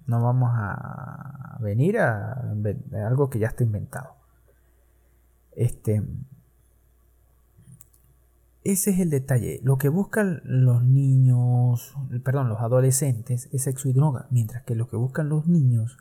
No 0.08 0.22
vamos 0.24 0.52
a 0.54 1.58
venir 1.62 2.00
a, 2.00 2.34
a 2.34 3.08
algo 3.08 3.30
que 3.30 3.40
ya 3.40 3.48
está 3.48 3.64
inventado. 3.64 4.21
Este, 5.56 6.04
ese 8.64 8.92
es 8.92 9.00
el 9.00 9.10
detalle. 9.10 9.60
Lo 9.64 9.78
que 9.78 9.90
buscan 9.90 10.42
los 10.44 10.84
niños, 10.84 11.96
perdón, 12.24 12.50
los 12.50 12.60
adolescentes 12.60 13.50
es 13.52 13.64
sexo 13.64 13.90
y 13.90 13.94
droga, 13.94 14.28
mientras 14.30 14.64
que 14.64 14.76
lo 14.76 14.88
que 14.88 14.98
buscan 14.98 15.30
los 15.30 15.48
niños 15.48 15.98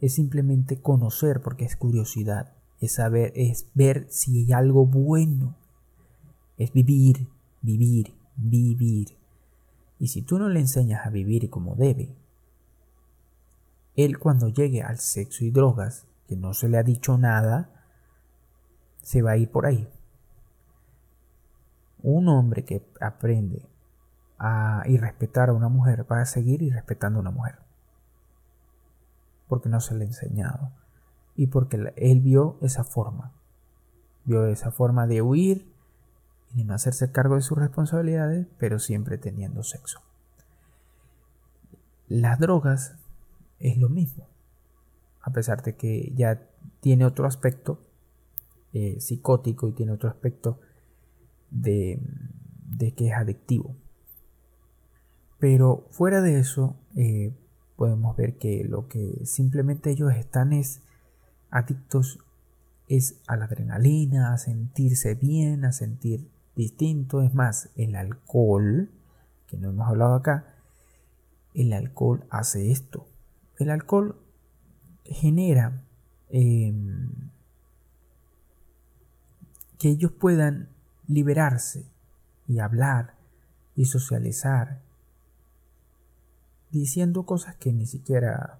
es 0.00 0.14
simplemente 0.14 0.80
conocer, 0.80 1.42
porque 1.42 1.64
es 1.64 1.76
curiosidad, 1.76 2.52
es 2.80 2.92
saber, 2.92 3.32
es 3.34 3.66
ver 3.74 4.06
si 4.10 4.38
hay 4.38 4.52
algo 4.52 4.86
bueno, 4.86 5.56
es 6.56 6.72
vivir, 6.72 7.28
vivir, 7.62 8.14
vivir. 8.36 9.16
Y 9.98 10.08
si 10.08 10.22
tú 10.22 10.38
no 10.38 10.48
le 10.48 10.60
enseñas 10.60 11.06
a 11.06 11.10
vivir 11.10 11.50
como 11.50 11.74
debe, 11.74 12.14
él 13.96 14.18
cuando 14.18 14.48
llegue 14.48 14.82
al 14.82 14.98
sexo 14.98 15.44
y 15.44 15.50
drogas, 15.50 16.06
que 16.26 16.36
no 16.36 16.54
se 16.54 16.68
le 16.68 16.78
ha 16.78 16.82
dicho 16.82 17.18
nada, 17.18 17.77
se 19.02 19.22
va 19.22 19.32
a 19.32 19.36
ir 19.36 19.50
por 19.50 19.66
ahí. 19.66 19.88
Un 22.02 22.28
hombre 22.28 22.64
que 22.64 22.86
aprende 23.00 23.66
a 24.38 24.82
y 24.86 24.98
respetar 24.98 25.48
a 25.48 25.52
una 25.52 25.68
mujer 25.68 26.06
va 26.10 26.20
a 26.20 26.26
seguir 26.26 26.62
y 26.62 26.70
respetando 26.70 27.18
a 27.18 27.22
una 27.22 27.30
mujer. 27.30 27.58
Porque 29.48 29.68
no 29.68 29.80
se 29.80 29.94
le 29.94 30.04
ha 30.04 30.08
enseñado. 30.08 30.70
Y 31.34 31.48
porque 31.48 31.92
él 31.96 32.20
vio 32.20 32.58
esa 32.60 32.84
forma. 32.84 33.32
Vio 34.24 34.46
esa 34.46 34.70
forma 34.70 35.06
de 35.06 35.22
huir 35.22 35.72
y 36.54 36.58
de 36.58 36.64
no 36.64 36.74
hacerse 36.74 37.12
cargo 37.12 37.34
de 37.36 37.42
sus 37.42 37.58
responsabilidades, 37.58 38.46
pero 38.58 38.78
siempre 38.78 39.18
teniendo 39.18 39.62
sexo. 39.62 40.02
Las 42.08 42.38
drogas 42.38 42.94
es 43.58 43.76
lo 43.76 43.88
mismo. 43.88 44.26
A 45.20 45.30
pesar 45.30 45.62
de 45.62 45.76
que 45.76 46.12
ya 46.14 46.42
tiene 46.80 47.04
otro 47.04 47.26
aspecto, 47.26 47.80
eh, 48.72 49.00
psicótico 49.00 49.68
y 49.68 49.72
tiene 49.72 49.92
otro 49.92 50.08
aspecto 50.08 50.60
de, 51.50 52.00
que 52.96 53.08
es 53.08 53.14
adictivo. 53.14 53.74
Pero 55.38 55.86
fuera 55.90 56.20
de 56.20 56.38
eso, 56.38 56.76
eh, 56.96 57.32
podemos 57.76 58.16
ver 58.16 58.36
que 58.36 58.64
lo 58.64 58.88
que 58.88 59.24
simplemente 59.24 59.90
ellos 59.90 60.12
están 60.14 60.52
es 60.52 60.82
adictos 61.50 62.18
es 62.88 63.20
a 63.26 63.36
la 63.36 63.44
adrenalina, 63.44 64.32
a 64.32 64.38
sentirse 64.38 65.14
bien, 65.14 65.64
a 65.64 65.72
sentir 65.72 66.28
distinto. 66.56 67.22
Es 67.22 67.34
más, 67.34 67.70
el 67.76 67.94
alcohol, 67.94 68.90
que 69.46 69.58
no 69.58 69.70
hemos 69.70 69.88
hablado 69.88 70.14
acá, 70.14 70.54
el 71.54 71.72
alcohol 71.72 72.24
hace 72.30 72.70
esto. 72.70 73.06
El 73.58 73.70
alcohol 73.70 74.16
genera 75.04 75.82
em, 76.30 77.27
que 79.78 79.88
ellos 79.88 80.12
puedan 80.12 80.68
liberarse 81.06 81.86
y 82.46 82.58
hablar 82.58 83.14
y 83.74 83.86
socializar 83.86 84.80
diciendo 86.70 87.24
cosas 87.24 87.56
que 87.56 87.72
ni 87.72 87.86
siquiera... 87.86 88.58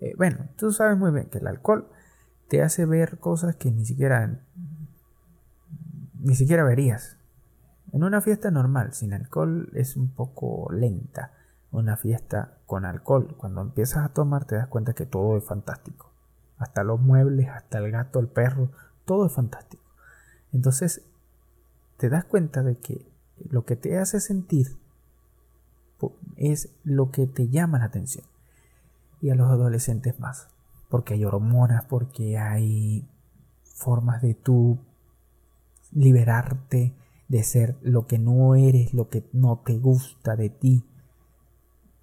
Eh, 0.00 0.14
bueno, 0.16 0.48
tú 0.56 0.72
sabes 0.72 0.98
muy 0.98 1.10
bien 1.12 1.26
que 1.26 1.38
el 1.38 1.46
alcohol 1.46 1.88
te 2.48 2.62
hace 2.62 2.84
ver 2.84 3.18
cosas 3.18 3.56
que 3.56 3.70
ni 3.70 3.84
siquiera... 3.84 4.40
ni 6.20 6.34
siquiera 6.34 6.64
verías. 6.64 7.16
En 7.92 8.02
una 8.02 8.20
fiesta 8.20 8.50
normal, 8.50 8.92
sin 8.92 9.12
alcohol, 9.12 9.70
es 9.74 9.96
un 9.96 10.10
poco 10.10 10.70
lenta. 10.72 11.32
Una 11.70 11.96
fiesta 11.96 12.58
con 12.66 12.84
alcohol, 12.84 13.36
cuando 13.36 13.60
empiezas 13.60 14.04
a 14.04 14.08
tomar 14.08 14.44
te 14.44 14.56
das 14.56 14.68
cuenta 14.68 14.94
que 14.94 15.06
todo 15.06 15.36
es 15.36 15.44
fantástico. 15.44 16.10
Hasta 16.58 16.84
los 16.84 17.00
muebles, 17.00 17.48
hasta 17.48 17.78
el 17.78 17.90
gato, 17.90 18.20
el 18.20 18.28
perro, 18.28 18.70
todo 19.04 19.26
es 19.26 19.32
fantástico. 19.32 19.83
Entonces, 20.54 21.02
te 21.98 22.08
das 22.08 22.24
cuenta 22.24 22.62
de 22.62 22.76
que 22.76 23.04
lo 23.50 23.64
que 23.64 23.76
te 23.76 23.98
hace 23.98 24.20
sentir 24.20 24.78
es 26.36 26.70
lo 26.84 27.10
que 27.10 27.26
te 27.26 27.48
llama 27.48 27.80
la 27.80 27.86
atención. 27.86 28.24
Y 29.20 29.30
a 29.30 29.34
los 29.34 29.50
adolescentes 29.50 30.20
más. 30.20 30.48
Porque 30.88 31.14
hay 31.14 31.24
hormonas, 31.24 31.84
porque 31.86 32.38
hay 32.38 33.08
formas 33.64 34.22
de 34.22 34.34
tú 34.34 34.78
liberarte 35.92 36.94
de 37.28 37.42
ser 37.42 37.76
lo 37.82 38.06
que 38.06 38.18
no 38.18 38.54
eres, 38.54 38.94
lo 38.94 39.08
que 39.08 39.28
no 39.32 39.60
te 39.64 39.76
gusta 39.78 40.36
de 40.36 40.50
ti. 40.50 40.84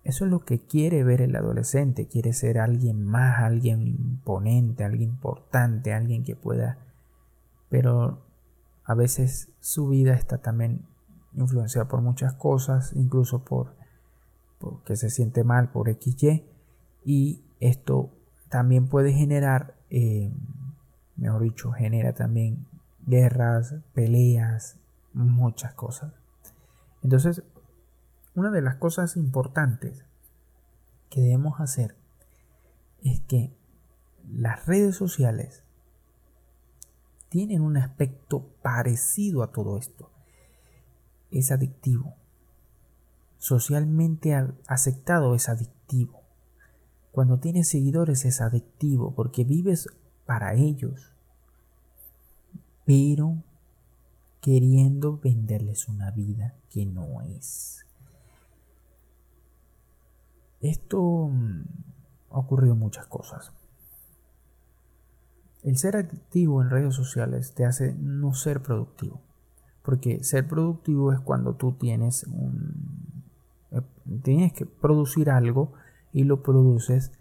Eso 0.03 0.25
es 0.25 0.31
lo 0.31 0.43
que 0.43 0.59
quiere 0.59 1.03
ver 1.03 1.21
el 1.21 1.35
adolescente, 1.35 2.07
quiere 2.07 2.33
ser 2.33 2.57
alguien 2.57 3.05
más, 3.05 3.39
alguien 3.39 3.87
imponente, 3.87 4.83
alguien 4.83 5.11
importante, 5.11 5.93
alguien 5.93 6.23
que 6.23 6.35
pueda... 6.35 6.79
Pero 7.69 8.30
a 8.91 8.93
veces 8.93 9.47
su 9.61 9.87
vida 9.87 10.15
está 10.15 10.39
también 10.39 10.85
influenciada 11.33 11.87
por 11.87 12.01
muchas 12.01 12.33
cosas, 12.33 12.91
incluso 12.93 13.45
por, 13.45 13.73
que 14.83 14.97
se 14.97 15.09
siente 15.09 15.45
mal 15.45 15.71
por 15.71 15.89
XY. 15.89 16.45
Y 17.05 17.41
esto 17.61 18.11
también 18.49 18.89
puede 18.89 19.13
generar, 19.13 19.75
eh, 19.89 20.29
mejor 21.15 21.43
dicho, 21.43 21.71
genera 21.71 22.11
también 22.11 22.67
guerras, 23.07 23.75
peleas, 23.93 24.77
muchas 25.13 25.73
cosas. 25.73 26.11
Entonces, 27.01 27.43
una 28.35 28.51
de 28.51 28.61
las 28.61 28.75
cosas 28.75 29.15
importantes 29.15 30.03
que 31.09 31.21
debemos 31.21 31.61
hacer 31.61 31.95
es 33.05 33.21
que 33.21 33.55
las 34.29 34.65
redes 34.65 34.97
sociales 34.97 35.63
tienen 37.31 37.61
un 37.61 37.77
aspecto 37.77 38.45
parecido 38.61 39.41
a 39.41 39.53
todo 39.53 39.77
esto. 39.77 40.11
Es 41.31 41.49
adictivo. 41.53 42.13
Socialmente 43.37 44.35
aceptado 44.67 45.33
es 45.33 45.47
adictivo. 45.47 46.23
Cuando 47.13 47.39
tienes 47.39 47.69
seguidores 47.69 48.25
es 48.25 48.41
adictivo 48.41 49.15
porque 49.15 49.45
vives 49.45 49.87
para 50.25 50.55
ellos. 50.55 51.13
Pero 52.85 53.41
queriendo 54.41 55.17
venderles 55.17 55.87
una 55.87 56.11
vida 56.11 56.55
que 56.69 56.85
no 56.85 57.21
es. 57.21 57.85
Esto 60.59 61.29
mm, 61.31 61.63
ha 62.31 62.39
ocurrido 62.39 62.75
muchas 62.75 63.07
cosas. 63.07 63.53
El 65.63 65.77
ser 65.77 65.95
activo 65.95 66.61
en 66.61 66.69
redes 66.69 66.95
sociales 66.95 67.53
te 67.53 67.65
hace 67.65 67.93
no 67.93 68.33
ser 68.33 68.61
productivo. 68.61 69.21
Porque 69.83 70.23
ser 70.23 70.47
productivo 70.47 71.11
es 71.13 71.19
cuando 71.19 71.55
tú 71.55 71.73
tienes 71.73 72.23
un... 72.25 73.23
Eh, 73.71 73.81
tienes 74.23 74.53
que 74.53 74.65
producir 74.65 75.29
algo 75.29 75.73
y 76.11 76.23
lo 76.23 76.43
produces 76.43 77.11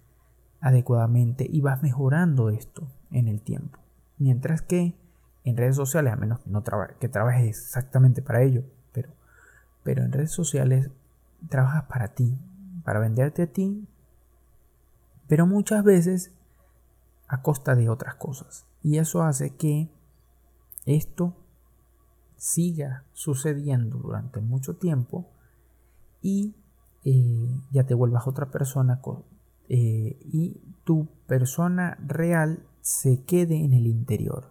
adecuadamente 0.61 1.47
y 1.49 1.61
vas 1.61 1.83
mejorando 1.83 2.51
esto 2.51 2.89
en 3.11 3.29
el 3.29 3.41
tiempo. 3.41 3.79
Mientras 4.19 4.63
que 4.63 4.95
en 5.45 5.57
redes 5.57 5.77
sociales, 5.77 6.13
a 6.13 6.17
menos 6.17 6.41
que, 6.41 6.51
no 6.51 6.63
que 6.99 7.09
trabajes 7.09 7.47
exactamente 7.47 8.21
para 8.21 8.43
ello, 8.43 8.63
pero, 8.93 9.11
pero 9.83 10.03
en 10.03 10.13
redes 10.13 10.33
sociales 10.33 10.91
trabajas 11.49 11.85
para 11.85 12.09
ti, 12.09 12.39
para 12.85 13.01
venderte 13.01 13.43
a 13.43 13.47
ti, 13.47 13.87
pero 15.29 15.47
muchas 15.47 15.85
veces 15.85 16.33
a 17.31 17.43
costa 17.43 17.77
de 17.77 17.89
otras 17.89 18.17
cosas. 18.17 18.67
Y 18.83 18.99
eso 18.99 19.23
hace 19.23 19.55
que 19.55 19.89
esto 20.85 21.37
siga 22.37 23.05
sucediendo 23.13 23.99
durante 23.99 24.41
mucho 24.41 24.77
tiempo 24.77 25.31
y 26.21 26.57
eh, 27.05 27.61
ya 27.71 27.85
te 27.85 27.95
vuelvas 27.95 28.27
otra 28.27 28.51
persona 28.51 29.01
eh, 29.69 30.19
y 30.25 30.61
tu 30.85 31.09
persona 31.29 31.97
real 32.05 32.67
se 32.81 33.23
quede 33.23 33.65
en 33.65 33.75
el 33.75 33.87
interior. 33.87 34.51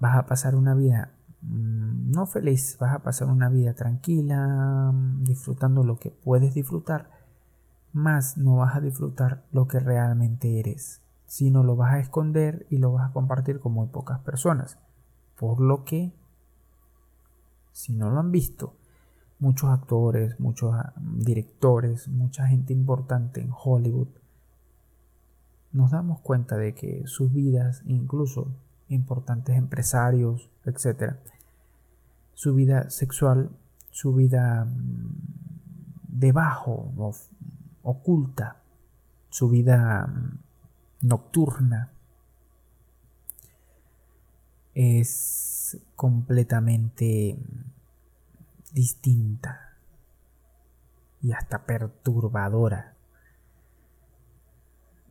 Vas 0.00 0.18
a 0.18 0.26
pasar 0.26 0.54
una 0.54 0.74
vida 0.74 1.14
mm, 1.40 2.10
no 2.10 2.26
feliz, 2.26 2.76
vas 2.78 2.94
a 2.94 3.02
pasar 3.02 3.28
una 3.28 3.48
vida 3.48 3.72
tranquila, 3.72 4.92
mm, 4.92 5.24
disfrutando 5.24 5.82
lo 5.82 5.96
que 5.96 6.10
puedes 6.10 6.52
disfrutar, 6.52 7.19
más 7.92 8.36
no 8.36 8.56
vas 8.56 8.76
a 8.76 8.80
disfrutar 8.80 9.44
lo 9.52 9.66
que 9.66 9.80
realmente 9.80 10.60
eres, 10.60 11.00
sino 11.26 11.62
lo 11.62 11.76
vas 11.76 11.94
a 11.94 12.00
esconder 12.00 12.66
y 12.70 12.78
lo 12.78 12.92
vas 12.92 13.10
a 13.10 13.12
compartir 13.12 13.60
con 13.60 13.72
muy 13.72 13.88
pocas 13.88 14.20
personas. 14.20 14.78
Por 15.38 15.60
lo 15.60 15.84
que, 15.84 16.12
si 17.72 17.94
no 17.94 18.10
lo 18.10 18.20
han 18.20 18.30
visto, 18.30 18.74
muchos 19.38 19.70
actores, 19.70 20.38
muchos 20.38 20.74
ah, 20.74 20.92
directores, 20.96 22.08
mucha 22.08 22.46
gente 22.46 22.72
importante 22.72 23.40
en 23.40 23.50
Hollywood, 23.52 24.08
nos 25.72 25.90
damos 25.90 26.20
cuenta 26.20 26.56
de 26.56 26.74
que 26.74 27.06
sus 27.06 27.32
vidas, 27.32 27.82
incluso 27.86 28.48
importantes 28.88 29.56
empresarios, 29.56 30.50
etc., 30.64 31.16
su 32.34 32.54
vida 32.54 32.90
sexual, 32.90 33.50
su 33.90 34.14
vida 34.14 34.64
mm, 34.64 35.14
debajo, 36.08 36.92
oculta, 37.82 38.62
su 39.30 39.48
vida 39.48 40.06
mm, 40.06 40.38
nocturna, 41.02 41.92
es 44.74 45.78
completamente 45.96 47.38
distinta 48.72 49.76
y 51.22 51.32
hasta 51.32 51.66
perturbadora. 51.66 52.94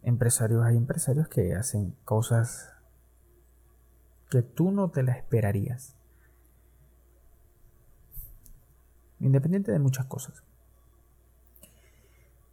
Empresarios 0.02 0.66
hay 0.66 0.78
empresarios 0.78 1.28
que 1.28 1.56
hacen 1.56 1.96
cosas 2.06 2.74
que 4.30 4.42
tú 4.42 4.72
no 4.72 4.90
te 4.90 5.04
las 5.04 5.18
esperarías. 5.18 5.96
Independiente 9.20 9.72
de 9.72 9.80
muchas 9.80 10.06
cosas. 10.06 10.44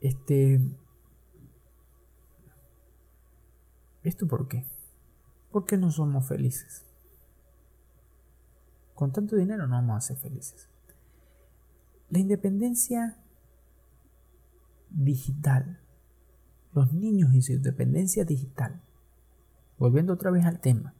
Este. 0.01 0.61
¿Esto 4.03 4.26
por 4.26 4.49
qué? 4.49 4.64
¿Por 5.51 5.64
qué 5.64 5.76
no 5.76 5.90
somos 5.90 6.28
felices? 6.28 6.84
Con 8.94 9.12
tanto 9.12 9.36
dinero 9.36 9.66
no 9.66 9.76
vamos 9.76 9.97
a 9.97 10.01
ser 10.01 10.16
felices. 10.16 10.68
La 12.09 12.18
independencia 12.18 13.18
digital, 14.90 15.80
los 16.72 16.92
niños 16.92 17.34
y 17.34 17.42
su 17.42 17.53
independencia 17.53 18.24
digital, 18.24 18.80
volviendo 19.78 20.12
otra 20.12 20.30
vez 20.30 20.47
al 20.47 20.61
tema, 20.61 20.94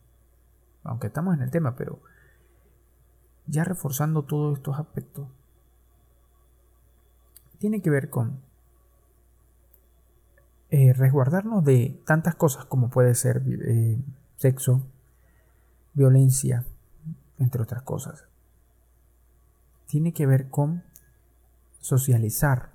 aunque 0.82 1.07
estamos 1.07 1.34
en 1.34 1.42
el 1.42 1.51
tema, 1.51 1.76
pero 1.76 2.01
ya 3.47 3.64
reforzando 3.64 4.24
todos 4.24 4.59
estos 4.59 4.78
aspectos, 4.78 5.28
tiene 7.59 7.80
que 7.80 7.90
ver 7.90 8.11
con 8.11 8.45
eh, 10.70 10.92
resguardarnos 10.92 11.64
de 11.64 12.02
tantas 12.04 12.34
cosas 12.34 12.64
como 12.64 12.90
puede 12.90 13.14
ser 13.14 13.42
eh, 13.46 13.98
sexo, 14.36 14.84
violencia, 15.94 16.64
entre 17.38 17.62
otras 17.62 17.82
cosas. 17.82 18.24
Tiene 19.86 20.12
que 20.12 20.26
ver 20.26 20.50
con 20.50 20.82
socializar 21.80 22.70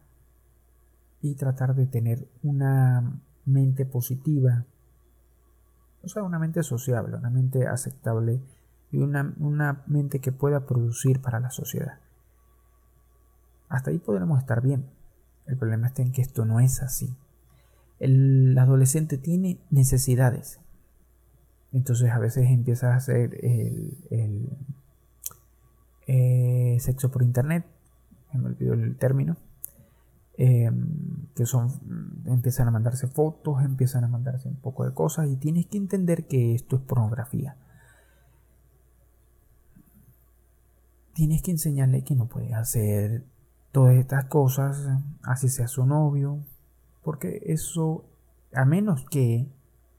y 1.22 1.36
tratar 1.36 1.76
de 1.76 1.86
tener 1.86 2.28
una 2.44 3.20
mente 3.46 3.86
positiva, 3.86 4.66
o 6.02 6.08
sea, 6.08 6.24
una 6.24 6.40
mente 6.40 6.64
sociable, 6.64 7.18
una 7.18 7.30
mente 7.30 7.68
aceptable 7.68 8.42
y 8.92 9.00
una, 9.00 9.34
una 9.38 9.84
mente 9.88 10.20
que 10.20 10.32
pueda 10.32 10.66
producir 10.66 11.22
para 11.22 11.40
la 11.40 11.52
sociedad. 11.52 12.00
Hasta 13.70 13.92
ahí 13.92 14.00
podremos 14.00 14.40
estar 14.40 14.62
bien. 14.62 14.90
El 15.46 15.58
problema 15.58 15.88
está 15.88 16.02
en 16.02 16.12
que 16.12 16.22
esto 16.22 16.46
no 16.46 16.60
es 16.60 16.82
así. 16.82 17.16
El 18.02 18.58
adolescente 18.58 19.18
tiene 19.18 19.60
necesidades. 19.70 20.60
Entonces 21.72 22.10
a 22.10 22.20
veces 22.20 22.50
empieza 22.50 22.94
a 22.94 22.98
hacer 22.98 23.38
el, 23.42 24.50
eh, 26.08 26.78
sexo 26.80 27.12
por 27.12 27.22
internet 27.22 27.64
me 28.38 28.48
olvidó 28.48 28.74
el 28.74 28.98
término, 28.98 29.38
em, 30.38 31.28
que 31.36 31.46
son, 31.46 31.70
empiezan 32.26 32.68
a 32.68 32.72
mandarse 32.72 33.08
fotos, 33.08 33.64
empiezan 33.64 34.04
a 34.04 34.08
mandarse 34.08 34.48
un 34.48 34.56
poco 34.56 34.86
de 34.86 34.94
cosas 34.94 35.28
y 35.28 35.36
tienes 35.36 35.68
que 35.68 35.78
entender 35.78 36.28
que 36.28 36.56
esto 36.56 36.78
es 36.78 36.82
pornografía. 36.82 37.56
Tienes 41.14 41.42
que 41.42 41.52
enseñarle 41.52 42.04
que 42.04 42.16
no 42.16 42.28
puede 42.28 42.54
hacer 42.54 43.26
todas 43.72 43.96
estas 43.96 44.26
cosas, 44.26 44.90
así 45.24 45.50
sea 45.50 45.68
su 45.68 45.86
novio, 45.86 46.40
porque 47.04 47.42
eso, 47.46 48.06
a 48.54 48.66
menos 48.66 49.06
que 49.10 49.48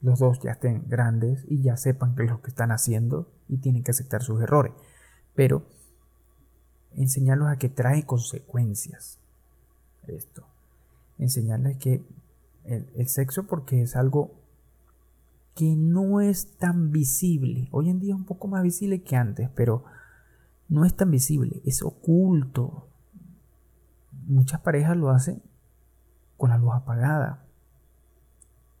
los 0.01 0.19
dos 0.19 0.39
ya 0.41 0.51
estén 0.51 0.83
grandes 0.87 1.45
y 1.47 1.61
ya 1.61 1.77
sepan 1.77 2.15
qué 2.15 2.23
es 2.23 2.29
lo 2.29 2.41
que 2.41 2.49
están 2.49 2.71
haciendo 2.71 3.31
y 3.47 3.57
tienen 3.57 3.83
que 3.83 3.91
aceptar 3.91 4.21
sus 4.21 4.41
errores. 4.41 4.73
Pero 5.33 5.65
enseñarlos 6.95 7.49
a 7.49 7.57
que 7.57 7.69
trae 7.69 8.05
consecuencias 8.05 9.19
esto. 10.07 10.45
Enseñarles 11.17 11.77
que 11.77 12.03
el, 12.65 13.07
sexo 13.07 13.43
porque 13.47 13.81
es 13.81 13.95
algo 13.95 14.31
que 15.55 15.75
no 15.75 16.21
es 16.21 16.57
tan 16.57 16.91
visible. 16.91 17.69
Hoy 17.71 17.89
en 17.89 17.99
día 17.99 18.13
es 18.13 18.19
un 18.19 18.25
poco 18.25 18.47
más 18.47 18.63
visible 18.63 19.03
que 19.03 19.15
antes, 19.15 19.49
pero 19.55 19.83
no 20.67 20.85
es 20.85 20.95
tan 20.95 21.11
visible, 21.11 21.61
es 21.65 21.83
oculto. 21.83 22.87
Muchas 24.25 24.61
parejas 24.61 24.97
lo 24.97 25.09
hacen 25.09 25.41
con 26.37 26.49
la 26.49 26.57
luz 26.57 26.73
apagada. 26.73 27.45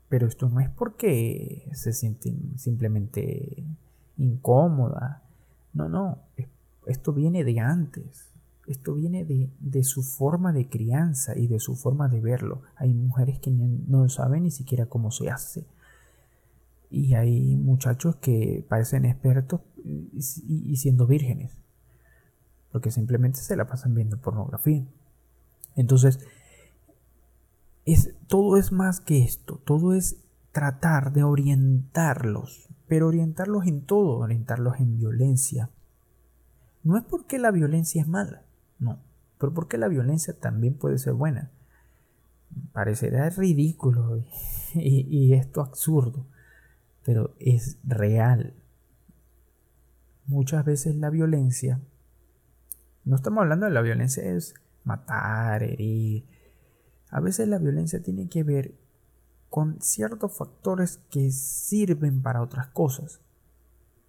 Pero 0.09 0.27
esto 0.27 0.49
no 0.49 0.59
es 0.59 0.69
porque 0.69 1.69
se 1.73 1.93
sienten 1.93 2.57
simplemente 2.57 3.63
incómodas. 4.17 5.21
No, 5.73 5.89
no, 5.89 6.19
es 6.37 6.47
esto 6.87 7.13
viene 7.13 7.43
de 7.43 7.59
antes. 7.59 8.29
Esto 8.65 8.95
viene 8.95 9.25
de, 9.25 9.83
su 9.83 10.03
forma 10.03 10.53
de 10.53 10.69
crianza 10.69 11.37
y 11.37 11.47
de 11.47 11.59
su 11.59 11.75
forma 11.75 12.07
de 12.07 12.21
verlo. 12.21 12.61
Hay 12.77 12.93
mujeres 12.93 13.39
que 13.39 13.51
no 13.51 14.07
saben 14.07 14.43
ni 14.43 14.51
siquiera 14.51 14.85
cómo 14.85 15.11
se 15.11 15.29
hace. 15.29 15.65
Y 16.89 17.15
hay 17.15 17.55
muchachos 17.57 18.15
que 18.17 18.65
parecen 18.69 19.05
expertos 19.05 19.61
y, 19.83 20.75
siendo 20.77 21.07
vírgenes. 21.07 21.51
Porque 22.71 22.89
simplemente 22.89 23.39
se 23.39 23.55
la 23.57 23.67
pasan 23.67 23.95
viendo 23.95 24.17
pornografía. 24.17 24.85
Entonces, 25.75 26.19
es, 27.85 28.15
todo 28.27 28.57
es 28.57 28.71
más 28.71 28.99
que 28.99 29.23
esto. 29.23 29.61
Todo 29.65 29.93
es 29.93 30.17
tratar 30.51 31.13
de 31.13 31.23
orientarlos. 31.23 32.69
Pero 32.87 33.07
orientarlos 33.07 33.65
en 33.65 33.81
todo. 33.81 34.19
Orientarlos 34.19 34.79
en 34.79 34.97
violencia, 34.97 35.69
no 36.83 36.97
es 36.97 37.03
porque 37.03 37.39
la 37.39 37.51
violencia 37.51 38.01
es 38.01 38.07
mala, 38.07 38.43
no, 38.77 38.99
pero 39.39 39.53
porque 39.53 39.77
la 39.77 39.87
violencia 39.87 40.37
también 40.37 40.73
puede 40.73 40.97
ser 40.97 41.13
buena. 41.13 41.49
Parecerá 42.73 43.29
ridículo 43.29 44.23
y, 44.75 45.33
esto 45.33 45.61
absurdo, 45.61 46.25
pero 47.05 47.35
es 47.39 47.77
real. 47.83 48.53
Muchas 50.25 50.65
veces 50.65 50.95
la 50.95 51.09
violencia, 51.09 51.79
no 53.05 53.15
estamos 53.15 53.41
hablando 53.41 53.65
de 53.65 53.71
la 53.71 53.81
violencia, 53.81 54.23
es 54.23 54.53
matar, 54.83 55.63
herir. 55.63 56.25
A 57.13 57.19
veces 57.19 57.47
la 57.47 57.59
violencia 57.59 58.01
tiene 58.01 58.27
que 58.27 58.43
ver 58.43 58.73
con 59.47 59.79
ciertos 59.81 60.35
factores 60.35 60.97
que 61.11 61.29
sirven 61.29 62.23
para 62.23 62.41
otras 62.41 62.69
cosas. 62.69 63.21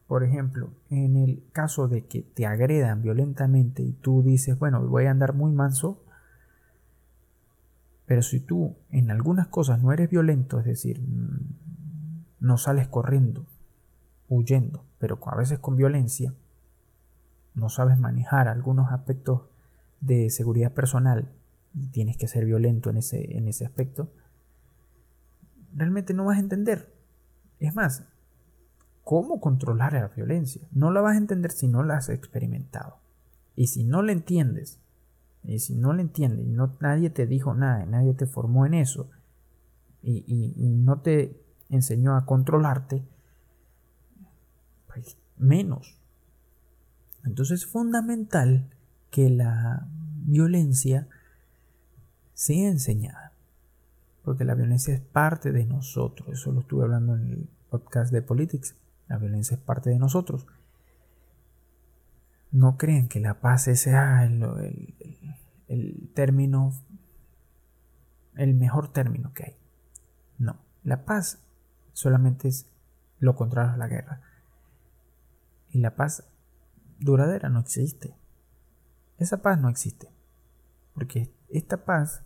Por 0.06 0.24
ejemplo, 0.24 0.70
en 0.88 1.16
el 1.16 1.44
caso 1.52 1.86
de 1.86 2.06
que 2.06 2.22
te 2.22 2.46
agredan 2.46 3.02
violentamente 3.02 3.82
y 3.82 3.92
tú 3.92 4.22
dices, 4.22 4.58
bueno, 4.58 4.80
voy 4.86 5.04
a 5.04 5.10
andar 5.10 5.34
muy 5.34 5.52
manso, 5.52 6.02
pero 8.06 8.22
si 8.22 8.40
tú 8.40 8.74
en 8.90 9.10
algunas 9.10 9.48
cosas 9.48 9.82
no 9.82 9.92
eres 9.92 10.08
violento, 10.08 10.58
es 10.60 10.64
decir, 10.64 11.02
mm, 11.02 11.56
no 12.40 12.56
sales 12.56 12.88
corriendo, 12.88 13.44
huyendo, 14.30 14.86
pero 14.98 15.18
a 15.26 15.36
veces 15.36 15.58
con 15.58 15.76
violencia, 15.76 16.32
no 17.54 17.68
sabes 17.68 17.98
manejar 17.98 18.48
algunos 18.48 18.92
aspectos 18.92 19.42
de 20.00 20.30
seguridad 20.30 20.72
personal 20.72 21.28
y 21.74 21.88
tienes 21.88 22.16
que 22.16 22.28
ser 22.28 22.44
violento 22.44 22.90
en 22.90 22.98
ese, 22.98 23.36
en 23.36 23.48
ese 23.48 23.64
aspecto, 23.64 24.12
realmente 25.74 26.14
no 26.14 26.24
vas 26.24 26.36
a 26.36 26.40
entender. 26.40 26.94
Es 27.58 27.74
más, 27.74 28.04
cómo 29.02 29.40
controlar 29.40 29.92
la 29.92 30.08
violencia. 30.08 30.66
No 30.72 30.90
la 30.90 31.00
vas 31.00 31.14
a 31.14 31.18
entender 31.18 31.50
si 31.50 31.68
no 31.68 31.82
la 31.82 31.96
has 31.96 32.08
experimentado. 32.08 32.98
Y 33.56 33.68
si 33.68 33.84
no 33.84 34.02
la 34.02 34.12
entiendes, 34.12 34.80
y 35.44 35.58
si 35.58 35.74
no 35.74 35.92
la 35.92 36.02
entiendes, 36.02 36.46
y 36.46 36.50
no, 36.50 36.76
nadie 36.80 37.10
te 37.10 37.26
dijo 37.26 37.54
nada, 37.54 37.84
nadie 37.86 38.14
te 38.14 38.26
formó 38.26 38.66
en 38.66 38.74
eso, 38.74 39.10
y, 40.02 40.24
y 40.56 40.68
no 40.68 41.00
te 41.00 41.40
enseñó 41.68 42.16
a 42.16 42.26
controlarte, 42.26 43.06
pues 44.92 45.16
menos. 45.36 45.98
Entonces 47.24 47.62
es 47.62 47.66
fundamental 47.66 48.70
que 49.10 49.30
la 49.30 49.86
violencia 50.26 51.08
sea 52.34 52.68
enseñada. 52.68 53.32
Porque 54.22 54.44
la 54.44 54.54
violencia 54.54 54.94
es 54.94 55.00
parte 55.00 55.52
de 55.52 55.64
nosotros. 55.64 56.28
Eso 56.28 56.52
lo 56.52 56.60
estuve 56.60 56.84
hablando 56.84 57.14
en 57.14 57.30
el 57.30 57.48
podcast 57.70 58.12
de 58.12 58.22
Politics. 58.22 58.76
La 59.08 59.18
violencia 59.18 59.56
es 59.56 59.62
parte 59.62 59.90
de 59.90 59.98
nosotros. 59.98 60.46
No 62.50 62.76
crean 62.76 63.08
que 63.08 63.20
la 63.20 63.40
paz 63.40 63.64
sea 63.64 64.24
el, 64.24 64.94
el 65.68 66.10
término, 66.14 66.72
el 68.34 68.54
mejor 68.54 68.92
término 68.92 69.32
que 69.32 69.44
hay. 69.44 69.56
No, 70.38 70.58
la 70.82 71.04
paz 71.04 71.42
solamente 71.92 72.48
es 72.48 72.66
lo 73.18 73.34
contrario 73.34 73.72
a 73.72 73.76
la 73.76 73.88
guerra. 73.88 74.22
Y 75.70 75.78
la 75.80 75.96
paz 75.96 76.24
duradera 76.98 77.48
no 77.48 77.60
existe. 77.60 78.16
Esa 79.18 79.42
paz 79.42 79.60
no 79.60 79.68
existe. 79.68 80.08
Porque 80.94 81.32
esta 81.48 81.84
paz 81.84 82.23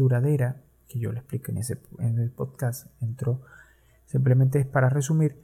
duradera, 0.00 0.62
que 0.88 0.98
yo 0.98 1.12
le 1.12 1.18
explico 1.18 1.52
en, 1.52 1.58
ese, 1.58 1.78
en 1.98 2.18
el 2.18 2.30
podcast, 2.30 2.86
entró, 3.02 3.42
simplemente 4.06 4.58
es 4.58 4.66
para 4.66 4.88
resumir, 4.88 5.36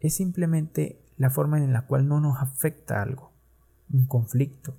es 0.00 0.14
simplemente 0.14 1.00
la 1.16 1.30
forma 1.30 1.58
en 1.58 1.72
la 1.72 1.86
cual 1.86 2.08
no 2.08 2.20
nos 2.20 2.42
afecta 2.42 3.00
algo, 3.00 3.32
un 3.92 4.06
conflicto. 4.06 4.76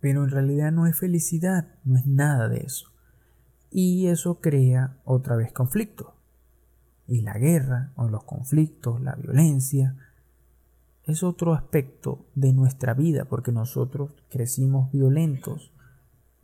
Pero 0.00 0.24
en 0.24 0.30
realidad 0.30 0.72
no 0.72 0.86
es 0.86 0.98
felicidad, 0.98 1.68
no 1.84 1.98
es 1.98 2.06
nada 2.06 2.48
de 2.48 2.58
eso. 2.58 2.90
Y 3.70 4.06
eso 4.06 4.40
crea 4.40 4.96
otra 5.04 5.36
vez 5.36 5.52
conflicto. 5.52 6.14
Y 7.06 7.20
la 7.20 7.38
guerra, 7.38 7.92
o 7.96 8.08
los 8.08 8.24
conflictos, 8.24 9.00
la 9.00 9.14
violencia, 9.14 9.94
es 11.04 11.22
otro 11.22 11.54
aspecto 11.54 12.26
de 12.34 12.52
nuestra 12.52 12.94
vida, 12.94 13.26
porque 13.26 13.52
nosotros 13.52 14.12
crecimos 14.28 14.90
violentos. 14.90 15.72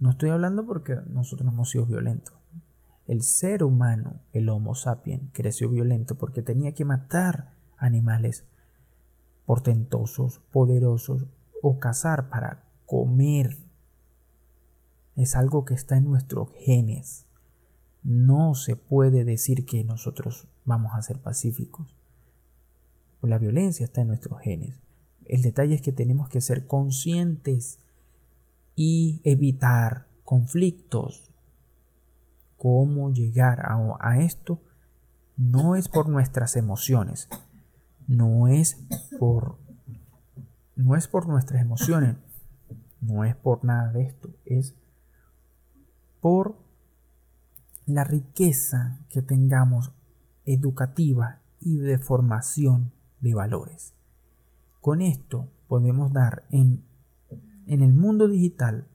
No 0.03 0.11
estoy 0.11 0.31
hablando 0.31 0.67
porque 0.67 0.97
nosotros 1.07 1.53
hemos 1.53 1.71
sido 1.71 1.87
violentos. 1.87 2.35
El 3.07 3.23
ser 3.23 3.63
humano, 3.63 4.21
el 4.33 4.49
Homo 4.49 4.75
sapiens, 4.75 5.31
creció 5.33 5.69
violento 5.69 6.17
porque 6.17 6.43
tenía 6.43 6.75
que 6.75 6.85
matar 6.85 7.55
animales 7.77 8.45
portentosos, 9.47 10.41
poderosos, 10.51 11.27
o 11.63 11.79
cazar 11.79 12.31
para 12.31 12.65
comer. 12.85 13.59
Es 15.15 15.37
algo 15.37 15.65
que 15.65 15.75
está 15.75 15.97
en 15.97 16.07
nuestros 16.07 16.49
genes. 16.59 17.29
No 18.03 18.57
se 18.57 18.75
puede 18.75 19.25
decir 19.25 19.65
que 19.65 19.85
nosotros 19.85 20.49
vamos 20.65 20.95
a 20.97 21.03
ser 21.03 21.21
pacíficos. 21.21 21.95
La 23.21 23.39
violencia 23.39 23.85
está 23.85 24.01
en 24.01 24.09
nuestros 24.09 24.41
genes. 24.41 24.81
El 25.27 25.43
detalle 25.43 25.77
es 25.77 25.81
que 25.81 25.93
tenemos 25.93 26.29
que 26.29 26.41
ser 26.41 26.67
conscientes 26.67 27.79
y 28.75 29.21
evitar 29.25 30.07
conflictos. 30.25 31.31
¿Cómo 32.57 33.11
llegar 33.13 33.61
a, 33.65 34.21
esto? 34.21 34.63
No 35.37 35.75
es 35.75 35.89
por 35.89 36.09
nuestras 36.09 36.57
emociones, 36.57 37.29
no 38.07 38.49
es 38.49 38.77
por 39.19 39.59
no 40.75 40.97
es 40.97 41.07
por 41.07 41.27
nuestras 41.27 41.61
emociones, 41.61 42.17
no 43.01 43.25
es 43.25 43.37
por 43.37 43.65
nada 43.65 43.93
de 43.93 44.05
esto, 44.05 44.31
es 44.47 44.75
por 46.21 46.57
la 47.85 48.05
riqueza 48.05 49.01
que 49.09 49.23
tengamos 49.23 49.93
educativa 50.45 51.41
y 51.61 51.79
de 51.79 51.99
formación 51.99 52.93
de 53.21 53.35
valores. 53.35 53.95
Con 54.81 55.01
esto 55.01 55.49
podemos 55.69 56.13
dar 56.13 56.45
en, 56.51 56.85
en 57.67 57.83
el 57.83 57.93
mundo 57.93 58.29
digital 58.29 58.87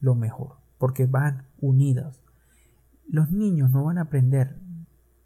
lo 0.00 0.14
mejor, 0.14 0.56
porque 0.78 1.06
van 1.06 1.46
unidas. 1.60 2.20
Los 3.08 3.30
niños 3.30 3.70
no 3.70 3.84
van 3.84 3.98
a 3.98 4.02
aprender 4.02 4.58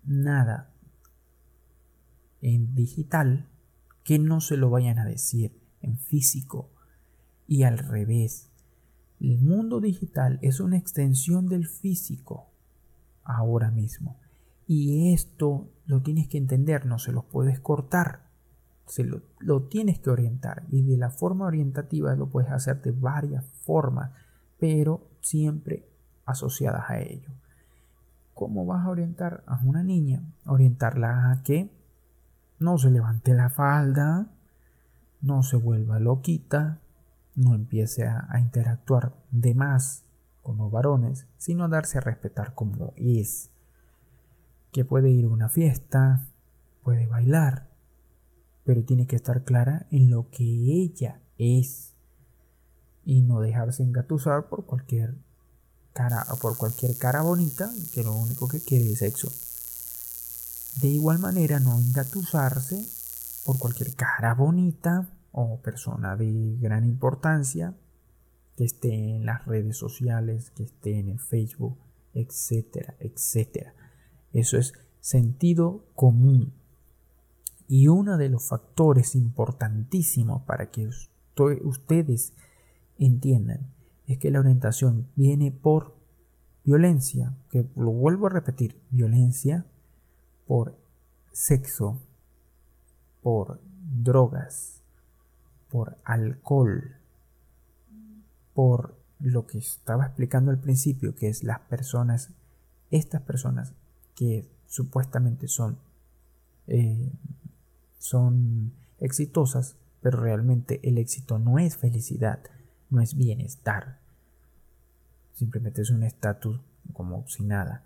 nada 0.04 0.72
en 2.40 2.74
digital 2.74 3.48
que 4.04 4.18
no 4.18 4.40
se 4.40 4.56
lo 4.56 4.70
vayan 4.70 4.98
a 4.98 5.04
decir 5.04 5.60
en 5.80 5.98
físico 5.98 6.70
y 7.46 7.64
al 7.64 7.78
revés. 7.78 8.50
El 9.20 9.38
mundo 9.38 9.80
digital 9.80 10.38
es 10.42 10.60
una 10.60 10.78
extensión 10.78 11.48
del 11.48 11.66
físico 11.66 12.48
ahora 13.24 13.70
mismo. 13.70 14.18
Y 14.66 15.12
esto 15.12 15.70
lo 15.86 16.02
tienes 16.02 16.28
que 16.28 16.38
entender, 16.38 16.86
no 16.86 16.98
se 16.98 17.12
lo 17.12 17.22
puedes 17.22 17.58
cortar, 17.58 18.27
se 18.88 19.04
lo, 19.04 19.62
tienes 19.64 19.98
que 20.00 20.10
orientar. 20.10 20.64
Y 20.70 20.82
de 20.82 20.96
la 20.96 21.10
forma 21.10 21.46
orientativa 21.46 22.14
lo 22.14 22.28
puedes 22.28 22.50
hacer 22.50 22.80
de 22.82 22.92
varias 22.92 23.44
formas, 23.62 24.10
pero 24.58 25.06
siempre 25.20 25.86
asociadas 26.24 26.90
a 26.90 26.98
ello. 27.00 27.30
¿Cómo 28.34 28.66
vas 28.66 28.84
a 28.84 28.90
orientar 28.90 29.44
a 29.46 29.60
una 29.64 29.82
niña? 29.82 30.22
Orientarla 30.46 31.30
a 31.30 31.42
que 31.42 31.70
no 32.58 32.78
se 32.78 32.90
levante 32.90 33.34
la 33.34 33.50
falda, 33.50 34.28
no 35.20 35.42
se 35.42 35.56
vuelva 35.56 35.98
loquita, 35.98 36.78
no 37.34 37.54
empiece 37.54 38.06
a, 38.06 38.26
a 38.30 38.40
interactuar 38.40 39.14
de 39.30 39.54
más 39.54 40.04
con 40.42 40.56
los 40.58 40.70
varones, 40.70 41.26
sino 41.36 41.64
a 41.64 41.68
darse 41.68 41.98
a 41.98 42.00
respetar 42.00 42.54
como 42.54 42.92
es. 42.96 43.50
Que 44.72 44.84
puede 44.84 45.10
ir 45.10 45.26
a 45.26 45.28
una 45.28 45.48
fiesta, 45.48 46.26
puede 46.82 47.06
bailar, 47.06 47.67
pero 48.68 48.84
tiene 48.84 49.06
que 49.06 49.16
estar 49.16 49.44
clara 49.44 49.86
en 49.90 50.10
lo 50.10 50.28
que 50.28 50.44
ella 50.44 51.22
es 51.38 51.94
y 53.02 53.22
no 53.22 53.40
dejarse 53.40 53.82
engatusar 53.82 54.50
por 54.50 54.66
cualquier 54.66 55.14
cara 55.94 56.26
por 56.38 56.58
cualquier 56.58 56.94
cara 56.98 57.22
bonita 57.22 57.70
que 57.94 58.04
lo 58.04 58.14
único 58.14 58.46
que 58.46 58.60
quiere 58.60 58.92
es 58.92 58.98
sexo. 58.98 59.32
De 60.82 60.88
igual 60.88 61.18
manera, 61.18 61.60
no 61.60 61.78
engatusarse 61.78 62.84
por 63.46 63.58
cualquier 63.58 63.94
cara 63.94 64.34
bonita 64.34 65.08
o 65.32 65.62
persona 65.62 66.14
de 66.16 66.58
gran 66.60 66.84
importancia 66.84 67.74
que 68.54 68.64
esté 68.64 68.92
en 68.92 69.24
las 69.24 69.46
redes 69.46 69.78
sociales, 69.78 70.50
que 70.50 70.64
esté 70.64 70.98
en 70.98 71.08
el 71.08 71.20
Facebook, 71.20 71.78
etcétera, 72.12 72.96
etcétera. 73.00 73.72
Eso 74.34 74.58
es 74.58 74.74
sentido 75.00 75.86
común. 75.94 76.52
Y 77.68 77.88
uno 77.88 78.16
de 78.16 78.30
los 78.30 78.48
factores 78.48 79.14
importantísimos 79.14 80.42
para 80.42 80.70
que 80.70 80.88
ustedes 81.62 82.32
entiendan 82.98 83.70
es 84.06 84.18
que 84.18 84.30
la 84.30 84.40
orientación 84.40 85.08
viene 85.14 85.52
por 85.52 85.94
violencia, 86.64 87.36
que 87.50 87.68
lo 87.76 87.92
vuelvo 87.92 88.26
a 88.26 88.30
repetir, 88.30 88.80
violencia 88.90 89.66
por 90.46 90.76
sexo, 91.32 92.00
por 93.22 93.60
drogas, 94.02 94.82
por 95.70 95.98
alcohol, 96.04 96.96
por 98.54 98.98
lo 99.20 99.46
que 99.46 99.58
estaba 99.58 100.06
explicando 100.06 100.50
al 100.50 100.58
principio, 100.58 101.14
que 101.14 101.28
es 101.28 101.42
las 101.44 101.60
personas, 101.60 102.30
estas 102.90 103.22
personas 103.22 103.74
que 104.14 104.48
supuestamente 104.66 105.48
son, 105.48 105.78
eh, 106.66 107.12
son 108.08 108.72
exitosas, 109.00 109.76
pero 110.00 110.20
realmente 110.20 110.80
el 110.88 110.96
éxito 110.96 111.38
no 111.38 111.58
es 111.58 111.76
felicidad, 111.76 112.40
no 112.88 113.02
es 113.02 113.14
bienestar, 113.14 113.98
simplemente 115.34 115.82
es 115.82 115.90
un 115.90 116.02
estatus 116.04 116.58
como 116.94 117.26
si 117.28 117.44
nada. 117.44 117.84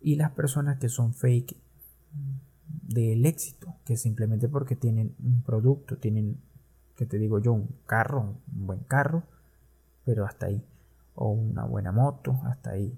Y 0.00 0.14
las 0.14 0.30
personas 0.30 0.78
que 0.78 0.88
son 0.88 1.14
fake 1.14 1.56
del 2.64 3.26
éxito, 3.26 3.74
que 3.84 3.96
simplemente 3.96 4.48
porque 4.48 4.76
tienen 4.76 5.16
un 5.18 5.42
producto, 5.42 5.96
tienen, 5.96 6.40
que 6.96 7.06
te 7.06 7.18
digo 7.18 7.40
yo, 7.40 7.52
un 7.52 7.68
carro, 7.86 8.20
un 8.54 8.66
buen 8.66 8.80
carro, 8.80 9.24
pero 10.04 10.24
hasta 10.24 10.46
ahí. 10.46 10.64
O 11.16 11.30
una 11.30 11.64
buena 11.64 11.90
moto, 11.90 12.40
hasta 12.44 12.70
ahí. 12.70 12.96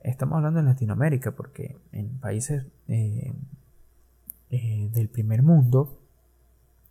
Estamos 0.00 0.36
hablando 0.36 0.60
en 0.60 0.66
Latinoamérica 0.66 1.32
porque 1.32 1.76
en 1.90 2.20
países 2.20 2.64
eh, 2.86 3.32
eh, 4.50 4.90
del 4.92 5.08
primer 5.08 5.42
mundo 5.42 5.98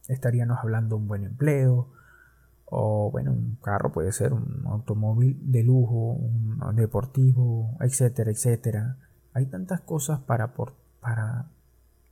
estaríamos 0.08 0.60
hablando 0.60 0.95
de 0.95 1.01
un 1.01 1.08
buen 1.08 1.24
empleo 1.24 1.89
o 2.66 3.12
bueno, 3.12 3.32
un 3.32 3.58
carro 3.62 3.91
puede 3.91 4.12
ser 4.12 4.34
un 4.34 4.64
automóvil 4.66 5.39
de 5.51 5.64
lujo, 5.64 6.14
un 6.14 6.76
deportivo, 6.76 7.78
etcétera, 7.80 8.32
etcétera. 8.32 8.97
Hay 9.34 9.45
tantas 9.45 9.82
cosas 9.82 10.20
para, 10.22 10.53
para 10.99 11.49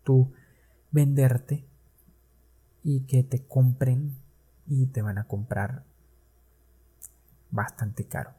tú 0.04 0.32
venderte 0.92 1.66
y 2.84 3.06
que 3.06 3.24
te 3.24 3.46
compren 3.48 4.16
y 4.68 4.88
te 4.88 5.02
van 5.02 5.18
a 5.18 5.28
comprar 5.28 5.84
bastante 7.50 8.06
caro. 8.06 8.32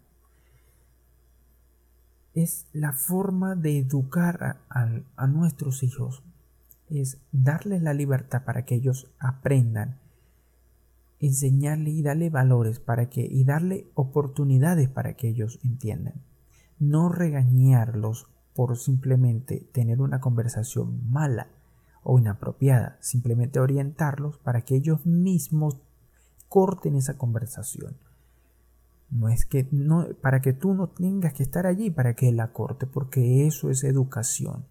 Es 2.34 2.66
la 2.72 2.92
forma 2.92 3.55
de 3.55 3.78
educar 3.78 4.61
a, 4.68 5.26
nuestros 5.26 5.82
hijos, 5.82 6.22
es 7.01 7.18
darles 7.32 7.82
la 7.82 7.95
libertad 7.95 8.45
para 8.45 8.64
que 8.64 8.74
ellos 8.74 9.11
aprendan, 9.18 9.99
enseñarle 11.20 11.90
y 11.90 12.03
darle 12.03 12.30
valores 12.30 12.80
para 12.80 13.09
que 13.09 13.22
y 13.22 13.45
darle 13.45 13.88
oportunidades 13.95 14.88
para 14.88 15.14
que 15.14 15.28
ellos 15.28 15.59
entiendan. 15.64 16.22
No 16.78 17.09
regañarlos 17.09 18.26
por 18.55 18.76
simplemente 18.76 19.68
tener 19.72 20.01
una 20.01 20.20
conversación 20.20 21.11
mala 21.11 21.49
o 22.03 22.18
inapropiada, 22.18 22.99
simplemente 23.01 23.59
orientarlos 23.59 24.38
para 24.38 24.62
que 24.62 24.76
ellos 24.76 25.05
mismos 25.07 25.78
corten 26.49 26.95
esa 26.95 27.16
conversación. 27.16 27.97
No 29.11 29.28
es 29.28 29.45
que 29.45 29.66
no 29.70 30.09
para 30.20 30.40
que 30.40 30.53
tú 30.53 30.74
no 30.74 30.88
tengas 30.88 31.34
que 31.34 31.42
estar 31.42 31.66
allí 31.66 31.90
para 31.90 32.14
que 32.14 32.30
la 32.32 32.53
corte, 32.53 32.86
porque 32.86 33.47
eso 33.47 33.70
es 33.70 33.84
educación. 33.84 34.66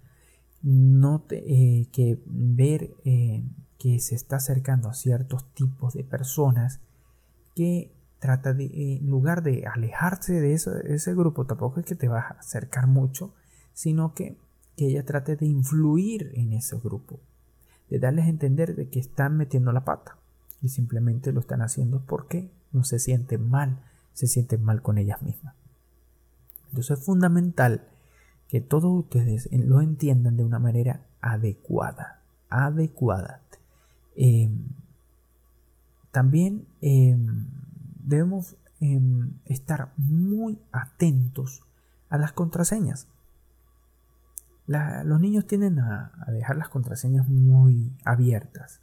No 0.64 1.22
te, 1.22 1.44
eh, 1.46 1.88
que 1.92 2.20
ver 2.26 2.96
eh, 3.06 3.44
que 3.78 4.00
se 4.00 4.16
está 4.16 4.38
acercando 4.38 4.90
a 4.90 4.94
ciertos 4.94 5.54
tipos 5.54 5.94
de 5.94 6.04
personas 6.04 6.80
que 7.56 7.92
trata 8.20 8.54
de, 8.54 8.72
en 8.74 9.10
lugar 9.10 9.44
de 9.44 9.68
alejarse 9.68 10.40
de 10.40 10.54
ese 10.54 11.14
grupo, 11.14 11.46
tampoco 11.46 11.82
es 11.82 11.86
que 11.86 11.96
te 11.96 12.08
vas 12.08 12.32
a 12.32 12.40
acercar 12.40 12.88
mucho, 12.88 13.34
sino 13.74 14.14
que, 14.14 14.38
que 14.78 14.88
ella 14.88 15.06
trate 15.06 15.36
de 15.36 15.46
influir 15.46 16.32
en 16.36 16.54
ese 16.54 16.78
grupo, 16.78 17.20
de 17.90 18.00
darles 18.00 18.26
a 18.26 18.30
entender 18.30 18.76
de 18.76 18.88
que 18.88 19.02
están 19.02 19.36
metiendo 19.36 19.74
la 19.74 19.84
pata 19.84 20.18
y 20.62 20.70
simplemente 20.70 21.34
lo 21.34 21.42
están 21.42 21.62
haciendo 21.62 22.06
porque 22.06 22.50
no 22.72 22.86
se 22.86 22.98
sienten 22.98 23.50
mal, 23.50 23.84
se 24.14 24.28
sienten 24.28 24.64
mal 24.64 24.82
con 24.82 24.98
ellas 24.98 25.22
mismas. 25.22 25.56
Entonces 26.70 26.98
es 26.98 27.06
fundamental 27.06 27.90
que 28.48 28.62
todos 28.62 28.92
ustedes 28.92 29.50
lo 29.52 29.82
entiendan 29.82 30.38
de 30.38 30.44
una 30.44 30.60
manera 30.60 31.06
adecuada, 31.22 32.22
adecuada. 32.50 33.42
Em, 34.16 34.68
también 36.12 36.68
em, 36.82 37.48
debemos 38.04 38.56
em, 38.80 39.32
estar 39.46 39.94
muy 39.98 40.60
atentos 40.72 41.64
a 42.10 42.18
las 42.18 42.34
contraseñas. 42.34 43.08
los 44.66 45.20
niños 45.20 45.46
tienden 45.46 45.80
a, 45.80 46.12
dejar 46.28 46.56
las 46.56 46.70
contraseñas 46.70 47.28
muy 47.28 47.92
abiertas. 48.06 48.80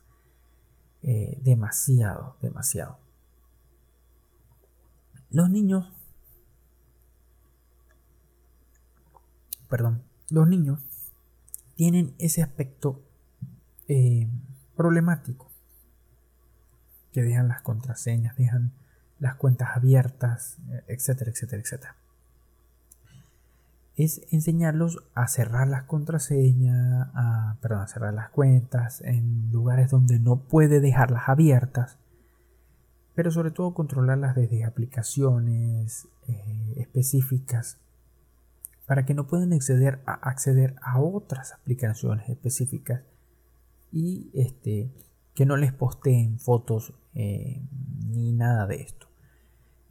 Eh, 1.03 1.41
demasiado, 1.43 2.37
demasiado. 2.43 2.99
Los 5.31 5.49
niños, 5.49 5.93
perdón, 9.71 10.03
los 10.29 10.49
niños 10.49 10.85
tienen 11.77 12.15
ese 12.19 12.43
aspecto 12.43 13.03
eh, 13.89 14.29
problemático, 14.77 15.51
que 17.13 17.23
dejan 17.23 17.49
las 17.49 17.63
contraseñas, 17.63 18.37
dejan 18.37 18.73
las 19.19 19.37
cuentas 19.37 19.71
abiertas, 19.75 20.59
etcétera, 20.87 21.31
etcétera, 21.31 21.63
etcétera. 21.63 21.97
Es 23.97 24.23
enseñarlos 24.31 24.99
a 25.15 25.27
cerrar 25.29 25.69
las 25.69 25.85
contraseñas, 25.85 27.09
a, 27.15 27.57
perdón, 27.61 27.83
a 27.83 27.89
cerrar 27.89 28.15
las 28.15 28.31
cuentas 28.31 29.03
en 29.03 29.51
lugares 29.51 29.91
donde 29.91 30.19
no 30.19 30.45
puede 30.45 30.81
dejarlas 30.81 31.29
abiertas, 31.29 31.99
pero 33.15 33.31
sobre 33.31 33.51
todo 33.51 33.75
controlarlas 33.75 34.35
desde 34.35 34.65
aplicaciones 34.65 36.09
eh, 36.29 36.75
específicas 36.77 37.79
para 38.91 39.07
que 39.07 39.15
no 39.15 39.29
puedan 39.29 39.53
acceder 39.53 40.03
a, 40.05 40.15
acceder 40.15 40.75
a 40.83 41.01
otras 41.01 41.53
aplicaciones 41.53 42.29
específicas 42.29 43.05
y 43.93 44.33
este, 44.35 44.93
que 45.33 45.47
no 45.47 45.57
les 45.57 45.73
posteen 45.73 46.41
fotos 46.41 46.93
eh, 47.15 47.63
ni 48.09 48.33
nada 48.33 48.67
de 48.67 48.83
esto. 48.83 49.07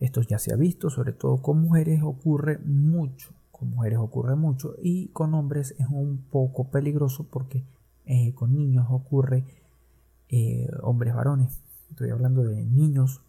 Esto 0.02 0.22
ya 0.24 0.38
se 0.38 0.54
ha 0.54 0.58
visto, 0.58 0.90
sobre 0.90 1.14
todo 1.14 1.42
con 1.42 1.62
mujeres 1.62 2.02
ocurre 2.04 2.58
mucho, 2.58 3.30
con 3.52 3.70
mujeres 3.70 4.00
ocurre 4.00 4.36
mucho 4.36 4.76
y 4.84 5.08
con 5.14 5.34
hombres 5.34 5.76
es 5.80 5.88
un 5.90 6.26
poco 6.30 6.70
peligroso 6.70 7.26
porque 7.32 7.64
eh, 8.06 8.34
con 8.36 8.54
niños 8.54 8.88
ocurre 8.90 9.46
eh, 10.28 10.68
hombres 10.84 11.16
varones. 11.16 11.62
Estoy 11.90 12.10
hablando 12.10 12.44
de 12.44 12.66
niños. 12.66 13.22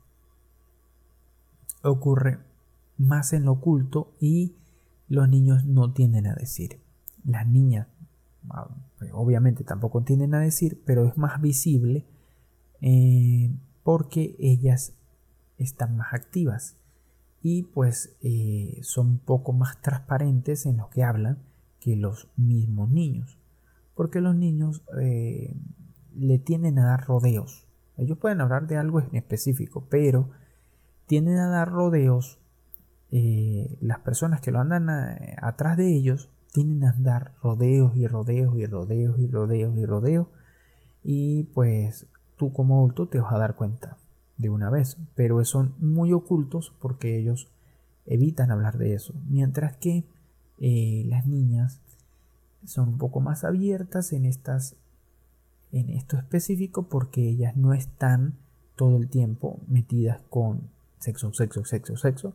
Ocurre 1.84 2.40
más 2.98 3.32
en 3.32 3.44
lo 3.44 3.52
oculto 3.52 4.16
y 4.18 4.56
los 5.10 5.28
niños 5.28 5.66
no 5.66 5.92
tienden 5.92 6.26
a 6.26 6.34
decir. 6.34 6.80
Las 7.24 7.46
niñas 7.46 7.88
ah, 8.48 8.74
obviamente 9.12 9.64
tampoco 9.64 10.02
tienden 10.02 10.34
a 10.34 10.40
decir, 10.40 10.82
pero 10.86 11.04
es 11.04 11.18
más 11.18 11.40
visible 11.42 12.06
eh, 12.80 13.54
porque 13.82 14.36
ellas 14.38 14.94
están 15.58 15.96
más 15.96 16.14
activas 16.14 16.76
y 17.42 17.64
pues 17.64 18.16
eh, 18.22 18.78
son 18.82 19.08
un 19.08 19.18
poco 19.18 19.52
más 19.52 19.80
transparentes 19.82 20.64
en 20.64 20.78
lo 20.78 20.90
que 20.90 21.02
hablan 21.02 21.38
que 21.80 21.96
los 21.96 22.28
mismos 22.36 22.90
niños. 22.90 23.38
Porque 23.94 24.20
los 24.20 24.34
niños 24.34 24.82
eh, 25.00 25.56
le 26.14 26.38
tienden 26.38 26.78
a 26.78 26.86
dar 26.86 27.06
rodeos. 27.06 27.66
Ellos 27.96 28.18
pueden 28.18 28.40
hablar 28.40 28.66
de 28.66 28.76
algo 28.76 29.00
en 29.00 29.16
específico, 29.16 29.86
pero 29.90 30.30
tienden 31.06 31.38
a 31.38 31.48
dar 31.48 31.70
rodeos. 31.70 32.39
Eh, 33.12 33.76
las 33.80 33.98
personas 34.00 34.40
que 34.40 34.52
lo 34.52 34.60
andan 34.60 34.88
atrás 35.42 35.76
de 35.76 35.94
ellos 35.94 36.28
tienden 36.52 36.84
a 36.84 36.94
dar 36.98 37.32
rodeos 37.42 37.96
y 37.96 38.06
rodeos 38.06 38.56
y 38.56 38.66
rodeos 38.66 39.18
y 39.18 39.26
rodeos 39.26 39.76
y 39.76 39.86
rodeos. 39.86 40.28
Y 41.02 41.44
pues 41.54 42.06
tú 42.36 42.52
como 42.52 42.78
adulto 42.78 43.08
te 43.08 43.20
vas 43.20 43.32
a 43.32 43.38
dar 43.38 43.54
cuenta 43.54 43.96
de 44.36 44.48
una 44.48 44.70
vez, 44.70 44.96
pero 45.14 45.44
son 45.44 45.74
muy 45.78 46.12
ocultos 46.12 46.72
porque 46.80 47.18
ellos 47.18 47.48
evitan 48.06 48.50
hablar 48.50 48.78
de 48.78 48.94
eso, 48.94 49.14
mientras 49.28 49.76
que 49.76 50.04
eh, 50.58 51.04
las 51.06 51.26
niñas 51.26 51.80
son 52.64 52.88
un 52.88 52.98
poco 52.98 53.20
más 53.20 53.44
abiertas 53.44 54.12
en 54.12 54.24
estas 54.24 54.76
en 55.72 55.90
esto 55.90 56.16
específico 56.16 56.88
porque 56.88 57.28
ellas 57.28 57.56
no 57.56 57.72
están 57.74 58.34
todo 58.76 58.96
el 58.96 59.08
tiempo 59.08 59.60
metidas 59.68 60.20
con 60.28 60.62
sexo, 60.98 61.32
sexo, 61.32 61.64
sexo, 61.64 61.96
sexo, 61.96 62.34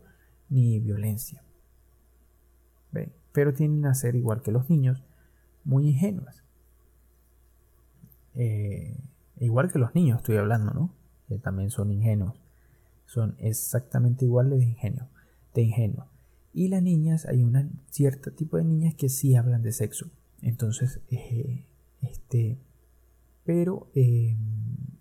ni 0.50 0.80
violencia. 0.80 1.44
Pero 3.32 3.54
tienden 3.54 3.86
a 3.86 3.94
ser 3.94 4.16
igual 4.16 4.42
que 4.42 4.54
los 4.54 4.70
niños, 4.70 5.04
muy 5.66 5.90
ingenuas. 5.90 6.44
Eh, 8.34 8.98
igual 9.40 9.72
que 9.72 9.80
los 9.80 9.94
niños 9.94 10.20
estoy 10.20 10.38
hablando, 10.38 10.74
¿no? 10.74 10.94
que 11.28 11.38
también 11.38 11.70
son 11.70 11.92
ingenuos. 11.92 12.40
Son 13.06 13.36
exactamente 13.40 14.26
iguales 14.26 14.60
de 14.60 14.66
ingenio, 14.66 15.08
de 15.54 15.64
ingenuo. 15.64 16.08
Y 16.54 16.70
las 16.70 16.82
niñas, 16.82 17.26
hay 17.26 17.44
un 17.44 17.82
cierto 17.90 18.32
tipo 18.32 18.58
de 18.58 18.64
niñas 18.64 18.96
que 18.96 19.10
sí 19.10 19.36
hablan 19.36 19.62
de 19.62 19.72
sexo. 19.72 20.10
Entonces, 20.42 21.02
eh, 21.10 21.66
este, 22.02 22.58
pero 23.44 23.90
eh, 23.94 24.38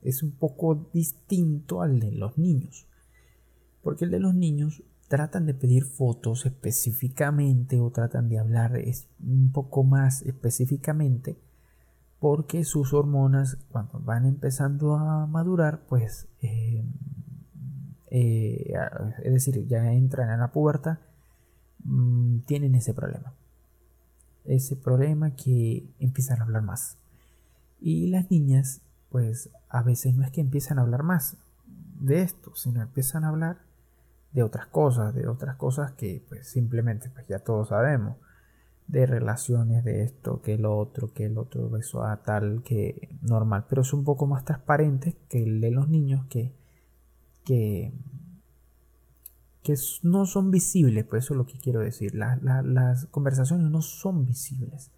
es 0.03 0.23
un 0.23 0.33
poco 0.33 0.91
distinto 0.93 1.81
al 1.81 2.01
de 2.01 2.13
los 2.13 2.37
niños. 2.39 2.87
Porque 3.83 4.05
el 4.05 4.11
de 4.11 4.21
los 4.21 4.35
niños 4.35 4.83
tratan 5.09 5.47
de 5.47 5.55
pedir 5.55 5.85
fotos 5.85 6.47
específicamente 6.47 7.81
o 7.81 7.91
tratan 7.91 8.29
de 8.29 8.39
hablar 8.39 8.73
un 9.23 9.53
poco 9.53 9.85
más 9.85 10.23
específicamente 10.23 11.37
porque 12.25 12.65
sus 12.65 12.95
hormonas 12.95 13.59
cuando 13.71 14.01
van 14.01 14.25
empezando 14.25 14.95
a 14.95 15.27
madurar 15.27 15.83
pues 15.89 16.27
eh, 16.41 16.83
eh, 18.11 18.73
es 19.23 19.33
decir 19.33 19.67
ya 19.67 19.93
entran 19.93 20.31
en 20.31 20.41
la 20.41 20.51
puerta 20.51 21.01
mm, 21.85 22.39
tienen 22.47 22.75
ese 22.77 22.95
problema. 22.95 23.35
Ese 24.45 24.77
problema 24.77 25.35
que 25.37 25.87
empiezan 25.99 26.41
a 26.41 26.45
hablar 26.45 26.63
más. 26.63 26.97
Y 27.81 28.07
las 28.07 28.31
niñas 28.31 28.81
pues 29.11 29.51
a 29.69 29.83
veces 29.83 30.15
no 30.17 30.25
es 30.25 30.31
que 30.31 30.41
empiezan 30.41 30.79
a 30.79 30.83
hablar 30.83 31.03
más 31.03 31.37
de 32.01 32.23
esto 32.23 32.53
sino 32.57 32.81
empiezan 32.81 33.25
a 33.25 33.29
hablar 33.29 33.59
de 34.35 34.43
otras 34.43 34.67
cosas 34.67 35.15
de 35.15 35.27
otras 35.29 35.57
cosas 35.57 35.93
que 35.93 36.23
pues 36.29 36.49
simplemente 36.49 37.09
pues 37.09 37.27
ya 37.27 37.39
todos 37.39 37.69
sabemos. 37.69 38.19
De 38.87 39.07
relaciones 39.07 39.83
de 39.83 40.03
esto, 40.03 40.43
que 40.43 40.55
el 40.55 40.67
otro, 40.67 41.15
que 41.15 41.25
el 41.25 41.39
otro 41.39 41.71
beso 41.71 42.05
a 42.05 42.23
tal, 42.23 42.63
que 42.63 43.17
normal, 43.23 43.65
pero 43.67 43.81
es 43.81 43.95
un 43.95 44.05
poco 44.05 44.27
más 44.27 44.45
transparente 44.45 45.17
que 45.31 45.43
el 45.43 45.63
de 45.63 45.71
los 45.71 45.89
niños 45.89 46.27
que, 46.27 46.53
que, 47.47 47.95
que 49.63 49.75
no 50.03 50.27
son 50.27 50.51
visibles, 50.51 51.07
pues 51.07 51.25
eso 51.25 51.33
es 51.33 51.39
lo 51.39 51.47
que 51.47 51.59
quiero 51.59 51.81
decir, 51.81 52.15
las 52.15 53.07
conversaciones 53.07 53.71
no 53.71 53.81
son 53.81 54.27
visibles, 54.27 54.91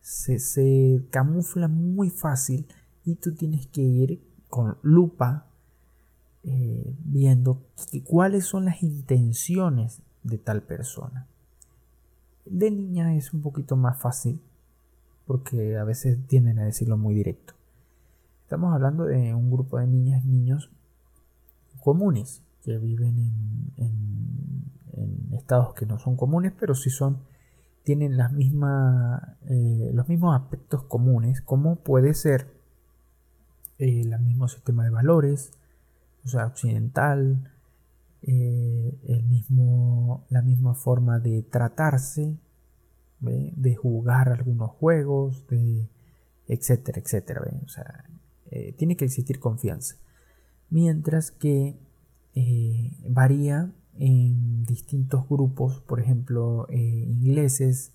se, 0.00 1.04
camufla 1.10 1.66
muy 1.66 2.10
fácil 2.10 2.68
y 3.04 3.16
tú 3.16 3.34
tienes 3.34 3.66
que 3.66 3.80
ir 3.80 4.22
con 4.48 4.78
lupa 4.82 5.48
eh, 6.48 6.94
viendo 7.04 7.66
cuáles 8.04 8.46
son 8.46 8.66
las 8.66 8.82
intenciones 8.84 10.00
de 10.22 10.38
tal 10.38 10.62
persona. 10.62 11.26
De 12.44 12.70
niña 12.70 13.16
es 13.16 13.34
un 13.34 13.42
poquito 13.42 13.76
más 13.76 14.00
fácil 14.00 14.40
porque 15.26 15.76
a 15.76 15.82
veces 15.82 16.24
tienden 16.28 16.60
a 16.60 16.64
decirlo 16.64 16.96
muy 16.96 17.14
directo. 17.14 17.54
Estamos 18.42 18.72
hablando 18.72 19.06
de 19.06 19.34
un 19.34 19.50
grupo 19.50 19.78
de 19.80 19.88
niñas 19.88 20.24
y 20.24 20.28
niños 20.28 20.70
comunes 21.80 22.44
que 22.62 22.78
viven 22.78 23.18
en, 23.76 24.06
estados 25.32 25.74
que 25.74 25.84
no 25.84 25.98
son 25.98 26.16
comunes, 26.16 26.52
pero 26.58 26.74
sí 26.76 26.90
son 26.90 27.18
tienen 27.82 28.16
las 28.16 28.32
eh, 28.32 29.90
los 29.92 30.08
mismos 30.08 30.40
aspectos 30.40 30.84
comunes, 30.84 31.40
como 31.40 31.76
puede 31.76 32.14
ser 32.14 32.48
eh, 33.78 34.02
el 34.02 34.18
mismo 34.20 34.48
sistema 34.48 34.84
de 34.84 34.90
valores, 34.90 35.52
o 36.26 36.28
sea, 36.28 36.46
occidental, 36.46 37.50
eh, 38.22 38.98
el 39.08 39.24
mismo, 39.24 40.26
la 40.28 40.42
misma 40.42 40.74
forma 40.74 41.18
de 41.18 41.42
tratarse, 41.42 42.36
de 43.20 43.74
jugar 43.74 44.28
algunos 44.28 44.70
juegos, 44.72 45.46
de 45.48 45.88
etcétera, 46.48 47.00
etcétera. 47.00 47.40
O 47.64 47.68
sea, 47.68 48.04
tiene 48.76 48.96
que 48.96 49.06
existir 49.06 49.40
confianza. 49.40 49.96
Mientras 50.68 51.30
que 51.30 51.76
varía 53.08 53.72
en 53.98 54.64
distintos 54.64 55.28
grupos, 55.28 55.80
por 55.80 56.00
ejemplo, 56.00 56.66
eh, 56.68 56.76
ingleses, 56.76 57.92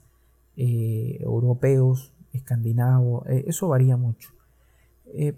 eh, 0.56 1.18
europeos, 1.22 2.14
escandinavos, 2.34 3.28
eh, 3.28 3.46
eso 3.48 3.68
varía 3.68 3.98
mucho 3.98 4.30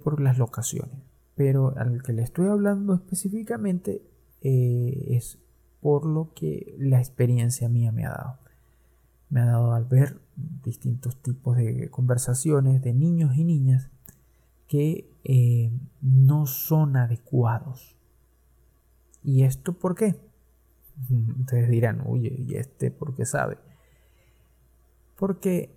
por 0.03 0.21
las 0.21 0.37
locaciones. 0.37 0.99
Pero 1.35 1.75
al 1.77 2.03
que 2.03 2.13
le 2.13 2.21
estoy 2.21 2.47
hablando 2.47 2.93
específicamente 2.93 4.03
es 4.41 5.39
por 5.81 6.05
lo 6.05 6.33
que 6.33 6.75
la 6.77 6.99
experiencia 6.99 7.69
mía 7.69 7.91
me 7.91 8.05
ha 8.05 8.09
dado. 8.09 8.39
Me 9.29 9.41
ha 9.41 9.45
dado 9.45 9.73
al 9.73 9.85
ver 9.85 10.21
distintos 10.63 11.21
tipos 11.21 11.57
de 11.57 11.89
conversaciones 11.89 12.81
de 12.81 12.93
niños 12.93 13.35
y 13.35 13.43
niñas 13.43 13.89
que 14.67 15.09
no 16.01 16.45
son 16.45 16.97
adecuados. 16.97 17.95
¿Y 19.23 19.43
esto 19.43 19.73
por 19.73 19.95
qué? 19.95 20.15
Ustedes 21.39 21.69
dirán, 21.69 22.03
oye, 22.05 22.35
¿y 22.47 22.55
este 22.55 22.91
por 22.91 23.15
qué 23.15 23.25
sabe? 23.25 23.57
Porque 25.17 25.75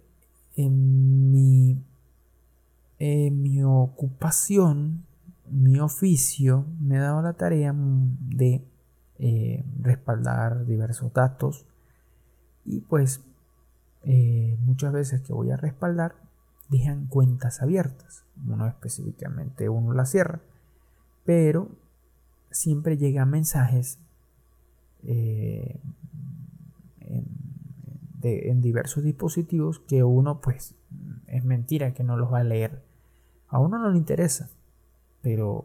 en 0.57 1.31
mi, 1.31 1.85
en 2.99 3.43
mi 3.43 3.63
ocupación, 3.63 5.06
mi 5.51 5.79
oficio, 5.79 6.67
me 6.81 6.99
ha 6.99 7.03
dado 7.03 7.23
la 7.23 7.35
tarea 7.35 7.75
de 7.75 8.65
eh, 9.19 9.65
respaldar 9.81 10.67
diversos 10.67 11.13
datos 11.13 11.65
y 12.65 12.81
pues 12.81 13.25
eh, 14.03 14.57
muchas 14.61 14.93
veces 14.93 15.23
que 15.23 15.33
voy 15.33 15.51
a 15.51 15.57
respaldar 15.57 16.17
dejan 16.69 17.07
cuentas 17.07 17.63
abiertas. 17.63 18.25
Uno 18.47 18.67
específicamente 18.67 19.69
uno 19.69 19.93
la 19.95 20.05
cierra, 20.05 20.41
pero 21.25 21.69
siempre 22.51 22.97
llegan 22.97 23.31
mensajes 23.31 23.99
eh, 25.03 25.81
en, 28.23 28.61
diversos 28.61 29.05
dispositivos 29.05 29.79
que 29.79 30.03
uno 30.03 30.41
pues 30.41 30.75
es 31.29 31.45
mentira 31.45 31.95
que 31.95 32.03
no 32.03 32.17
los 32.17 32.33
va 32.33 32.41
a 32.41 32.45
leer. 32.45 32.83
A 33.49 33.61
uno 33.61 33.79
no 33.79 33.91
le 33.91 33.99
interesa, 33.99 34.51
pero 35.27 35.65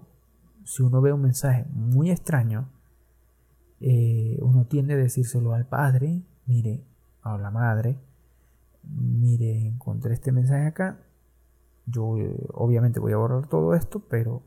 si 0.63 0.81
uno 0.81 1.01
ve 1.01 1.13
un 1.13 1.21
mensaje 1.21 1.67
muy 1.69 2.09
extraño, 2.09 2.67
eh, 3.79 4.39
uno 4.41 4.65
tiende 4.65 4.95
a 4.95 4.97
decírselo 4.97 5.53
al 5.53 5.67
padre, 5.67 6.23
mire, 6.47 6.83
a 7.21 7.37
la 7.37 7.51
madre, 7.51 7.99
mire, 8.81 9.67
encontré 9.67 10.15
este 10.15 10.31
mensaje 10.31 10.65
acá, 10.65 10.97
yo 11.85 12.17
eh, 12.17 12.47
obviamente 12.53 12.99
voy 12.99 13.13
a 13.13 13.17
borrar 13.17 13.45
todo 13.45 13.75
esto, 13.75 13.99
pero 14.09 14.41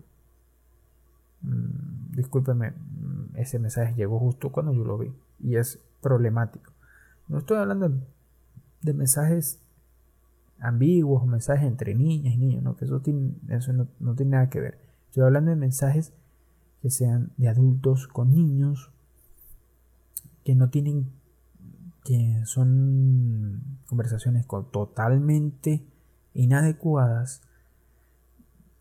mm, 1.43 2.16
discúlpeme, 2.16 2.73
mm, 2.73 3.36
ese 3.36 3.61
mensaje 3.61 3.95
llegó 3.95 4.19
justo 4.19 4.51
cuando 4.51 4.73
yo 4.73 4.82
lo 4.82 4.99
vi 4.99 5.12
y 5.39 5.55
es 5.55 5.78
problemático. 6.03 6.73
No 7.28 7.39
estoy 7.39 7.59
hablando 7.59 7.89
de, 8.82 8.95
mensajes 8.95 9.61
ambiguos 10.59 11.24
mensajes 11.24 11.69
entre 11.69 11.95
niñas 11.95 12.35
y 12.35 12.39
niños, 12.39 12.65
¿no? 12.65 12.77
que 12.77 12.85
eso, 12.85 12.99
tiene, 12.99 13.35
eso 13.51 13.73
no, 13.73 14.15
tiene 14.16 14.32
nada 14.32 14.51
que 14.51 14.61
ver. 14.61 14.93
Estoy 15.15 15.27
hablando 15.27 15.51
de 15.51 15.57
mensajes 15.57 16.12
que 16.82 16.91
sean 16.91 17.31
de 17.36 17.47
adultos 17.47 18.09
con 18.09 18.35
niños, 18.35 18.91
que 20.43 20.57
no 20.57 20.70
tienen, 20.70 21.12
que 22.03 22.43
son 22.47 23.78
conversaciones 23.86 24.45
totalmente 24.73 25.86
inadecuadas 26.35 27.43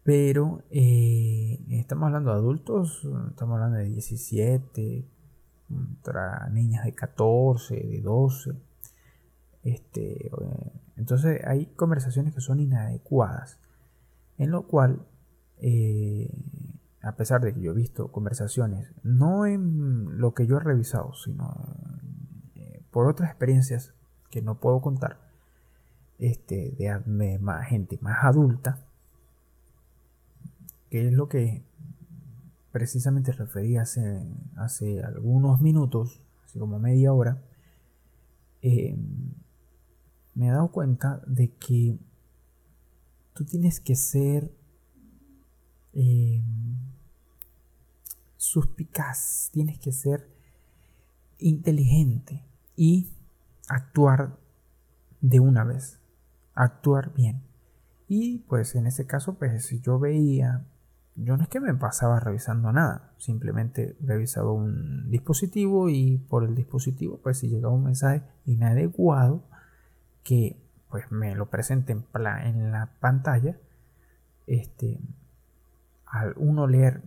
pero 0.01 0.63
eh, 0.71 1.63
estamos 1.69 2.07
hablando 2.07 2.31
de 2.31 2.37
adultos, 2.37 3.07
estamos 3.29 3.53
hablando 3.53 3.77
de 3.77 3.89
17, 3.89 5.05
contra 5.67 6.49
niñas 6.49 6.83
de 6.85 6.95
14, 6.95 7.75
de 7.75 8.01
12. 8.01 8.53
Este, 9.61 10.31
entonces 10.97 11.41
hay 11.45 11.67
conversaciones 11.67 12.33
que 12.33 12.41
son 12.41 12.59
inadecuadas, 12.59 13.59
en 14.39 14.49
lo 14.49 14.63
cual, 14.63 15.05
eh, 15.65 16.29
a 17.01 17.15
pesar 17.15 17.39
de 17.39 17.53
que 17.53 17.61
yo 17.61 17.71
he 17.71 17.75
visto 17.75 18.11
conversaciones, 18.11 18.93
no 19.01 19.45
en 19.45 20.17
lo 20.17 20.33
que 20.33 20.45
yo 20.45 20.57
he 20.57 20.59
revisado, 20.59 21.13
sino 21.13 21.77
eh, 22.55 22.83
por 22.91 23.07
otras 23.07 23.29
experiencias 23.29 23.93
que 24.29 24.41
no 24.41 24.59
puedo 24.59 24.81
contar, 24.81 25.21
este, 26.19 26.75
de, 26.77 27.01
de 27.05 27.39
gente 27.65 27.97
más 28.01 28.25
adulta, 28.25 28.85
que 30.89 31.07
es 31.07 31.13
lo 31.13 31.29
que 31.29 31.63
precisamente 32.73 33.31
referí 33.31 33.77
hace, 33.77 34.21
hace 34.57 35.01
algunos 35.01 35.61
minutos, 35.61 36.21
así 36.43 36.59
como 36.59 36.77
media 36.77 37.13
hora, 37.13 37.41
eh, 38.61 38.97
me 40.35 40.47
he 40.47 40.51
dado 40.51 40.71
cuenta 40.71 41.21
de 41.25 41.53
que 41.55 41.97
tú 43.33 43.45
tienes 43.45 43.79
que 43.79 43.95
ser 43.95 44.51
eh, 45.93 46.41
suspicaz, 48.37 49.49
tienes 49.51 49.79
que 49.79 49.91
ser 49.91 50.27
inteligente 51.39 52.43
y 52.75 53.11
actuar 53.67 54.37
de 55.21 55.39
una 55.39 55.63
vez, 55.63 55.99
actuar 56.53 57.13
bien. 57.13 57.41
Y 58.07 58.39
pues 58.39 58.75
en 58.75 58.87
ese 58.87 59.07
caso, 59.07 59.35
pues 59.35 59.65
si 59.65 59.79
yo 59.79 59.99
veía 59.99 60.65
yo 61.15 61.37
no 61.37 61.43
es 61.43 61.49
que 61.49 61.59
me 61.59 61.73
pasaba 61.73 62.19
revisando 62.19 62.71
nada, 62.71 63.11
simplemente 63.17 63.95
revisaba 64.01 64.51
un 64.51 65.09
dispositivo 65.11 65.89
y 65.89 66.17
por 66.17 66.43
el 66.43 66.55
dispositivo, 66.55 67.19
pues 67.21 67.37
si 67.37 67.49
llegaba 67.49 67.73
un 67.73 67.83
mensaje 67.83 68.23
inadecuado 68.45 69.43
que 70.23 70.57
pues 70.89 71.11
me 71.11 71.35
lo 71.35 71.49
presente 71.49 71.93
en, 71.93 72.05
en 72.43 72.71
la 72.71 72.89
pantalla, 72.99 73.57
este, 74.47 74.99
al 76.13 76.35
uno 76.37 76.67
leer 76.67 77.01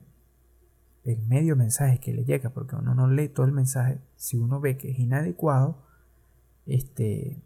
el 1.04 1.22
medio 1.28 1.54
mensaje 1.54 2.00
que 2.00 2.12
le 2.12 2.24
llega, 2.24 2.50
porque 2.50 2.74
uno 2.74 2.92
no 2.92 3.06
lee 3.06 3.28
todo 3.28 3.46
el 3.46 3.52
mensaje, 3.52 4.00
si 4.16 4.36
uno 4.36 4.60
ve 4.60 4.76
que 4.76 4.90
es 4.90 4.98
inadecuado, 4.98 5.86
este, 6.66 7.40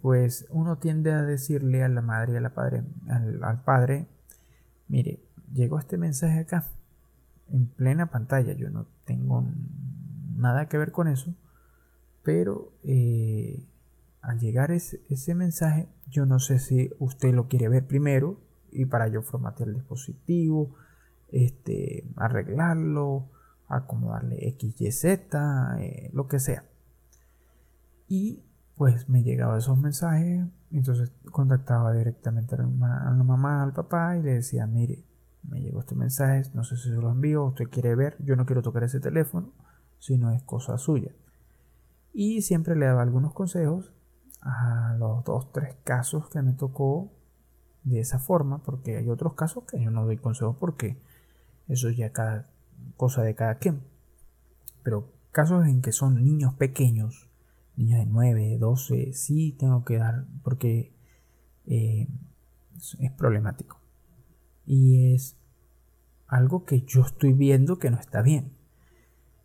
pues 0.00 0.46
uno 0.48 0.78
tiende 0.78 1.12
a 1.12 1.22
decirle 1.22 1.84
a 1.84 1.90
la 1.90 2.00
madre 2.00 2.32
y 2.32 2.36
a 2.36 2.40
la 2.40 2.54
padre, 2.54 2.82
al, 3.10 3.62
padre, 3.64 4.08
mire, 4.88 5.20
llegó 5.52 5.78
este 5.78 5.98
mensaje 5.98 6.38
acá, 6.38 6.64
en 7.52 7.66
plena 7.66 8.06
pantalla, 8.06 8.54
yo 8.54 8.70
no 8.70 8.86
tengo 9.04 9.44
nada 10.36 10.70
que 10.70 10.78
ver 10.78 10.90
con 10.90 11.06
eso, 11.06 11.34
pero 12.22 12.72
eh, 12.84 13.62
al 14.22 14.40
llegar 14.40 14.70
ese, 14.70 15.02
ese, 15.10 15.34
mensaje, 15.34 15.86
yo 16.08 16.24
no 16.24 16.38
sé 16.38 16.58
si 16.58 16.90
usted 16.98 17.34
lo 17.34 17.46
quiere 17.46 17.68
ver 17.68 17.86
primero 17.86 18.48
y 18.72 18.86
para 18.86 19.08
yo 19.08 19.22
formatear 19.22 19.68
el 19.68 19.76
dispositivo, 19.76 20.74
este, 21.28 22.08
arreglarlo, 22.16 23.28
acomodarle 23.68 24.48
X, 24.48 24.80
Y, 24.80 24.92
Z, 24.92 25.76
eh, 25.80 26.10
lo 26.12 26.26
que 26.26 26.38
sea. 26.38 26.64
Y 28.08 28.42
pues 28.76 29.08
me 29.08 29.22
llegaban 29.22 29.58
esos 29.58 29.78
mensajes, 29.78 30.46
entonces 30.72 31.12
contactaba 31.30 31.92
directamente 31.92 32.54
a 32.54 32.58
la, 32.58 33.22
mamá, 33.22 33.62
al 33.62 33.72
papá 33.72 34.16
y 34.16 34.22
le 34.22 34.34
decía, 34.34 34.66
mire, 34.66 35.04
me 35.42 35.60
llegó 35.60 35.80
este 35.80 35.94
mensaje, 35.94 36.42
no 36.54 36.64
sé 36.64 36.76
si 36.76 36.88
se 36.88 36.96
lo 36.96 37.10
envío, 37.10 37.44
usted 37.44 37.68
quiere 37.68 37.94
ver, 37.94 38.16
yo 38.20 38.36
no 38.36 38.46
quiero 38.46 38.62
tocar 38.62 38.82
ese 38.84 38.98
teléfono, 38.98 39.52
si 39.98 40.16
no 40.18 40.32
es 40.32 40.42
cosa 40.42 40.78
suya. 40.78 41.12
Y 42.12 42.42
siempre 42.42 42.74
le 42.74 42.86
daba 42.86 43.02
algunos 43.02 43.32
consejos 43.32 43.92
a 44.40 44.96
los 44.98 45.24
dos, 45.24 45.52
tres 45.52 45.76
casos 45.84 46.28
que 46.28 46.42
me 46.42 46.54
tocó 46.54 47.12
de 47.84 48.00
esa 48.00 48.18
forma, 48.18 48.62
porque 48.62 48.96
hay 48.96 49.08
otros 49.08 49.34
casos 49.34 49.64
que 49.64 49.82
yo 49.82 49.90
no 49.90 50.04
doy 50.04 50.18
consejos 50.18 50.56
porque 50.58 51.00
eso 51.68 51.90
ya 51.90 52.12
cada 52.12 52.50
cosa 52.96 53.22
de 53.22 53.34
cada 53.34 53.56
quien. 53.56 53.82
Pero 54.82 55.12
casos 55.32 55.66
en 55.66 55.82
que 55.82 55.92
son 55.92 56.24
niños 56.24 56.54
pequeños, 56.54 57.28
niños 57.76 58.00
de 58.00 58.06
9, 58.06 58.58
12, 58.58 59.12
sí 59.12 59.52
tengo 59.58 59.84
que 59.84 59.98
dar 59.98 60.26
porque 60.42 60.92
eh, 61.66 62.08
es 62.98 63.12
problemático. 63.12 63.80
Y 64.66 65.14
es 65.14 65.36
algo 66.26 66.64
que 66.64 66.82
yo 66.82 67.02
estoy 67.02 67.32
viendo 67.32 67.78
que 67.78 67.90
no 67.90 67.98
está 67.98 68.22
bien. 68.22 68.52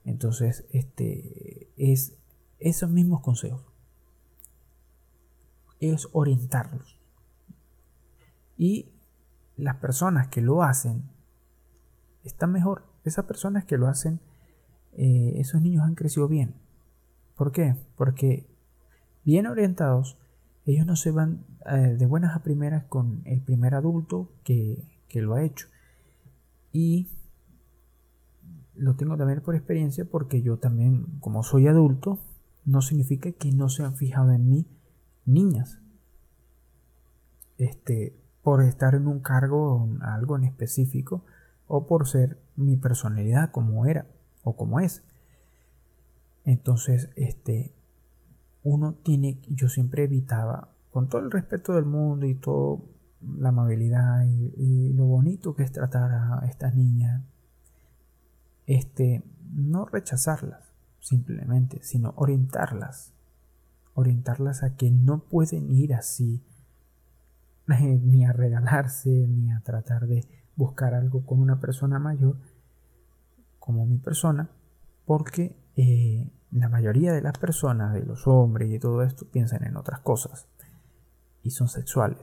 Entonces, 0.04 0.66
este 0.72 1.72
es 1.78 2.18
esos 2.60 2.90
mismos 2.90 3.22
consejos. 3.22 3.66
Es 5.80 6.08
orientarlos. 6.14 6.95
Y 8.58 8.92
las 9.58 9.78
personas 9.78 10.28
que 10.28 10.42
lo 10.42 10.64
hacen 10.64 11.04
están 12.24 12.52
mejor. 12.52 12.86
Esas 13.04 13.26
personas 13.26 13.66
que 13.66 13.78
lo 13.78 13.88
hacen, 13.88 14.20
eh, 14.94 15.34
esos 15.38 15.62
niños 15.62 15.84
han 15.84 15.96
crecido 15.96 16.28
bien. 16.28 16.56
¿Por 17.36 17.52
qué? 17.52 17.76
Porque 17.96 18.48
bien 19.24 19.48
orientados, 19.48 20.18
ellos 20.66 20.86
no 20.86 20.96
se 20.96 21.12
van 21.12 21.46
eh, 21.66 21.96
de 21.98 22.06
buenas 22.06 22.36
a 22.36 22.44
primeras 22.44 22.86
con 22.86 23.22
el 23.26 23.42
primer 23.42 23.76
adulto 23.76 24.32
que, 24.44 24.84
que 25.08 25.22
lo 25.22 25.36
ha 25.36 25.44
hecho. 25.44 25.68
Y 26.72 27.10
lo 28.76 28.96
tengo 28.96 29.16
también 29.18 29.42
por 29.42 29.56
experiencia 29.56 30.06
porque 30.06 30.42
yo 30.42 30.58
también, 30.58 31.06
como 31.20 31.44
soy 31.44 31.68
adulto, 31.68 32.20
no 32.66 32.82
significa 32.82 33.32
que 33.32 33.52
no 33.52 33.70
se 33.70 33.84
han 33.84 33.96
fijado 33.96 34.32
en 34.32 34.50
mí 34.50 34.68
niñas. 35.26 35.80
Este, 37.58 38.16
por 38.46 38.62
estar 38.62 38.94
en 38.94 39.08
un 39.08 39.22
cargo 39.22 39.90
algo 40.02 40.38
en 40.38 40.44
específico 40.44 41.26
o 41.66 41.88
por 41.88 42.08
ser 42.08 42.38
mi 42.56 42.78
personalidad 42.78 43.50
como 43.50 43.88
era 43.88 44.06
o 44.44 44.56
como 44.56 44.80
es. 44.80 45.04
Entonces, 46.44 47.10
este, 47.16 47.74
uno 48.62 48.94
tiene, 49.02 49.42
yo 49.50 49.68
siempre 49.68 50.04
evitaba, 50.04 50.70
con 50.92 51.10
todo 51.10 51.22
el 51.22 51.32
respeto 51.32 51.74
del 51.74 51.86
mundo 51.86 52.28
y 52.28 52.36
todo 52.36 52.86
la 53.20 53.50
amabilidad 53.50 54.26
y, 54.26 54.94
lo 54.94 55.06
bonito 55.06 55.56
que 55.56 55.64
es 55.64 55.72
tratar 55.72 56.12
a 56.12 56.46
estas 56.48 56.76
niñas, 56.76 57.24
este, 58.68 59.24
no 59.56 59.86
rechazarlas 59.86 60.72
simplemente, 61.00 61.82
sino 61.82 62.14
orientarlas, 62.16 63.12
orientarlas 63.96 64.62
a 64.62 64.76
que 64.76 64.92
no 64.92 65.24
pueden 65.24 65.72
ir 65.72 65.96
así, 65.96 66.44
ni 67.80 68.26
a 68.26 68.34
regalarse, 68.34 69.10
ni 69.10 69.52
a 69.52 69.62
tratar 69.62 70.08
de 70.08 70.28
buscar 70.56 70.94
algo 70.94 71.26
con 71.26 71.40
una 71.40 71.60
persona 71.60 72.00
mayor, 72.00 72.38
como 73.60 73.86
mi 73.86 73.98
persona, 73.98 74.50
porque 75.06 75.56
eh, 75.76 76.32
la 76.52 76.70
mayoría 76.70 77.14
de 77.14 77.22
las 77.22 77.38
personas, 77.38 77.94
de 77.94 78.06
los 78.06 78.28
hombres 78.28 78.72
y 78.72 78.80
todo 78.80 79.04
esto, 79.04 79.28
piensan 79.30 79.64
en 79.66 79.76
otras 79.76 80.00
cosas 80.00 80.48
y 81.44 81.52
son 81.52 81.68
sexuales. 81.68 82.20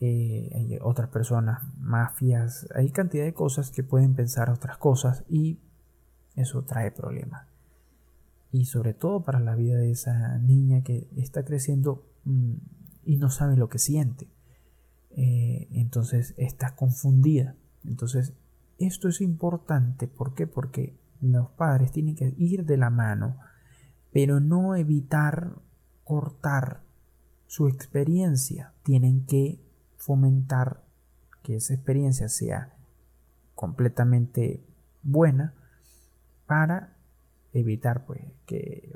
Eh, 0.00 0.50
hay 0.54 0.78
otras 0.82 1.08
personas, 1.08 1.62
mafias, 1.78 2.68
hay 2.74 2.90
cantidad 2.90 3.24
de 3.24 3.32
cosas 3.32 3.70
que 3.70 3.82
pueden 3.82 4.14
pensar 4.14 4.50
otras 4.50 4.76
cosas 4.76 5.24
y 5.28 5.58
eso 6.36 6.64
trae 6.64 6.90
problemas. 6.90 7.46
Y 8.52 8.66
sobre 8.66 8.94
todo 8.94 9.24
para 9.24 9.40
la 9.40 9.54
vida 9.54 9.78
de 9.78 9.90
esa 9.90 10.38
niña 10.38 10.82
que 10.82 11.08
está 11.16 11.44
creciendo 11.44 12.06
mm, 12.24 12.54
y 13.06 13.16
no 13.16 13.30
sabe 13.30 13.56
lo 13.56 13.68
que 13.68 13.78
siente. 13.78 14.28
Eh, 15.10 15.68
entonces 15.70 16.34
está 16.36 16.74
confundida. 16.74 17.54
Entonces 17.84 18.34
esto 18.78 19.08
es 19.08 19.20
importante. 19.20 20.08
¿Por 20.08 20.34
qué? 20.34 20.46
Porque 20.46 20.98
los 21.20 21.50
padres 21.50 21.92
tienen 21.92 22.16
que 22.16 22.34
ir 22.36 22.66
de 22.66 22.76
la 22.76 22.90
mano, 22.90 23.38
pero 24.12 24.40
no 24.40 24.76
evitar 24.76 25.54
cortar 26.04 26.82
su 27.46 27.68
experiencia. 27.68 28.74
Tienen 28.82 29.24
que 29.24 29.60
fomentar 29.96 30.82
que 31.42 31.56
esa 31.56 31.74
experiencia 31.74 32.28
sea 32.28 32.74
completamente 33.54 34.62
buena 35.02 35.54
para 36.46 36.96
evitar 37.52 38.04
pues, 38.04 38.20
que, 38.44 38.92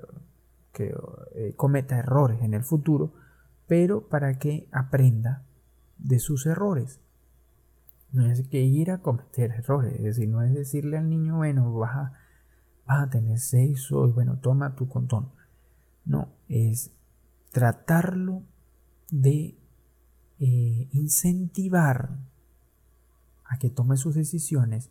eh, 0.79 1.55
cometa 1.57 1.99
errores 1.99 2.43
en 2.43 2.55
el 2.55 2.63
futuro, 2.63 3.13
pero 3.71 4.09
para 4.09 4.37
que 4.37 4.69
aprenda 4.73 5.47
de 5.97 6.19
sus 6.19 6.45
errores. 6.47 7.01
No 8.11 8.27
es 8.27 8.49
que 8.49 8.63
ir 8.63 8.91
a 8.91 9.01
cometer 9.01 9.53
errores, 9.53 9.95
es 9.95 10.03
decir, 10.03 10.29
no 10.29 10.43
es 10.43 10.53
decirle 10.53 10.99
al 10.99 11.09
niño, 11.09 11.37
bueno, 11.37 11.73
vas 11.75 11.95
a, 11.95 12.13
vas 12.85 13.05
a 13.05 13.11
tener 13.11 13.39
sexo 13.39 14.09
y 14.09 14.11
bueno, 14.11 14.41
toma 14.41 14.75
tu 14.75 14.89
contón. 14.89 15.31
No, 16.05 16.33
es 16.49 16.91
tratarlo 17.53 18.43
de 19.09 19.57
eh, 20.41 20.89
incentivar 20.91 22.19
a 23.45 23.57
que 23.61 23.71
tome 23.71 23.97
sus 23.97 24.17
decisiones, 24.17 24.91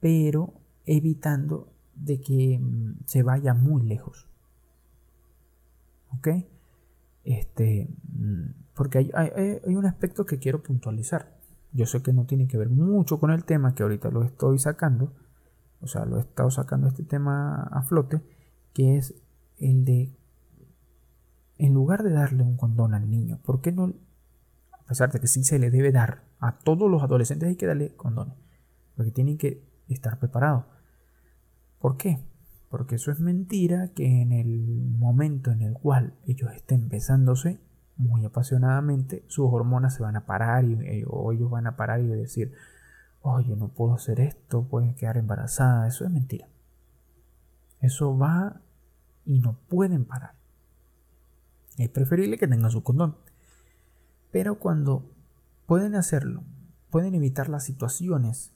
pero 0.00 0.54
evitando 0.84 1.72
de 1.94 2.20
que 2.20 2.58
mm, 2.58 3.04
se 3.06 3.22
vaya 3.22 3.54
muy 3.54 3.86
lejos. 3.86 4.26
¿Ok? 6.18 6.26
Este, 7.24 7.88
mm, 8.12 8.72
porque 8.74 9.10
hay, 9.12 9.74
un 9.74 9.86
aspecto 9.86 10.24
que 10.24 10.38
quiero 10.38 10.62
puntualizar. 10.62 11.36
Yo 11.72 11.86
sé 11.86 12.02
que 12.02 12.12
no 12.12 12.24
tiene 12.24 12.48
que 12.48 12.58
ver 12.58 12.68
mucho 12.68 13.20
con 13.20 13.30
el 13.30 13.44
tema, 13.44 13.74
que 13.74 13.82
ahorita 13.82 14.10
lo 14.10 14.24
estoy 14.24 14.58
sacando, 14.58 15.12
o 15.80 15.86
sea, 15.86 16.04
lo 16.04 16.18
he 16.18 16.20
estado 16.20 16.50
sacando 16.50 16.88
este 16.88 17.04
tema 17.04 17.62
a 17.62 17.82
flote, 17.82 18.20
que 18.72 18.96
es 18.96 19.14
el 19.58 19.84
de, 19.84 20.12
en 21.58 21.74
lugar 21.74 22.02
de 22.02 22.10
darle 22.10 22.42
un 22.42 22.56
condón 22.56 22.94
al 22.94 23.08
niño, 23.08 23.38
¿por 23.44 23.60
qué 23.60 23.70
no 23.70 23.94
a 24.72 24.92
pesar 24.92 25.12
de 25.12 25.20
que 25.20 25.28
sí 25.28 25.44
se 25.44 25.60
le 25.60 25.70
debe 25.70 25.92
dar 25.92 26.24
a 26.40 26.58
todos 26.58 26.90
los 26.90 27.02
adolescentes, 27.02 27.48
hay 27.48 27.56
que 27.56 27.66
darle 27.66 27.94
condones. 27.94 28.34
Porque 28.96 29.12
tienen 29.12 29.38
que 29.38 29.62
estar 29.88 30.18
preparados. 30.18 30.64
¿Por 31.78 31.96
qué? 31.96 32.18
Porque 32.70 32.94
eso 32.94 33.10
es 33.10 33.20
mentira 33.20 33.88
que 33.94 34.22
en 34.22 34.32
el 34.32 34.60
momento 34.96 35.50
en 35.50 35.60
el 35.60 35.74
cual 35.74 36.14
ellos 36.24 36.52
estén 36.54 36.88
besándose 36.88 37.60
muy 37.96 38.24
apasionadamente, 38.24 39.24
sus 39.26 39.52
hormonas 39.52 39.94
se 39.94 40.02
van 40.02 40.16
a 40.16 40.24
parar 40.24 40.64
y, 40.64 40.72
eh, 40.74 41.04
o 41.06 41.32
ellos 41.32 41.50
van 41.50 41.66
a 41.66 41.76
parar 41.76 42.00
y 42.00 42.06
decir, 42.06 42.52
oye, 43.22 43.56
no 43.56 43.68
puedo 43.68 43.94
hacer 43.94 44.20
esto, 44.20 44.62
pueden 44.62 44.94
quedar 44.94 45.16
embarazada. 45.16 45.86
Eso 45.88 46.04
es 46.04 46.10
mentira. 46.10 46.48
Eso 47.80 48.16
va 48.16 48.60
y 49.24 49.40
no 49.40 49.58
pueden 49.68 50.04
parar. 50.04 50.34
Es 51.76 51.88
preferible 51.88 52.38
que 52.38 52.48
tengan 52.48 52.70
su 52.70 52.82
condón. 52.82 53.16
Pero 54.30 54.58
cuando 54.58 55.10
pueden 55.66 55.94
hacerlo, 55.94 56.44
pueden 56.90 57.14
evitar 57.14 57.48
las 57.48 57.64
situaciones, 57.64 58.52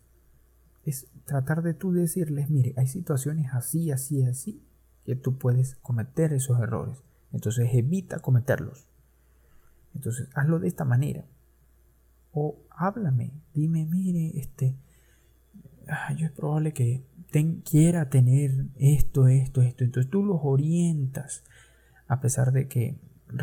es 0.84 1.06
tratar 1.24 1.62
de 1.62 1.74
tú 1.74 1.92
decirles, 1.92 2.50
mire, 2.50 2.74
hay 2.76 2.86
situaciones 2.86 3.52
así, 3.52 3.90
así, 3.90 4.22
así, 4.24 4.62
que 5.04 5.16
tú 5.16 5.38
puedes 5.38 5.76
cometer 5.76 6.32
esos 6.32 6.60
errores. 6.60 7.02
Entonces 7.32 7.68
evita 7.72 8.20
cometerlos. 8.20 8.86
Entonces 9.94 10.28
hazlo 10.34 10.58
de 10.58 10.68
esta 10.68 10.84
manera. 10.84 11.24
O 12.32 12.58
háblame, 12.70 13.32
dime, 13.52 13.86
mire, 13.86 14.38
este, 14.38 14.76
ah, 15.88 16.12
yo 16.14 16.26
es 16.26 16.32
probable 16.32 16.72
que 16.72 17.04
quiera 17.68 18.08
tener 18.08 18.66
esto, 18.76 19.28
esto, 19.28 19.62
esto. 19.62 19.84
Entonces 19.84 20.10
tú 20.10 20.24
los 20.24 20.40
orientas, 20.42 21.44
a 22.06 22.20
pesar 22.20 22.52
de 22.52 22.68
que 22.68 22.98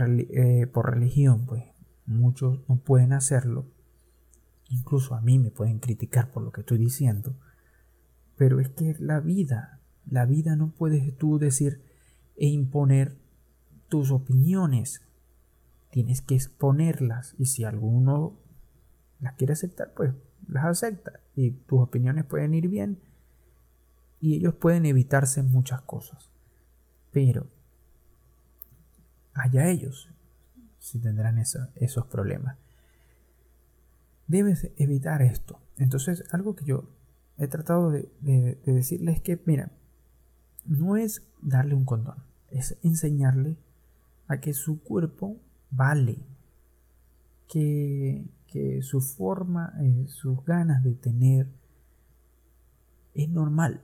eh, 0.07 0.67
por 0.67 0.91
religión, 0.91 1.45
pues 1.45 1.63
muchos 2.05 2.61
no 2.69 2.77
pueden 2.77 3.13
hacerlo, 3.13 3.65
incluso 4.71 5.15
a 5.15 5.21
mí 5.21 5.37
me 5.37 5.51
pueden 5.51 5.79
criticar 5.79 6.31
por 6.31 6.43
lo 6.43 6.51
que 6.51 6.61
estoy 6.61 6.77
diciendo, 6.77 7.35
pero 8.37 8.59
es 8.59 8.69
que 8.69 8.95
la 8.99 9.19
vida, 9.19 9.81
la 10.09 10.25
vida 10.25 10.55
no 10.55 10.71
puedes 10.71 11.15
tú 11.17 11.37
decir 11.37 11.83
e 12.37 12.47
imponer 12.47 13.17
tus 13.89 14.11
opiniones, 14.11 15.01
tienes 15.91 16.21
que 16.21 16.35
exponerlas 16.35 17.35
y 17.37 17.45
si 17.47 17.65
alguno 17.65 18.39
las 19.19 19.33
quiere 19.33 19.53
aceptar, 19.53 19.93
pues 19.93 20.13
las 20.47 20.65
acepta 20.65 21.19
y 21.35 21.51
tus 21.51 21.81
opiniones 21.81 22.25
pueden 22.25 22.53
ir 22.53 22.69
bien 22.69 22.99
y 24.21 24.35
ellos 24.35 24.55
pueden 24.55 24.85
evitarse 24.85 25.43
muchas 25.43 25.81
cosas, 25.81 26.31
pero 27.11 27.47
allá 29.33 29.67
ellos, 29.67 30.09
si 30.79 30.99
tendrán 30.99 31.37
esos 31.37 32.07
problemas. 32.07 32.57
Debes 34.31 34.71
evitar 34.77 35.21
esto. 35.21 35.59
Entonces, 35.75 36.23
algo 36.31 36.55
que 36.55 36.63
yo 36.63 36.89
he 37.37 37.49
tratado 37.49 37.91
de, 37.91 38.09
decirles 38.65 39.17
es 39.17 39.21
que, 39.21 39.41
mira, 39.45 39.73
no 40.65 40.95
es 40.95 41.27
darle 41.41 41.75
un 41.75 41.83
condón, 41.83 42.23
es 42.49 42.77
enseñarle 42.81 43.57
a 44.29 44.39
que 44.39 44.53
su 44.53 44.81
cuerpo 44.83 45.35
vale, 45.69 46.19
que, 47.49 48.29
su 48.81 49.01
forma, 49.01 49.73
eh, 49.81 50.05
sus 50.07 50.45
ganas 50.45 50.81
de 50.81 50.93
tener 50.93 51.49
es 53.13 53.27
normal, 53.27 53.81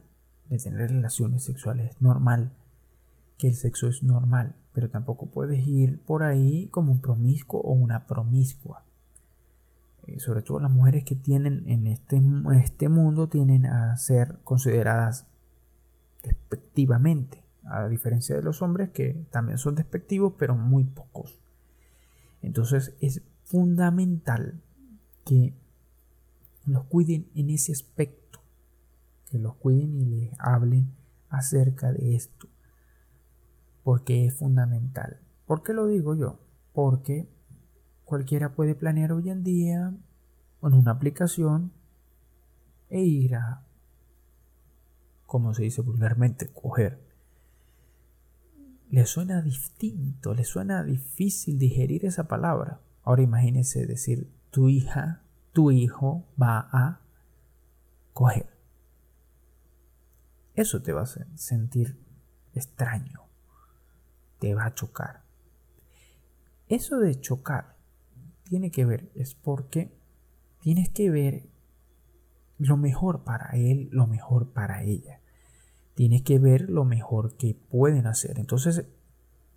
de 0.47 0.59
tener 0.59 0.91
relaciones 0.91 1.43
sexuales 1.43 1.91
es 1.91 2.01
normal, 2.01 2.53
que 3.37 3.49
el 3.49 3.55
sexo 3.55 3.89
es 3.89 4.01
normal, 4.01 4.55
pero 4.71 4.89
tampoco 4.89 5.29
puedes 5.29 5.67
ir 5.67 6.01
por 6.05 6.23
ahí 6.23 6.69
como 6.69 6.93
un 6.93 7.01
promiscuo 7.01 7.59
o 7.59 7.73
una 7.73 8.07
promiscua. 8.07 8.86
Eh, 10.07 10.19
sobre 10.19 10.41
todo 10.41 10.59
las 10.61 10.71
mujeres 10.71 11.03
que 11.03 11.15
tienen 11.15 11.67
en 11.67 11.85
este, 11.85 12.21
este 12.55 12.87
mundo 12.87 13.27
tienen 13.27 13.65
a 13.65 13.97
ser 13.97 14.39
consideradas 14.45 15.27
despectivamente, 16.23 17.43
a 17.65 17.87
diferencia 17.89 18.35
de 18.35 18.41
los 18.41 18.61
hombres 18.61 18.89
que 18.91 19.25
también 19.31 19.57
son 19.57 19.75
despectivos, 19.75 20.33
pero 20.37 20.55
muy 20.55 20.85
pocos. 20.85 21.37
Entonces 22.41 22.95
es 23.01 23.21
fundamental 23.43 24.61
que 25.25 25.53
los 26.65 26.85
cuiden 26.85 27.29
en 27.35 27.49
ese 27.49 27.73
aspecto, 27.73 28.39
que 29.29 29.39
los 29.39 29.55
cuiden 29.55 29.93
y 29.95 30.05
les 30.05 30.39
hablen 30.39 30.93
acerca 31.29 31.91
de 31.91 32.15
esto, 32.15 32.47
porque 33.83 34.25
es 34.25 34.33
fundamental. 34.33 35.19
¿Por 35.45 35.63
qué 35.63 35.73
lo 35.73 35.87
digo 35.87 36.15
yo? 36.15 36.39
Porque 36.73 37.27
cualquiera 38.07 38.53
puede 38.53 38.73
planear 38.73 39.11
hoy 39.11 39.29
en 39.29 39.43
día 39.43 39.93
con 40.61 40.73
una 40.73 40.91
aplicación 40.91 41.73
e 42.89 43.01
ir 43.01 43.35
a, 43.35 43.65
como 45.25 45.53
se 45.53 45.63
dice 45.63 45.81
vulgarmente, 45.81 46.47
coger. 46.47 47.05
Le 48.89 49.05
suena 49.05 49.41
distinto, 49.41 50.33
le 50.33 50.45
suena 50.45 50.85
difícil 50.85 51.59
digerir 51.59 52.05
esa 52.05 52.29
palabra. 52.29 52.79
Ahora 53.03 53.23
imagínese 53.23 53.85
decir 53.85 54.31
tu 54.51 54.69
hija, 54.69 55.23
tu 55.51 55.71
hijo 55.71 56.25
va 56.41 56.69
a 56.71 57.01
coger. 58.13 58.47
Eso 60.55 60.81
te 60.81 60.93
va 60.93 61.01
a 61.01 61.35
sentir 61.35 61.99
extraño, 62.53 63.23
te 64.39 64.55
va 64.55 64.67
a 64.67 64.73
chocar. 64.73 65.23
Eso 66.69 66.99
de 66.99 67.19
chocar 67.19 67.76
tiene 68.47 68.71
que 68.71 68.85
ver, 68.85 69.11
es 69.15 69.35
porque 69.35 69.97
tienes 70.61 70.89
que 70.89 71.09
ver 71.09 71.49
lo 72.57 72.77
mejor 72.77 73.23
para 73.23 73.51
él, 73.51 73.89
lo 73.91 74.07
mejor 74.07 74.51
para 74.51 74.83
ella. 74.83 75.21
Tienes 75.95 76.21
que 76.23 76.39
ver 76.39 76.69
lo 76.69 76.85
mejor 76.85 77.37
que 77.37 77.55
pueden 77.69 78.07
hacer. 78.07 78.39
Entonces, 78.39 78.87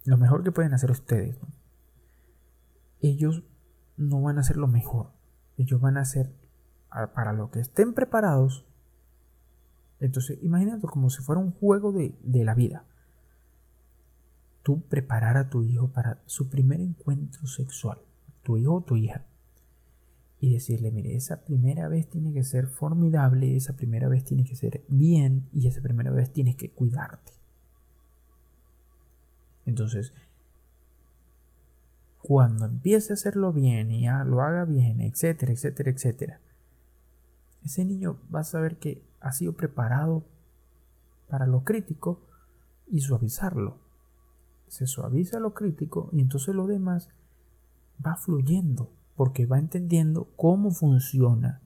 lo 0.05 0.17
mejor 0.17 0.43
que 0.43 0.53
pueden 0.53 0.75
hacer 0.75 0.91
ustedes, 0.91 1.39
ellos 3.01 3.45
no 3.97 4.23
van 4.23 4.39
a 4.39 4.41
hacer 4.41 4.57
lo 4.57 4.67
mejor. 4.67 5.12
Ellos 5.57 5.81
van 5.81 5.97
a 5.97 6.03
hacer 6.03 6.33
para 7.15 7.33
lo 7.33 7.51
que 7.51 7.61
estén 7.61 7.95
preparados. 7.95 8.67
Entonces, 10.01 10.39
imagínate 10.43 10.87
como 10.87 11.11
si 11.11 11.23
fuera 11.23 11.41
un 11.41 11.53
juego 11.53 11.93
de, 11.93 12.19
de 12.23 12.45
la 12.45 12.55
vida. 12.55 12.85
Tú 14.62 14.83
preparar 14.83 15.37
a 15.37 15.51
tu 15.51 15.62
hijo 15.62 15.89
para 15.89 16.23
su 16.27 16.49
primer 16.49 16.81
encuentro 16.81 17.47
sexual. 17.47 17.99
Tu 18.51 18.56
hijo 18.56 18.74
o 18.74 18.81
tu 18.81 18.97
hija 18.97 19.24
y 20.40 20.52
decirle, 20.52 20.90
mire, 20.90 21.14
esa 21.14 21.44
primera 21.44 21.86
vez 21.86 22.09
tiene 22.09 22.32
que 22.32 22.43
ser 22.43 22.66
formidable, 22.66 23.55
esa 23.55 23.77
primera 23.77 24.09
vez 24.09 24.24
tiene 24.24 24.43
que 24.43 24.56
ser 24.56 24.82
bien 24.89 25.48
y 25.52 25.68
esa 25.68 25.81
primera 25.81 26.10
vez 26.10 26.32
tienes 26.32 26.56
que 26.56 26.72
cuidarte. 26.72 27.32
Entonces, 29.66 30.12
cuando 32.22 32.64
empiece 32.66 33.12
a 33.12 33.14
hacerlo 33.14 33.52
bien 33.52 33.93
y 33.93 34.06
lo 34.06 34.40
haga 34.40 34.64
bien, 34.64 35.01
etcétera, 35.01 35.52
etcétera, 35.52 35.90
etcétera, 35.93 36.40
ese 37.64 37.85
niño 37.85 38.18
va 38.35 38.40
a 38.40 38.44
saber 38.44 38.78
que 38.78 39.05
ha 39.20 39.31
sido 39.31 39.52
preparado 39.52 40.24
para 41.28 41.47
lo 41.47 41.62
crítico 41.62 42.27
y 42.89 43.01
suavizarlo. 43.01 43.78
Se 44.66 44.86
suaviza 44.86 45.39
lo 45.39 45.55
crítico 45.55 46.10
y 46.12 46.20
entonces 46.20 46.52
lo 46.52 46.66
demás 46.66 47.10
va 48.05 48.16
fluyendo 48.16 48.90
porque 49.16 49.47
va 49.47 49.59
entendiendo 49.59 50.28
cómo 50.36 50.70
funciona 50.70 51.60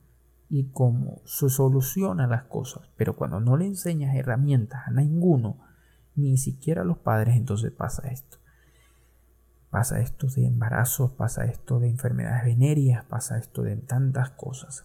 y 0.48 0.65
cómo 0.65 1.20
se 1.24 1.48
solucionan 1.48 2.31
las 2.31 2.44
cosas. 2.44 2.89
Pero 2.97 3.16
cuando 3.16 3.40
no 3.40 3.56
le 3.56 3.66
enseñas 3.66 4.15
herramientas 4.15 4.82
a 4.86 4.90
ninguno, 4.90 5.59
ni 6.16 6.36
siquiera 6.36 6.82
a 6.82 6.85
los 6.85 6.98
padres, 6.98 7.36
entonces 7.36 7.73
pasa 7.73 8.09
esto. 8.09 8.39
Pasa 9.70 10.01
esto 10.01 10.28
de 10.28 10.47
embarazos, 10.47 11.11
pasa 11.12 11.44
esto 11.44 11.81
de 11.81 11.89
enfermedades 11.89 12.44
venéreas, 12.44 13.05
pasa 13.05 13.39
esto 13.39 13.62
de 13.62 13.77
tantas 13.77 14.31
cosas. 14.31 14.85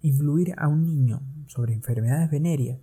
Influir 0.00 0.54
a 0.58 0.68
un 0.68 0.86
niño 0.86 1.20
sobre 1.46 1.74
enfermedades 1.74 2.30
venéreas 2.30 2.78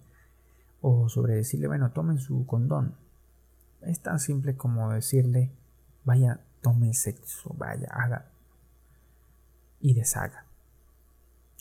o 0.82 1.10
sobre 1.10 1.36
decirle, 1.36 1.68
bueno, 1.68 1.92
tomen 1.92 2.20
su 2.20 2.46
condón, 2.46 2.96
es 3.86 4.00
tan 4.00 4.20
simple 4.20 4.56
como 4.56 4.92
decirle, 4.92 5.52
vaya, 6.06 6.42
tome 6.64 6.94
sexo, 6.94 7.54
vaya, 7.56 7.88
haga, 7.92 8.32
y 9.80 9.94
deshaga. 9.94 10.46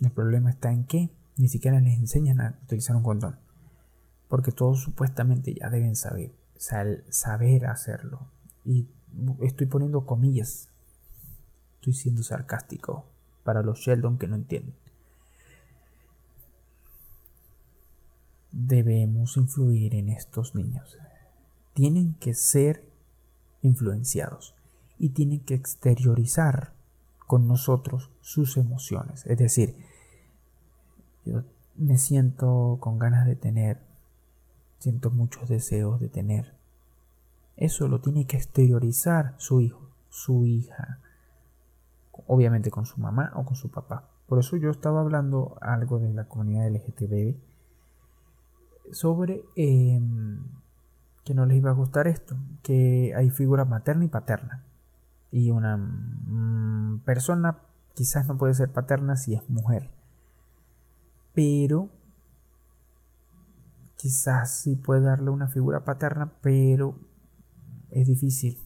El 0.01 0.13
problema 0.13 0.49
está 0.49 0.73
en 0.73 0.85
que 0.85 1.11
ni 1.37 1.49
siquiera 1.49 1.81
les 1.81 1.99
enseñan 1.99 2.41
a 2.41 2.59
utilizar 2.63 2.97
un 2.97 3.03
condón. 3.03 3.39
Porque 4.29 4.53
todos 4.53 4.81
supuestamente 4.81 5.55
ya 5.55 5.69
deben 5.69 5.97
saber, 5.97 6.33
saber 7.11 7.67
hacerlo. 7.67 8.31
Y 8.65 8.89
estoy 9.41 9.67
poniendo 9.67 10.07
comillas. 10.07 10.69
Estoy 11.75 11.93
siendo 11.95 12.23
sarcástico 12.23 13.05
para 13.45 13.63
los 13.63 13.81
Sheldon 13.81 14.19
que 14.19 14.29
no 14.29 14.37
entienden. 14.37 14.75
Debemos 18.53 19.37
influir 19.37 19.95
en 19.95 20.11
estos 20.11 20.55
niños. 20.55 20.97
Tienen 21.75 22.15
que 22.15 22.35
ser 22.35 22.85
influenciados 23.63 24.55
y 25.03 25.09
tienen 25.09 25.41
que 25.41 25.55
exteriorizar 25.55 26.75
con 27.27 27.49
nosotros 27.49 28.13
sus 28.21 28.57
emociones. 28.57 29.27
Es 29.27 29.37
decir, 29.37 29.75
yo 31.25 31.43
me 31.75 31.99
siento 31.99 32.79
con 32.79 33.01
ganas 33.01 33.27
de 33.27 33.35
tener, 33.35 33.81
siento 34.79 35.11
muchos 35.11 35.49
deseos 35.49 35.99
de 35.99 36.09
tener. 36.09 36.55
Eso 37.57 37.89
lo 37.89 38.01
tiene 38.01 38.29
que 38.29 38.37
exteriorizar 38.37 39.35
su 39.39 39.61
hijo, 39.61 39.91
su 40.09 40.47
hija, 40.47 41.01
obviamente 42.29 42.71
con 42.71 42.87
su 42.87 43.01
mamá 43.01 43.33
o 43.35 43.45
con 43.45 43.57
su 43.57 43.73
papá. 43.73 44.09
Por 44.29 44.39
eso 44.39 44.57
yo 44.57 44.71
estaba 44.71 45.01
hablando 45.01 45.57
algo 45.61 45.99
de 45.99 46.15
la 46.15 46.29
comunidad 46.29 46.69
LGTB 46.69 47.35
sobre 48.93 49.43
em, 49.57 50.45
que 51.25 51.35
no 51.35 51.45
les 51.45 51.57
iba 51.57 51.71
a 51.71 51.75
gustar 51.75 52.07
esto, 52.07 52.37
que 52.63 53.13
hay 53.17 53.31
figura 53.31 53.65
materna 53.65 54.05
y 54.05 54.09
paterna 54.09 54.63
y 55.33 55.51
una 55.51 55.79
mm, 55.79 57.01
persona 57.05 57.59
quizás 57.95 58.29
no 58.29 58.37
puede 58.37 58.55
ser 58.55 58.71
paterna 58.71 59.17
si 59.17 59.35
es 59.35 59.49
mujer. 59.49 59.91
Pero 61.35 61.89
quizás 63.97 64.61
sí 64.61 64.77
puede 64.77 65.01
darle 65.01 65.31
una 65.31 65.49
figura 65.49 65.85
paterna, 65.85 66.33
pero 66.43 66.99
es 67.91 68.07
difícil 68.07 68.59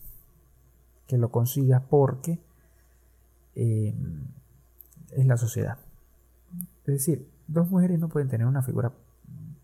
que 1.07 1.19
lo 1.19 1.31
consiga 1.31 1.85
porque 1.89 2.43
em, 3.55 4.27
es 5.13 5.27
la 5.27 5.37
sociedad. 5.37 5.79
Es 6.85 6.95
decir, 6.95 7.31
dos 7.47 7.71
mujeres 7.71 8.01
no 8.01 8.09
pueden 8.09 8.29
tener 8.29 8.47
una 8.47 8.63
figura, 8.63 8.93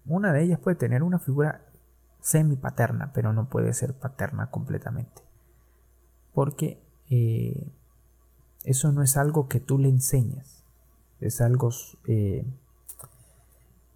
una 0.06 0.32
de 0.32 0.42
ellas 0.42 0.60
puede 0.60 0.76
tener 0.76 1.02
una 1.02 1.18
figura 1.18 1.64
semi 2.20 2.56
paterna, 2.56 3.12
pero 3.12 3.32
no 3.32 3.48
puede 3.48 3.72
ser 3.72 3.94
paterna 3.94 4.50
completamente. 4.50 5.22
Porque 6.32 6.81
eh, 7.14 7.70
eso 8.64 8.90
no 8.90 9.02
es 9.02 9.18
algo 9.18 9.46
que 9.46 9.60
tú 9.60 9.76
le 9.76 9.90
enseñas, 9.90 10.64
es 11.20 11.42
algo 11.42 11.68
eh, 12.06 12.46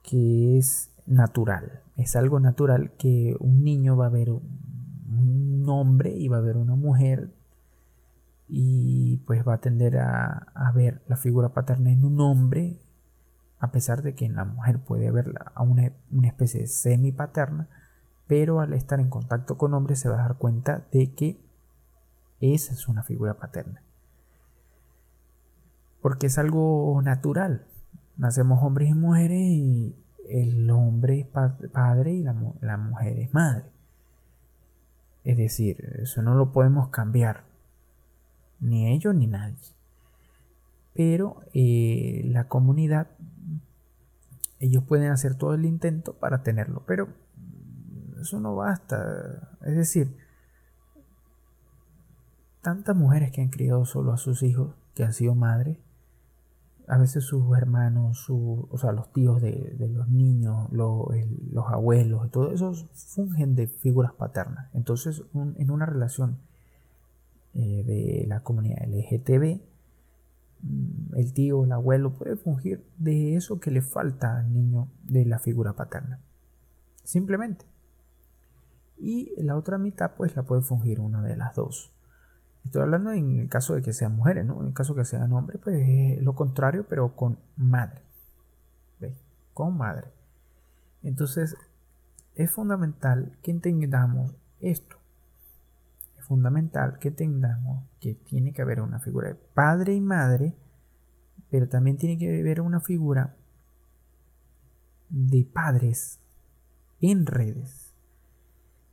que 0.02 0.58
es 0.58 0.90
natural, 1.06 1.80
es 1.96 2.14
algo 2.14 2.40
natural 2.40 2.92
que 2.98 3.34
un 3.40 3.64
niño 3.64 3.96
va 3.96 4.06
a 4.06 4.10
ver 4.10 4.28
un 4.28 5.64
hombre 5.66 6.10
y 6.10 6.28
va 6.28 6.36
a 6.36 6.42
ver 6.42 6.58
una 6.58 6.74
mujer 6.74 7.32
y 8.48 9.16
pues 9.26 9.48
va 9.48 9.54
a 9.54 9.60
tender 9.62 9.96
a, 9.96 10.72
ver 10.74 11.00
la 11.08 11.16
figura 11.16 11.54
paterna 11.54 11.90
en 11.90 12.04
un 12.04 12.20
hombre 12.20 12.78
a 13.60 13.70
pesar 13.70 14.02
de 14.02 14.14
que 14.14 14.26
en 14.26 14.34
la 14.34 14.44
mujer 14.44 14.78
puede 14.80 15.08
a 15.54 15.62
una, 15.62 15.90
una 16.12 16.28
especie 16.28 16.60
de 16.60 16.66
semi 16.66 17.12
paterna 17.12 17.66
pero 18.26 18.60
al 18.60 18.74
estar 18.74 19.00
en 19.00 19.08
contacto 19.08 19.56
con 19.56 19.72
hombres 19.72 20.00
se 20.00 20.10
va 20.10 20.16
a 20.16 20.28
dar 20.28 20.36
cuenta 20.36 20.84
de 20.92 21.14
que 21.14 21.45
esa 22.40 22.72
es 22.72 22.88
una 22.88 23.02
figura 23.02 23.34
paterna. 23.34 23.82
Porque 26.02 26.26
es 26.26 26.38
algo 26.38 27.00
natural. 27.02 27.66
Nacemos 28.16 28.62
hombres 28.62 28.90
y 28.90 28.94
mujeres 28.94 29.40
y 29.40 29.96
el 30.28 30.70
hombre 30.70 31.20
es 31.20 31.26
padre 31.70 32.12
y 32.12 32.22
la, 32.22 32.32
mujer 32.76 33.18
es 33.18 33.32
madre. 33.34 33.64
Es 35.24 35.36
decir, 35.36 35.98
eso 36.00 36.22
no 36.22 36.34
lo 36.34 36.52
podemos 36.52 36.88
cambiar. 36.88 37.44
Ni 38.60 38.92
ellos 38.92 39.14
ni 39.14 39.26
nadie. 39.26 39.56
Pero 40.94 41.40
eh, 41.52 42.22
la 42.26 42.48
comunidad, 42.48 43.08
ellos 44.60 44.84
pueden 44.84 45.10
hacer 45.10 45.34
todo 45.34 45.54
el 45.54 45.64
intento 45.64 46.14
para 46.14 46.42
tenerlo. 46.42 46.84
Pero 46.86 47.08
eso 48.20 48.40
no 48.40 48.54
basta. 48.54 49.50
Es 49.62 49.74
decir, 49.76 50.16
tantas 52.66 52.96
mujeres 52.96 53.30
que 53.30 53.40
han 53.42 53.48
criado 53.48 53.84
solo 53.84 54.12
a 54.12 54.16
sus 54.16 54.42
hijos, 54.42 54.74
que 54.96 55.04
han 55.04 55.12
sido 55.12 55.36
madres, 55.36 55.78
a 56.88 56.98
veces 56.98 57.22
sus 57.22 57.56
hermanos, 57.56 58.26
o 58.28 58.76
sea, 58.76 58.90
los 58.90 59.12
tíos 59.12 59.40
de, 59.40 59.76
los 59.78 60.08
niños, 60.08 60.68
los 60.72 61.64
abuelos, 61.68 62.28
todo 62.32 62.52
eso 62.52 62.74
fungen 62.92 63.54
de 63.54 63.68
figuras 63.68 64.14
paternas. 64.14 64.68
Entonces, 64.74 65.22
en 65.32 65.70
una 65.70 65.86
relación 65.86 66.40
eh, 67.54 67.84
de 67.86 68.24
la 68.26 68.42
comunidad 68.42 68.82
LGTB, 68.84 69.60
mm, 70.62 71.14
el 71.18 71.32
tío, 71.34 71.66
el 71.66 71.70
abuelo 71.70 72.14
puede 72.14 72.34
fungir 72.34 72.84
de 72.98 73.36
eso 73.36 73.60
que 73.60 73.70
le 73.70 73.80
falta 73.80 74.38
al 74.38 74.52
niño 74.52 74.88
de 75.04 75.24
la 75.24 75.38
figura 75.38 75.74
paterna. 75.74 76.18
Simplemente. 77.04 77.64
Y 78.98 79.40
la 79.40 79.56
otra 79.56 79.78
mitad, 79.78 80.16
pues 80.16 80.34
la 80.34 80.42
puede 80.42 80.62
fungir 80.62 80.98
una 80.98 81.22
de 81.22 81.36
las 81.36 81.54
dos. 81.54 81.95
Estoy 82.66 82.82
hablando 82.82 83.12
en 83.12 83.38
el 83.38 83.48
caso 83.48 83.76
de 83.76 83.82
que 83.82 83.92
sean 83.92 84.16
mujeres, 84.16 84.44
¿no? 84.44 84.60
En 84.60 84.66
el 84.66 84.74
caso 84.74 84.92
de 84.92 85.02
que 85.02 85.04
sean 85.04 85.32
hombres, 85.32 85.60
pues 85.62 86.20
lo 86.20 86.34
contrario, 86.34 86.84
pero 86.88 87.14
con 87.14 87.38
madre. 87.56 88.02
¿Ves? 88.98 89.16
Con 89.54 89.76
madre. 89.78 90.08
Entonces, 91.04 91.56
es 92.34 92.50
fundamental 92.50 93.38
que 93.40 93.52
entendamos 93.52 94.34
esto. 94.58 94.96
Es 96.18 96.24
fundamental 96.24 96.98
que 96.98 97.08
entendamos 97.08 97.84
que 98.00 98.14
tiene 98.14 98.52
que 98.52 98.62
haber 98.62 98.80
una 98.80 98.98
figura 98.98 99.28
de 99.28 99.36
padre 99.36 99.94
y 99.94 100.00
madre, 100.00 100.56
pero 101.48 101.68
también 101.68 101.96
tiene 101.96 102.18
que 102.18 102.40
haber 102.40 102.60
una 102.60 102.80
figura 102.80 103.36
de 105.08 105.44
padres 105.44 106.18
en 107.00 107.26
redes 107.26 107.85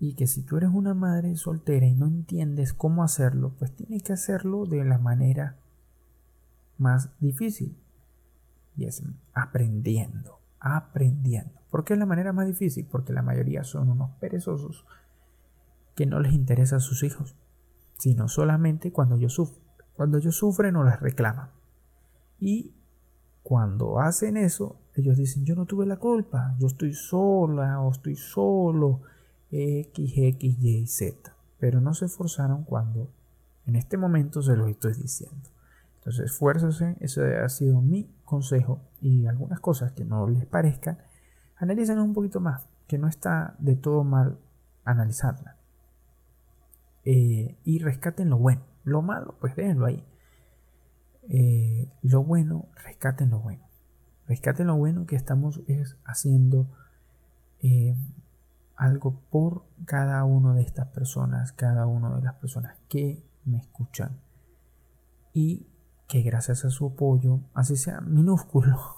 y 0.06 0.16
que 0.16 0.28
si 0.28 0.42
tú 0.42 0.58
eres 0.58 0.70
una 0.74 0.94
madre 0.94 1.34
soltera 1.38 1.86
y 1.86 1.96
no 1.96 2.08
entiendes 2.08 2.74
cómo 2.74 3.06
hacerlo, 3.06 3.54
pues 3.58 3.74
tienes 3.74 4.04
que 4.04 4.12
hacerlo 4.12 4.66
de 4.66 4.84
la 4.84 4.98
manera 4.98 5.56
más 6.78 7.18
difícil. 7.22 7.78
Y 8.76 8.84
es 8.84 9.02
aprendiendo, 9.34 10.42
aprendiendo. 10.60 11.54
¿Por 11.72 11.86
qué 11.86 11.94
es 11.94 12.00
la 12.00 12.06
manera 12.06 12.34
más 12.34 12.48
difícil? 12.48 12.86
Porque 12.86 13.14
la 13.14 13.22
mayoría 13.22 13.64
son 13.64 13.90
unos 13.92 14.10
perezosos 14.20 14.86
que 15.96 16.06
no 16.06 16.20
les 16.20 16.34
interesa 16.34 16.76
a 16.76 16.82
sus 16.82 17.02
hijos, 17.04 17.38
sino 17.98 18.28
solamente 18.28 18.92
cuando 18.92 19.16
yo 19.16 19.30
sufro. 19.30 19.62
Cuando 19.96 20.20
yo 20.20 20.34
sufre 20.34 20.74
no 20.74 20.84
les 20.84 21.00
reclaman. 21.00 21.50
Y 22.42 22.74
cuando 23.42 24.02
hacen 24.02 24.36
eso, 24.36 24.82
ellos 24.96 25.16
dicen, 25.16 25.46
yo 25.46 25.56
no 25.56 25.66
tuve 25.66 25.86
la 25.86 25.96
culpa, 25.96 26.58
yo 26.60 26.68
estoy 26.68 26.94
sola 26.94 27.80
o 27.80 27.90
estoy 27.90 28.18
solo 28.18 29.04
X, 29.54 30.14
X, 30.16 30.58
Y, 30.60 30.88
Z. 30.88 31.36
Pero 31.60 31.80
no 31.80 31.94
se 31.94 32.06
esforzaron 32.06 32.64
cuando 32.64 33.12
en 33.66 33.76
este 33.76 33.98
momento 33.98 34.42
se 34.42 34.56
los 34.56 34.70
estoy 34.70 34.94
diciendo. 34.94 35.50
Entonces, 35.96 36.32
esfuércense, 36.32 36.98
ese 37.00 37.38
ha 37.38 37.48
sido 37.48 37.82
mi 37.82 38.10
consejo 38.26 38.82
y 39.00 39.26
algunas 39.28 39.60
cosas 39.60 39.94
que 39.94 40.04
no 40.04 40.28
les 40.28 40.46
parezcan, 40.46 40.98
analicen 41.56 42.00
un 42.00 42.14
poquito 42.14 42.42
más, 42.42 42.68
que 42.88 42.98
no 42.98 43.08
está 43.08 43.56
de 43.60 43.76
todo 43.76 44.04
mal 44.04 44.38
analizarla. 44.84 45.58
Eh, 47.06 47.58
y 47.64 47.80
rescaten 47.80 48.30
lo 48.30 48.38
bueno. 48.38 48.64
Lo 48.84 49.02
malo, 49.02 49.38
pues 49.40 49.56
déjenlo 49.56 49.86
ahí. 49.86 50.06
Eh, 51.30 51.90
lo 52.02 52.24
bueno, 52.24 52.68
rescaten 52.84 53.30
lo 53.30 53.40
bueno. 53.40 53.64
Rescaten 54.28 54.68
lo 54.68 54.76
bueno 54.76 55.06
que 55.06 55.16
estamos 55.16 55.62
es 55.68 55.98
haciendo 56.06 56.68
eh, 57.62 57.96
algo 58.76 59.22
por 59.30 59.66
cada 59.86 60.24
una 60.24 60.54
de 60.54 60.62
estas 60.62 60.88
personas, 60.88 61.52
cada 61.52 61.88
una 61.88 62.16
de 62.16 62.24
las 62.24 62.36
personas 62.36 62.78
que 62.90 63.24
me 63.46 63.58
escuchan. 63.58 64.20
Y 65.34 65.68
que 66.08 66.22
gracias 66.22 66.66
a 66.66 66.70
su 66.70 66.88
apoyo, 66.88 67.40
así 67.54 67.76
sea 67.76 68.02
minúsculo, 68.02 68.78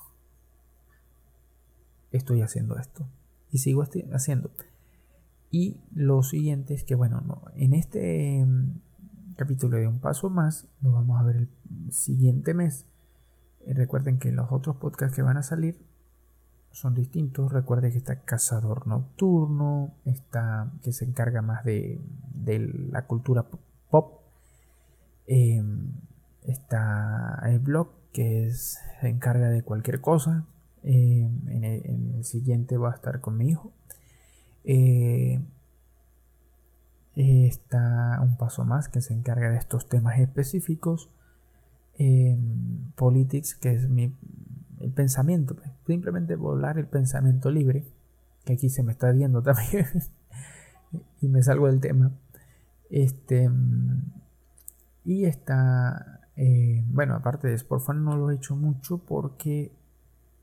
estoy 2.11 2.41
haciendo 2.41 2.77
esto. 2.77 3.07
Y 3.51 3.59
sigo 3.59 3.83
haciendo. 3.83 4.51
Y 5.49 5.79
lo 5.93 6.23
siguiente 6.23 6.73
es 6.73 6.83
que, 6.83 6.95
bueno, 6.95 7.21
no, 7.21 7.43
en 7.55 7.73
este 7.73 8.45
mm, 8.45 8.81
capítulo 9.37 9.77
de 9.77 9.87
un 9.87 9.99
paso 9.99 10.29
más, 10.29 10.67
lo 10.81 10.91
vamos 10.91 11.19
a 11.19 11.23
ver 11.23 11.37
el 11.37 11.49
siguiente 11.91 12.53
mes. 12.53 12.85
Eh, 13.65 13.73
recuerden 13.73 14.19
que 14.19 14.31
los 14.31 14.51
otros 14.51 14.77
podcasts 14.77 15.15
que 15.15 15.21
van 15.21 15.37
a 15.37 15.43
salir 15.43 15.84
son 16.75 16.93
distintos. 16.93 17.53
Recuerde 17.53 17.89
que 17.89 17.97
está 17.97 18.19
Cazador 18.19 18.85
Nocturno, 18.85 19.93
está 20.03 20.73
que 20.83 20.91
se 20.91 21.05
encarga 21.05 21.41
más 21.41 21.63
de, 21.63 22.01
la 22.91 23.07
cultura 23.07 23.45
pop. 23.89 24.21
Em, 25.25 25.93
está 26.43 27.41
el 27.45 27.59
blog 27.59 27.87
que 28.11 28.51
se 28.51 29.07
encarga 29.07 29.49
de 29.49 29.63
cualquier 29.63 30.01
cosa. 30.01 30.45
Em, 30.83 31.47
en, 31.47 31.63
el, 31.63 32.23
siguiente 32.25 32.77
va 32.77 32.91
a 32.91 32.95
estar 32.95 33.21
con 33.21 33.37
mi 33.37 33.49
hijo. 33.51 33.71
Eh, 34.65 35.41
está 37.15 38.19
un 38.21 38.35
paso 38.35 38.65
más 38.65 38.89
que 38.89 38.99
se 38.99 39.13
encarga 39.13 39.49
de 39.49 39.57
estos 39.57 39.87
temas 39.87 40.19
específicos. 40.19 41.09
Em, 41.97 42.91
Politics, 42.95 43.55
que 43.55 43.71
es 43.71 43.89
mi, 43.89 44.13
el 44.79 44.91
pensamiento, 44.91 45.55
pues. 45.55 45.69
simplemente 45.85 46.35
volar 46.35 46.77
el 46.77 46.87
pensamiento 46.87 47.49
libre, 47.49 47.85
que 48.43 48.53
aquí 48.53 48.69
se 48.69 48.83
me 48.83 48.91
está 48.91 49.11
viendo 49.11 49.41
también, 49.43 49.87
y 51.21 51.27
me 51.27 51.41
salgo 51.43 51.67
del 51.67 51.79
tema. 51.79 52.11
Este, 52.89 53.49
y 55.03 55.25
está, 55.25 56.21
eh, 56.35 56.83
bueno, 56.87 57.15
aparte 57.15 57.47
de 57.47 57.57
Sportfan 57.57 58.03
no 58.03 58.15
lo 58.15 58.31
he 58.31 58.35
hecho 58.35 58.55
mucho 58.55 58.99
porque, 58.99 59.71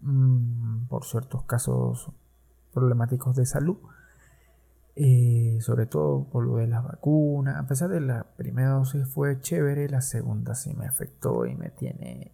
mm, 0.01 0.87
por 0.89 1.05
ciertos 1.05 1.45
casos 1.45 2.11
problemáticos 2.73 3.37
de 3.37 3.47
salud, 3.47 3.79
eh, 4.95 5.59
sobre 5.61 5.87
todo 5.87 6.25
por 6.25 6.45
lo 6.45 6.57
de 6.57 6.67
las 6.67 6.85
vacunas, 6.85 7.57
a 7.57 7.67
pesar 7.67 7.89
de 7.89 8.01
la 8.01 8.25
primera 8.37 8.71
dosis 8.71 9.09
fue 9.09 9.41
chévere, 9.41 9.89
la 9.89 10.03
segunda 10.03 10.55
sí 10.55 10.75
me 10.75 10.87
afectó 10.87 11.47
y 11.47 11.55
me 11.55 11.71
tiene 11.71 12.33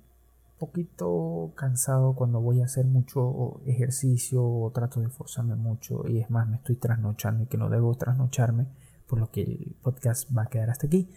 poquito 0.59 1.52
cansado 1.55 2.14
cuando 2.14 2.40
voy 2.40 2.60
a 2.60 2.64
hacer 2.64 2.85
mucho 2.85 3.60
ejercicio 3.66 4.44
o 4.44 4.70
trato 4.72 5.01
de 5.01 5.06
esforzarme 5.06 5.55
mucho 5.55 6.06
y 6.09 6.18
es 6.18 6.30
más 6.30 6.48
me 6.48 6.56
estoy 6.56 6.76
trasnochando 6.76 7.44
y 7.44 7.47
que 7.47 7.56
no 7.56 7.68
debo 7.68 7.94
trasnocharme 7.94 8.66
por 9.06 9.18
lo 9.18 9.30
que 9.30 9.43
el 9.43 9.76
podcast 9.82 10.28
va 10.36 10.43
a 10.43 10.47
quedar 10.47 10.70
hasta 10.70 10.86
aquí. 10.86 11.09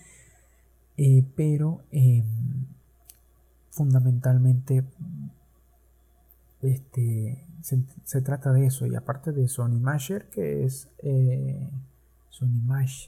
Eh, 0.97 1.25
pero 1.35 1.81
em, 1.91 2.65
fundamentalmente 3.71 4.83
este 6.61 7.47
se, 7.61 8.21
trata 8.21 8.51
de 8.51 8.65
eso 8.65 8.85
y 8.85 8.95
aparte 8.95 9.31
de 9.31 9.47
Sony 9.47 9.79
Masher 9.79 10.29
que 10.29 10.63
es 10.63 10.89
eh, 10.99 11.69
Sony 12.29 12.61
Mash 12.65 13.07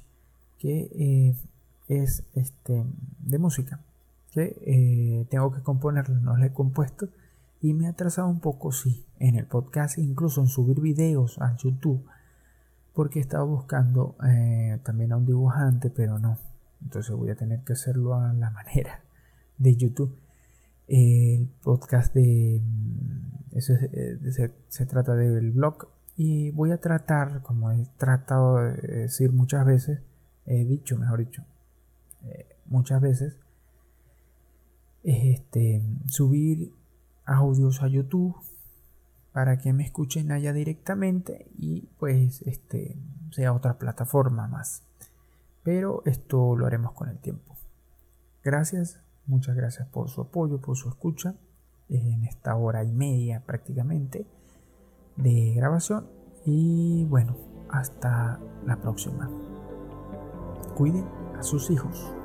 que 0.58 0.90
eh, 0.94 1.36
es 1.88 2.24
este 2.34 2.86
de 3.20 3.38
música 3.38 3.80
que 4.34 4.58
eh, 4.66 5.28
tengo 5.30 5.52
que 5.52 5.62
componerlo, 5.62 6.16
no 6.16 6.36
lo 6.36 6.44
he 6.44 6.52
compuesto. 6.52 7.08
Y 7.62 7.74
me 7.74 7.88
ha 7.88 7.92
atrasado 7.92 8.28
un 8.28 8.40
poco, 8.40 8.72
sí, 8.72 9.06
en 9.20 9.36
el 9.36 9.46
podcast, 9.46 9.98
incluso 9.98 10.42
en 10.42 10.48
subir 10.48 10.82
videos 10.82 11.40
a 11.40 11.56
YouTube, 11.56 12.04
porque 12.94 13.20
estaba 13.20 13.44
buscando 13.44 14.16
eh, 14.28 14.80
también 14.84 15.14
a 15.14 15.18
un 15.18 15.26
dibujante, 15.26 15.90
pero 15.90 16.20
no, 16.20 16.38
entonces 16.82 17.16
voy 17.16 17.30
a 17.30 17.36
tener 17.36 17.62
que 17.62 17.74
hacerlo 17.74 18.16
a 18.16 18.34
la 18.34 18.50
manera 18.50 19.02
de 19.58 19.76
YouTube. 19.76 20.14
el 20.88 21.48
podcast 21.64 22.14
de 22.14 22.62
mm, 22.62 23.58
eso 23.58 23.74
eh, 23.74 24.18
se, 24.68 24.86
trata 24.86 25.16
del 25.16 25.52
blog. 25.52 25.88
Y 26.18 26.52
voy 26.52 26.72
a 26.72 26.78
tratar, 26.78 27.42
como 27.44 27.72
he 27.72 27.88
tratado 27.98 28.58
de 28.58 28.74
decir 29.04 29.32
muchas 29.32 29.66
veces, 29.66 30.02
he 30.46 30.66
dicho, 30.66 30.98
mejor 30.98 31.20
dicho, 31.20 31.44
muchas 32.66 33.02
veces, 33.02 33.38
este, 35.04 35.84
subir 36.08 36.74
audios 37.26 37.82
a 37.82 37.88
YouTube 37.88 38.36
para 39.32 39.58
que 39.58 39.74
me 39.74 39.84
escuchen 39.84 40.32
allá 40.32 40.54
directamente 40.54 41.48
y 41.58 41.88
pues 41.98 42.42
este 42.44 42.98
sea 43.32 43.54
otra 43.54 43.78
plataforma 43.78 44.48
más. 44.48 44.84
Pero 45.64 46.04
esto 46.06 46.56
lo 46.56 46.66
haremos 46.66 46.94
con 46.94 47.10
el 47.10 47.18
tiempo. 47.20 47.56
Gracias, 48.44 49.02
muchas 49.26 49.56
gracias 49.56 49.88
por 49.88 50.10
su 50.10 50.22
apoyo, 50.22 50.60
por 50.60 50.76
su 50.76 50.90
escucha 50.90 51.36
en 51.90 52.24
esta 52.26 52.56
hora 52.56 52.84
y 52.84 52.92
media 52.92 53.44
prácticamente 53.46 54.28
de 55.16 55.54
grabación 55.56 56.08
y 56.46 57.06
bueno, 57.06 57.36
hasta 57.70 58.40
la 58.66 58.80
próxima. 58.82 59.30
cuiden 60.76 61.06
a 61.38 61.44
sus 61.44 61.70
hijos. 61.70 62.23